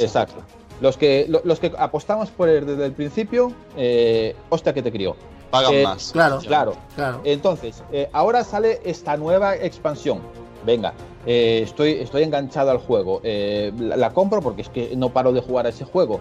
[0.03, 0.33] Exacto.
[0.39, 0.45] otra.
[0.81, 4.91] Los que, lo- los que apostamos por él desde el principio, eh, hostia que te
[4.91, 5.15] crió.
[5.51, 6.11] Pagan Eh, más.
[6.11, 6.39] claro.
[6.39, 6.73] Claro.
[6.95, 7.21] Claro.
[7.23, 10.19] Entonces, eh, ahora sale esta nueva expansión.
[10.65, 10.93] Venga,
[11.26, 13.21] eh, estoy, estoy enganchado al juego.
[13.23, 16.19] Eh, la, la compro porque es que no paro de jugar a ese juego.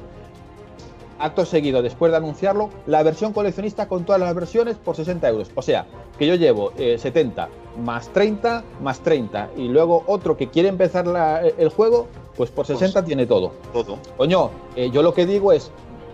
[1.21, 5.51] Acto seguido, después de anunciarlo, la versión coleccionista con todas las versiones por 60 euros.
[5.57, 5.85] O sea,
[6.17, 7.49] que yo llevo eh, 70
[7.85, 12.07] más 30 más 30 y luego otro que quiere empezar la- el juego,
[12.37, 13.51] pues por 60 tiene todo.
[13.73, 13.99] Todo.
[14.17, 15.73] Coño, eh, yo lo que digo es,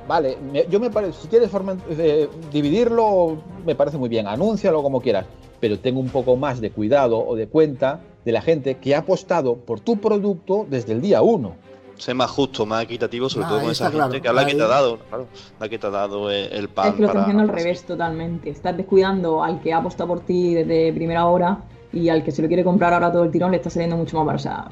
[0.08, 4.82] vale, me- yo me parece, si quieres forma- eh, dividirlo, me parece muy bien, anúncialo
[4.82, 5.26] como quieras,
[5.60, 8.98] pero tengo un poco más de cuidado o de cuenta de la gente que ha
[9.00, 11.56] apostado por tu producto desde el día uno.
[11.96, 14.54] Sé más justo, más equitativo, sobre Ah, todo con esa gente que es la que
[14.54, 15.26] te ha dado, claro,
[15.60, 16.88] la que te ha dado el, pan.
[16.88, 18.50] Es que lo estás para- haciendo al revés totalmente.
[18.50, 21.58] Estás descuidando al que ha apostado por ti desde primera hora
[21.92, 24.16] y al que se lo quiere comprar ahora todo el tirón le está saliendo mucho
[24.16, 24.40] más barato.
[24.40, 24.68] O sea,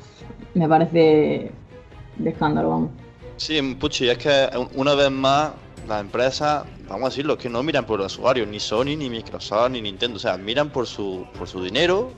[0.55, 1.53] me parece
[2.17, 2.91] de escándalo, vamos.
[3.43, 5.51] Sí, Puchi, es que una vez más
[5.89, 9.71] las empresas, vamos a decirlo, que no miran por el usuario, ni Sony, ni Microsoft,
[9.73, 12.13] ni Nintendo, o sea, miran por su, por su dinero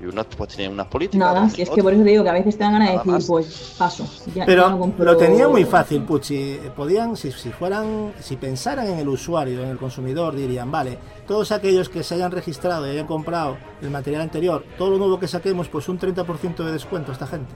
[0.00, 1.18] y unos pues tienen unas políticas.
[1.34, 2.94] Nada, si es que por eso te digo que a veces te dan ganas de
[2.96, 3.26] decir, más.
[3.26, 4.08] pues paso.
[4.28, 6.58] ya- ya Pero no compro- lo tenía muy fácil, Puchi.
[6.74, 10.96] Podían, si, si fueran, si pensaran en el usuario, en el consumidor, dirían, vale,
[11.26, 15.18] todos aquellos que se hayan registrado y hayan comprado el material anterior, todo lo nuevo
[15.20, 17.52] que saquemos, pues un 30% de descuento a esta gente.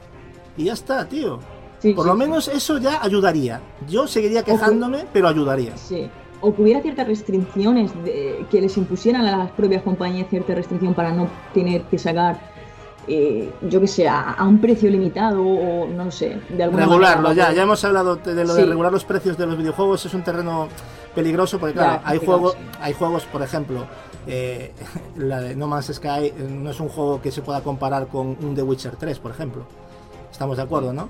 [0.58, 1.38] Y ya está, tío.
[1.82, 3.60] Sí, Por sí, lo menos eso ya ayudaría.
[3.88, 5.76] Yo seguiría quejándome, pero ayudaría.
[5.76, 6.08] Sí.
[6.40, 10.94] O que hubiera ciertas restricciones, de- que les impusieran a las propias compañías cierta restricción
[10.94, 12.38] para no tener que sacar,
[13.08, 17.28] eh, yo que sé, a, a un precio limitado o no sé, de alguna Regularlo,
[17.30, 17.48] manera.
[17.50, 20.22] ya, ya hemos hablado de lo de regular los precios de los videojuegos, es un
[20.22, 20.68] terreno
[21.14, 22.58] peligroso porque Ya, claro, hay juegos, sí.
[22.80, 23.86] hay juegos, por ejemplo,
[24.28, 24.72] eh,
[25.16, 28.54] la de No Man's Sky no es un juego que se pueda comparar con un
[28.54, 29.64] The Witcher 3, por ejemplo.
[30.32, 31.08] Estamos de acuerdo, ¿no?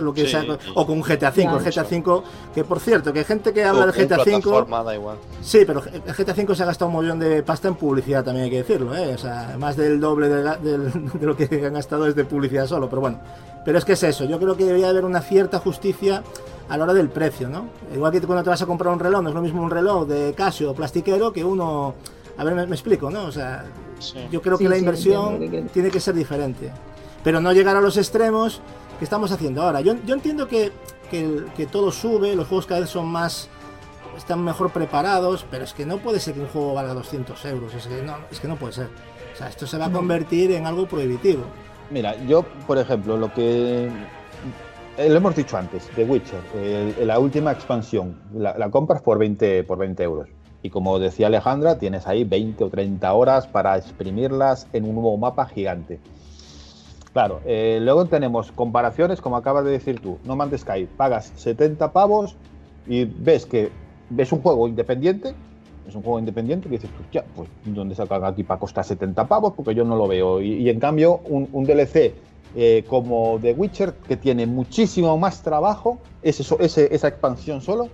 [0.00, 0.48] Lo que Sí, sea- sí.
[0.74, 2.22] o con un GTA V, el GTA V,
[2.52, 5.16] que por cierto, que hay gente que habla del GTA V.
[5.40, 8.44] Sí, pero el GTA V se ha gastado un montón de pasta en publicidad, también
[8.44, 9.14] hay que decirlo, ¿eh?
[9.14, 12.24] O sea, más del doble de, la- del- de lo que han gastado es de
[12.24, 13.20] publicidad solo, pero bueno.
[13.64, 16.22] Pero es que es eso, yo creo que debería haber una cierta justicia
[16.68, 17.66] a la hora del precio, ¿no?
[17.94, 20.06] Igual que cuando te vas a comprar un reloj, no es lo mismo un reloj
[20.06, 21.94] de Casio o plastiquero que uno...
[22.38, 23.24] A ver, me, me explico, ¿no?
[23.26, 23.64] O sea,
[23.98, 24.18] Sí.
[24.30, 25.72] yo creo Sí, que la sí, inversión entiendo que quieres.
[25.72, 26.70] tiene que ser diferente.
[27.26, 28.60] Pero no llegar a los extremos
[29.00, 29.80] que estamos haciendo ahora.
[29.80, 30.70] Yo, yo entiendo que,
[31.10, 33.48] que, que todo sube, los juegos cada vez son más
[34.16, 37.74] están mejor preparados, pero es que no puede ser que un juego valga 200 euros,
[37.74, 38.90] es que no, es que no puede ser.
[39.34, 41.42] O sea, esto se va a convertir en algo prohibitivo.
[41.90, 43.90] Mira, yo, por ejemplo, lo que
[44.96, 46.38] eh, lo hemos dicho antes, The Witcher,
[47.04, 50.28] la última expansión, la, la compras por 20, por 20 euros.
[50.62, 55.16] Y como decía Alejandra, tienes ahí 20 o 30 horas para exprimirlas en un nuevo
[55.16, 55.98] mapa gigante.
[57.16, 60.18] Claro, eh, luego tenemos comparaciones, como acabas de decir tú.
[60.26, 62.36] No Man's Sky, pagas 70 pavos
[62.86, 63.70] y ves que
[64.10, 65.32] ves un juego independiente,
[65.88, 69.26] es un juego independiente que dices, pues ya, pues ¿dónde sacan aquí para costar 70
[69.28, 69.54] pavos?
[69.56, 70.42] Porque yo no lo veo.
[70.42, 72.12] Y, en cambio, un, DLC
[72.54, 77.88] eh, como The Witcher, que tiene muchísimo más trabajo, esa expansión solo,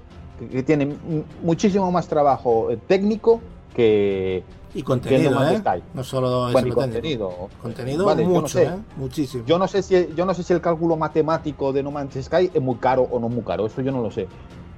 [0.50, 0.96] que, tiene
[1.44, 3.40] muchísimo más trabajo eh, técnico
[3.72, 4.42] que,
[4.74, 5.62] Y contenido, ¿eh?
[5.92, 7.48] No solo es bueno, y contenido.
[7.60, 8.64] Contenido Vale, yo no mucho, sé.
[8.64, 8.70] ¿eh?
[8.96, 9.44] Muchísimo.
[9.46, 12.50] Yo no sé si yo no sé si el cálculo matemático de No Man's Sky
[12.54, 14.26] es muy caro o no muy caro, eso yo no lo sé.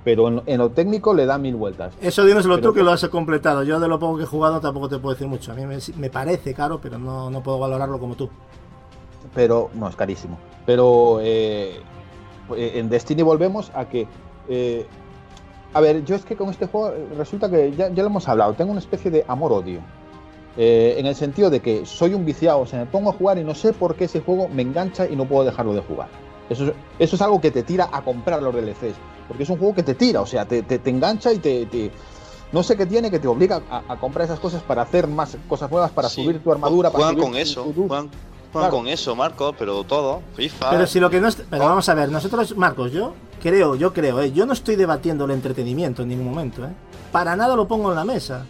[0.03, 1.95] Pero en, en lo técnico le da mil vueltas.
[2.03, 3.63] Eso dínoselo Pero- tú que lo has completado.
[3.63, 5.53] Yo de lo poco que he jugado tampoco te puedo decir mucho.
[5.53, 8.29] A mí me, me parece caro, pero no, no puedo valorarlo como tú.
[9.35, 10.39] pero no es carísimo.
[10.67, 11.81] Pero eh,
[12.57, 14.07] en Destiny volvemos a que.
[14.49, 14.87] eh,
[15.75, 18.29] a ver, yo es que con este juego eh, resulta que ya, ya lo hemos
[18.29, 19.81] hablado, tengo una especie de amor-odio.
[20.57, 23.39] Eh, en el sentido de que soy un viciado, o sea, me pongo a jugar
[23.39, 26.09] y no sé por qué ese juego me engancha y no puedo dejarlo de jugar.
[26.49, 28.95] Eso, es- eso es algo que te tira a comprar los DLCs,
[29.27, 31.67] porque es un juego que te tira, o sea, te, te- te engancha y te,
[31.67, 31.91] te-
[32.53, 35.37] No sé qué tiene que te obliga a, a comprar esas cosas para hacer más
[35.49, 36.23] cosas nuevas, para Sí.
[36.23, 37.89] subir tu armadura, para Juegan subir con tu- eso, tu loot.
[37.89, 38.11] juegan,
[38.71, 40.71] con eso, Marcos, pero todo, FIFA.
[40.71, 41.37] Pero si lo que no es...
[41.49, 44.33] Pero vamos a ver, nosotros, Marcos, yo creo, yo creo, ¿eh?
[44.33, 46.71] yo no estoy debatiendo el entretenimiento en ningún momento, ¿eh?
[47.13, 48.47] Para nada lo pongo en la mesa.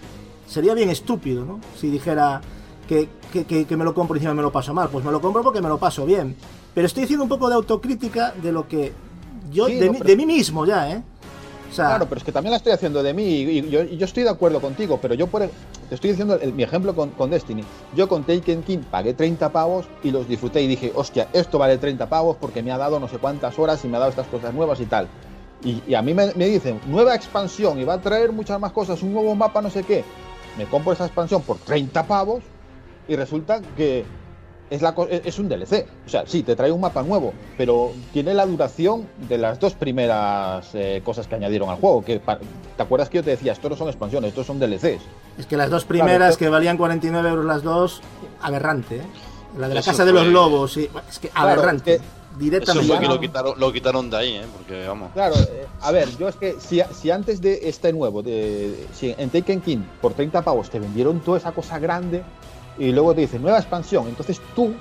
[0.46, 1.60] Sería bien estúpido, ¿no?
[1.78, 2.40] Si dijera
[2.88, 4.88] que, que, que- que me lo compro y encima me lo paso mal.
[4.90, 6.36] Pues me lo compro porque me lo paso bien.
[6.74, 8.92] Pero estoy haciendo un poco de autocrítica de lo que
[9.50, 11.02] yo, Sí, de, no, pero- de mí mismo ya, ¿eh?
[11.70, 13.82] O sea, Claro, pero es que también la estoy haciendo de mí y, y yo,
[13.82, 15.50] y yo estoy de acuerdo contigo, pero yo por el-
[15.88, 17.64] te estoy diciendo el- mi ejemplo con, Destiny.
[17.94, 21.78] Yo con Taken King pagué 30 pavos y los disfruté y dije, hostia, esto vale
[21.78, 24.26] 30 pavos porque me ha dado no sé cuántas horas y me ha dado estas
[24.28, 25.08] cosas nuevas y tal.
[25.64, 28.72] Y, y a mí me, me dicen, nueva expansión y va a traer muchas más
[28.72, 30.04] cosas, un nuevo mapa, no sé qué.
[30.58, 32.42] Me compro esa expansión por 30 pavos
[33.08, 34.04] y resulta que
[34.70, 35.86] es, la, co- es un DLC.
[36.06, 39.74] O sea, sí, te trae un mapa nuevo, pero tiene la duración de las dos
[39.74, 42.04] primeras eh, cosas que añadieron al juego.
[42.04, 42.20] Que
[42.76, 45.02] ¿Te acuerdas que yo te decía, estos no son expansiones, estos son DLCs?
[45.38, 48.00] es que las dos primeras Claro, que valían 49 euros las dos,
[48.40, 49.02] aberrante, ¿eh?
[49.58, 50.88] La de la Eso Casa de los Lobos, sí.
[51.08, 51.94] Es que Claro, aberrante.
[51.94, 52.88] es que- Eso directamente.
[52.88, 54.42] fue que lo quitaron, lo quitaron de ahí, ¿eh?
[54.56, 55.12] Porque vamos.
[55.12, 59.14] Claro, eh, a ver, yo es que si, si antes de este nuevo, de, si
[59.16, 62.24] en Taken King por 30 pavos te vendieron toda esa cosa grande
[62.78, 64.72] y luego te dicen nueva expansión, entonces tú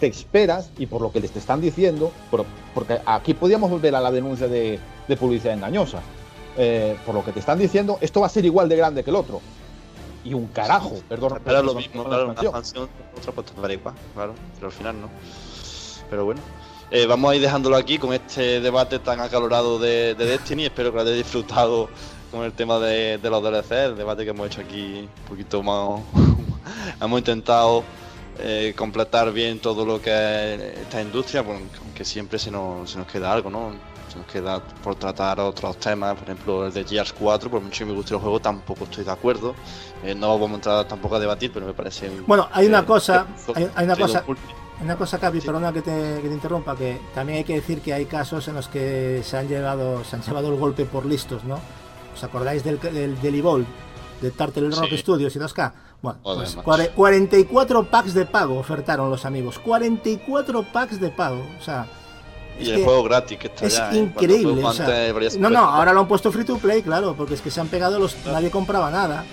[0.00, 2.44] te esperas y por lo que les te están diciendo, por-
[2.74, 6.00] porque aquí podíamos volver a la denuncia de, de publicidad engañosa,
[6.56, 9.10] eh, por lo que te están diciendo, esto va a ser igual de grande que
[9.10, 9.40] el otro.
[10.24, 11.40] Y un carajo, perdón.
[11.46, 12.88] Era lo mismo, claro, una expansión.
[13.16, 15.08] otra pues igual, claro, pero al final no.
[16.10, 16.40] Pero bueno.
[16.90, 20.64] Eh, vamos a ir dejándolo aquí con este debate tan acalorado de, de Destiny.
[20.64, 21.88] Espero que lo hayáis disfrutado
[22.30, 25.62] con el tema de, de los DLC, el debate que hemos hecho aquí un poquito
[25.62, 26.00] más.
[27.00, 27.84] hemos intentado
[28.38, 32.98] eh, completar bien todo lo que es esta industria, bueno, aunque siempre se nos, se
[32.98, 33.72] nos queda algo, ¿no?
[34.10, 37.78] Se nos queda por tratar otros temas, por ejemplo el de Gears 4, por mucho
[37.80, 39.54] que me guste el juego, tampoco estoy de acuerdo.
[40.02, 42.10] Eh, no vamos a entrar tampoco a debatir, pero me parece.
[42.26, 44.24] Bueno, hay una eh, cosa, hay, hay una cosa,
[44.80, 47.92] una cosa, Capi, perdona que te, que te interrumpa, que también hay que decir que
[47.92, 51.42] hay casos en los que se han llevado, se han llevado el golpe por listos,
[51.44, 51.58] ¿no?
[52.14, 53.66] ¿Os acordáis del, del, del Evolve,
[54.22, 54.98] de Turtle Rock Sí.
[54.98, 55.72] Studios y 2K?
[56.00, 56.62] Bueno, pues macho.
[56.68, 59.58] cuare- 44 packs de pago ofertaron los amigos.
[59.58, 61.44] 44 packs de pago.
[61.58, 61.86] O sea,
[62.60, 63.90] Y el que juego gratis que está es ya.
[63.92, 63.96] ¿eh?
[63.98, 64.64] Increíble.
[64.64, 65.60] o sea, antes no, no, 50.
[65.76, 68.16] ahora lo han puesto free to play, claro, porque es que se han pegado los.
[68.26, 69.24] Nadie compraba nada.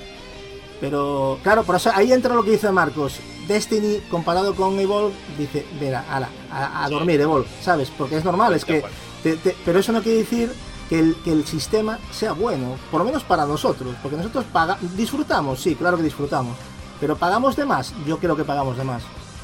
[0.81, 3.19] Pero, claro, por eso ahí entra lo que dice Marcos.
[3.47, 7.91] Destiny comparado con Evolve, dice, mira, ala, a, a dormir Evolve, ¿sabes?
[7.95, 8.83] Porque es normal, es que.
[9.23, 10.51] te- te- pero eso no quiere decir
[10.89, 14.77] que el, que el sistema sea bueno, por lo menos para nosotros, porque nosotros paga,
[14.95, 16.55] disfrutamos, sí, claro que disfrutamos,
[16.99, 19.03] pero pagamos de más, yo creo que pagamos de más.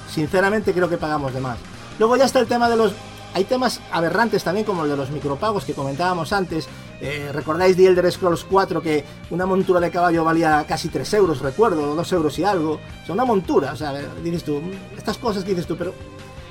[0.09, 1.57] Sinceramente creo que pagamos de más.
[1.97, 2.93] Luego ya está el tema de los...
[3.33, 6.67] Hay temas aberrantes también como el de los micropagos que comentábamos antes.
[6.99, 11.39] Eh, ¿Recordáis The Elder Scrolls 4 que una montura de caballo valía casi 3 euros,
[11.39, 12.79] recuerdo, 2 euros y algo?
[13.07, 14.61] O una montura, o sea, dices tú,
[14.97, 15.93] estas cosas dices tú, pero...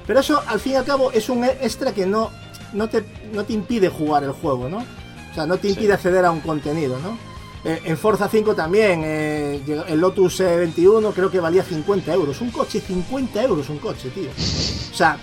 [0.06, 2.30] Pero eso al fin y al cabo es un extra que no,
[2.72, 4.78] no, te, no te impide jugar el juego, ¿no?
[4.78, 5.92] O sea, no te impide Sí.
[5.92, 7.16] acceder a un contenido, ¿no?
[7.62, 12.40] Eh, en Forza 5 también, eh, el Lotus eh, 21 creo que valía 50 euros.
[12.40, 14.30] Un coche, 50 euros un coche, tío.
[14.30, 15.18] O sea,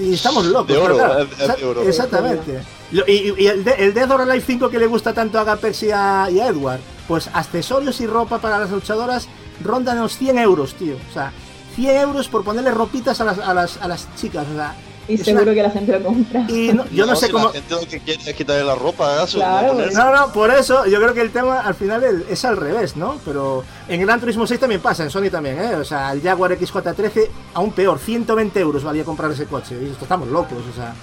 [0.00, 0.66] y estamos locos.
[0.68, 1.82] De oro, claro, es de oro.
[1.84, 2.60] Exactamente.
[2.90, 5.44] Lo- Y, y el, de- el Dead or Alive 5 que le gusta tanto a
[5.44, 9.28] Gapex y a, y a Edward, pues accesorios y ropa para las luchadoras
[9.62, 10.96] rondan los 100 euros, tío.
[11.08, 11.32] O sea,
[11.76, 14.44] 100 euros por ponerle ropitas a las, a las, a las chicas.
[14.52, 14.74] O sea,
[15.08, 16.46] Y Es seguro una- que la gente lo compra.
[16.48, 17.46] Y no- yo no, sé si cómo.
[17.46, 19.38] La gente lo que quiere es quitarle la ropa a Gaso.
[19.38, 22.56] Claro, no No, no, por eso yo creo que el tema al final es al
[22.56, 23.18] revés, ¿no?
[23.24, 25.74] Pero en Gran Turismo 6 también pasa, en Sony también, ¿eh?
[25.76, 29.76] O sea, el Jaguar XJ13, aún peor, 120 euros valía comprar ese coche.
[29.80, 30.94] Y esto estamos locos, o sea.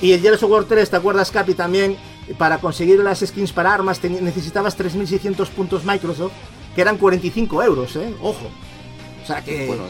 [0.00, 1.54] Y el Gears of War 3, ¿te acuerdas, Capi?
[1.54, 1.96] También,
[2.38, 6.32] para conseguir las skins para armas necesitabas 3.600 puntos Microsoft,
[6.74, 8.14] que eran 45 euros, ¿eh?
[8.22, 8.50] Ojo.
[9.22, 9.66] O sea que...
[9.66, 9.84] Bueno,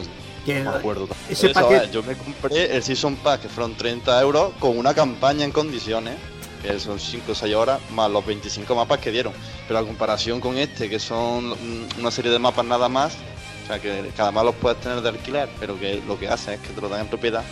[0.45, 1.07] que no me acuerdo.
[1.29, 4.53] ese Eso, paquete- a ver, yo me compré el Season Pack, que fueron 30 euros,
[4.59, 6.15] con una campaña en condiciones,
[6.61, 9.33] que son 5 o 6 horas, más los 25 mapas que dieron.
[9.67, 13.15] Pero a comparación con este, que son mm, una serie de mapas nada más,
[13.63, 16.53] o sea, que cada más los puedes tener de alquiler, pero que lo que hace
[16.55, 17.43] es que te lo dan en propiedad,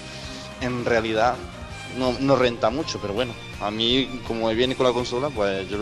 [0.62, 1.36] en realidad
[1.98, 5.68] no, no renta mucho, pero bueno, a mí, como me viene con la consola, pues
[5.70, 5.78] yo,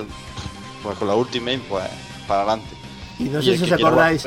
[0.83, 1.83] pues con la Ultimate, pues
[2.27, 2.75] para adelante.
[3.19, 4.25] Y no sé si os acordáis...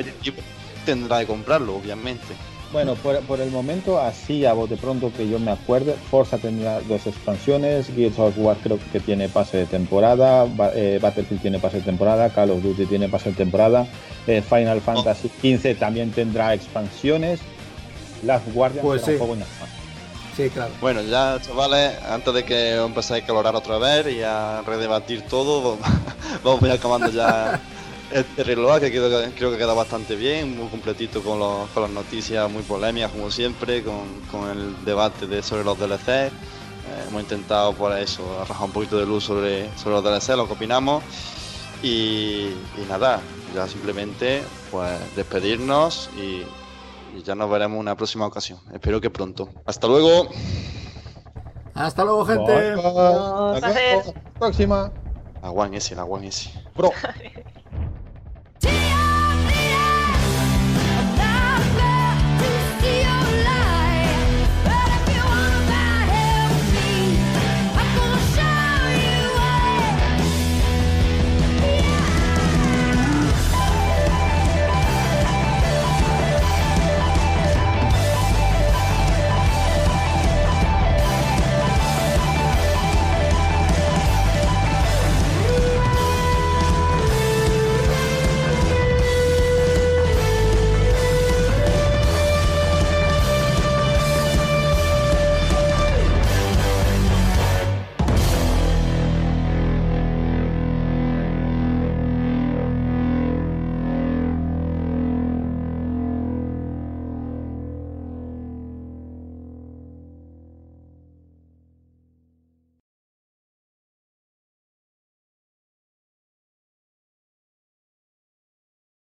[0.84, 2.34] Tendrá que comprarlo, obviamente.
[2.74, 6.80] Bueno, por, por el momento, así a bote pronto que yo me acuerde, Forza tendrá
[6.80, 10.44] dos expansiones, Gears of War creo que tiene pase de temporada,
[10.74, 13.86] eh, Battlefield tiene pase de temporada, Call of Duty tiene pase de temporada,
[14.26, 17.38] eh, Final Fantasy XV también tendrá expansiones,
[18.24, 19.12] Last Guardian Pues será sí.
[19.12, 19.84] un juego inexpansión.
[20.36, 20.72] Sí, claro.
[20.80, 25.78] Bueno, ya chavales, antes de que empezáis a calorar otra vez y a redebatir todo,
[26.42, 27.60] vamos a ir acabando ya
[28.14, 31.82] este reloj que creo, que creo que queda bastante bien, muy completito con, los- con
[31.82, 36.08] las noticias muy polémicas como siempre, con, con el debate de, sobre los DLC.
[36.08, 36.30] Eh,
[37.08, 40.52] hemos intentado por eso arrojar un poquito de luz sobre, sobre los DLC, lo que
[40.52, 41.02] opinamos.
[41.82, 42.46] Y,
[42.80, 43.20] y nada,
[43.54, 46.42] ya simplemente pues despedirnos y,
[47.18, 48.58] y ya nos veremos en una próxima ocasión.
[48.72, 49.48] Espero que pronto.
[49.66, 50.28] Hasta luego.
[51.74, 52.52] Hasta luego, gente.
[52.74, 52.84] Bye, bye.
[52.86, 53.56] Adiós.
[53.56, 54.14] Hasta luego.
[54.38, 54.92] Próxima.
[55.42, 56.50] La One S, la One S.
[56.76, 56.90] Bro.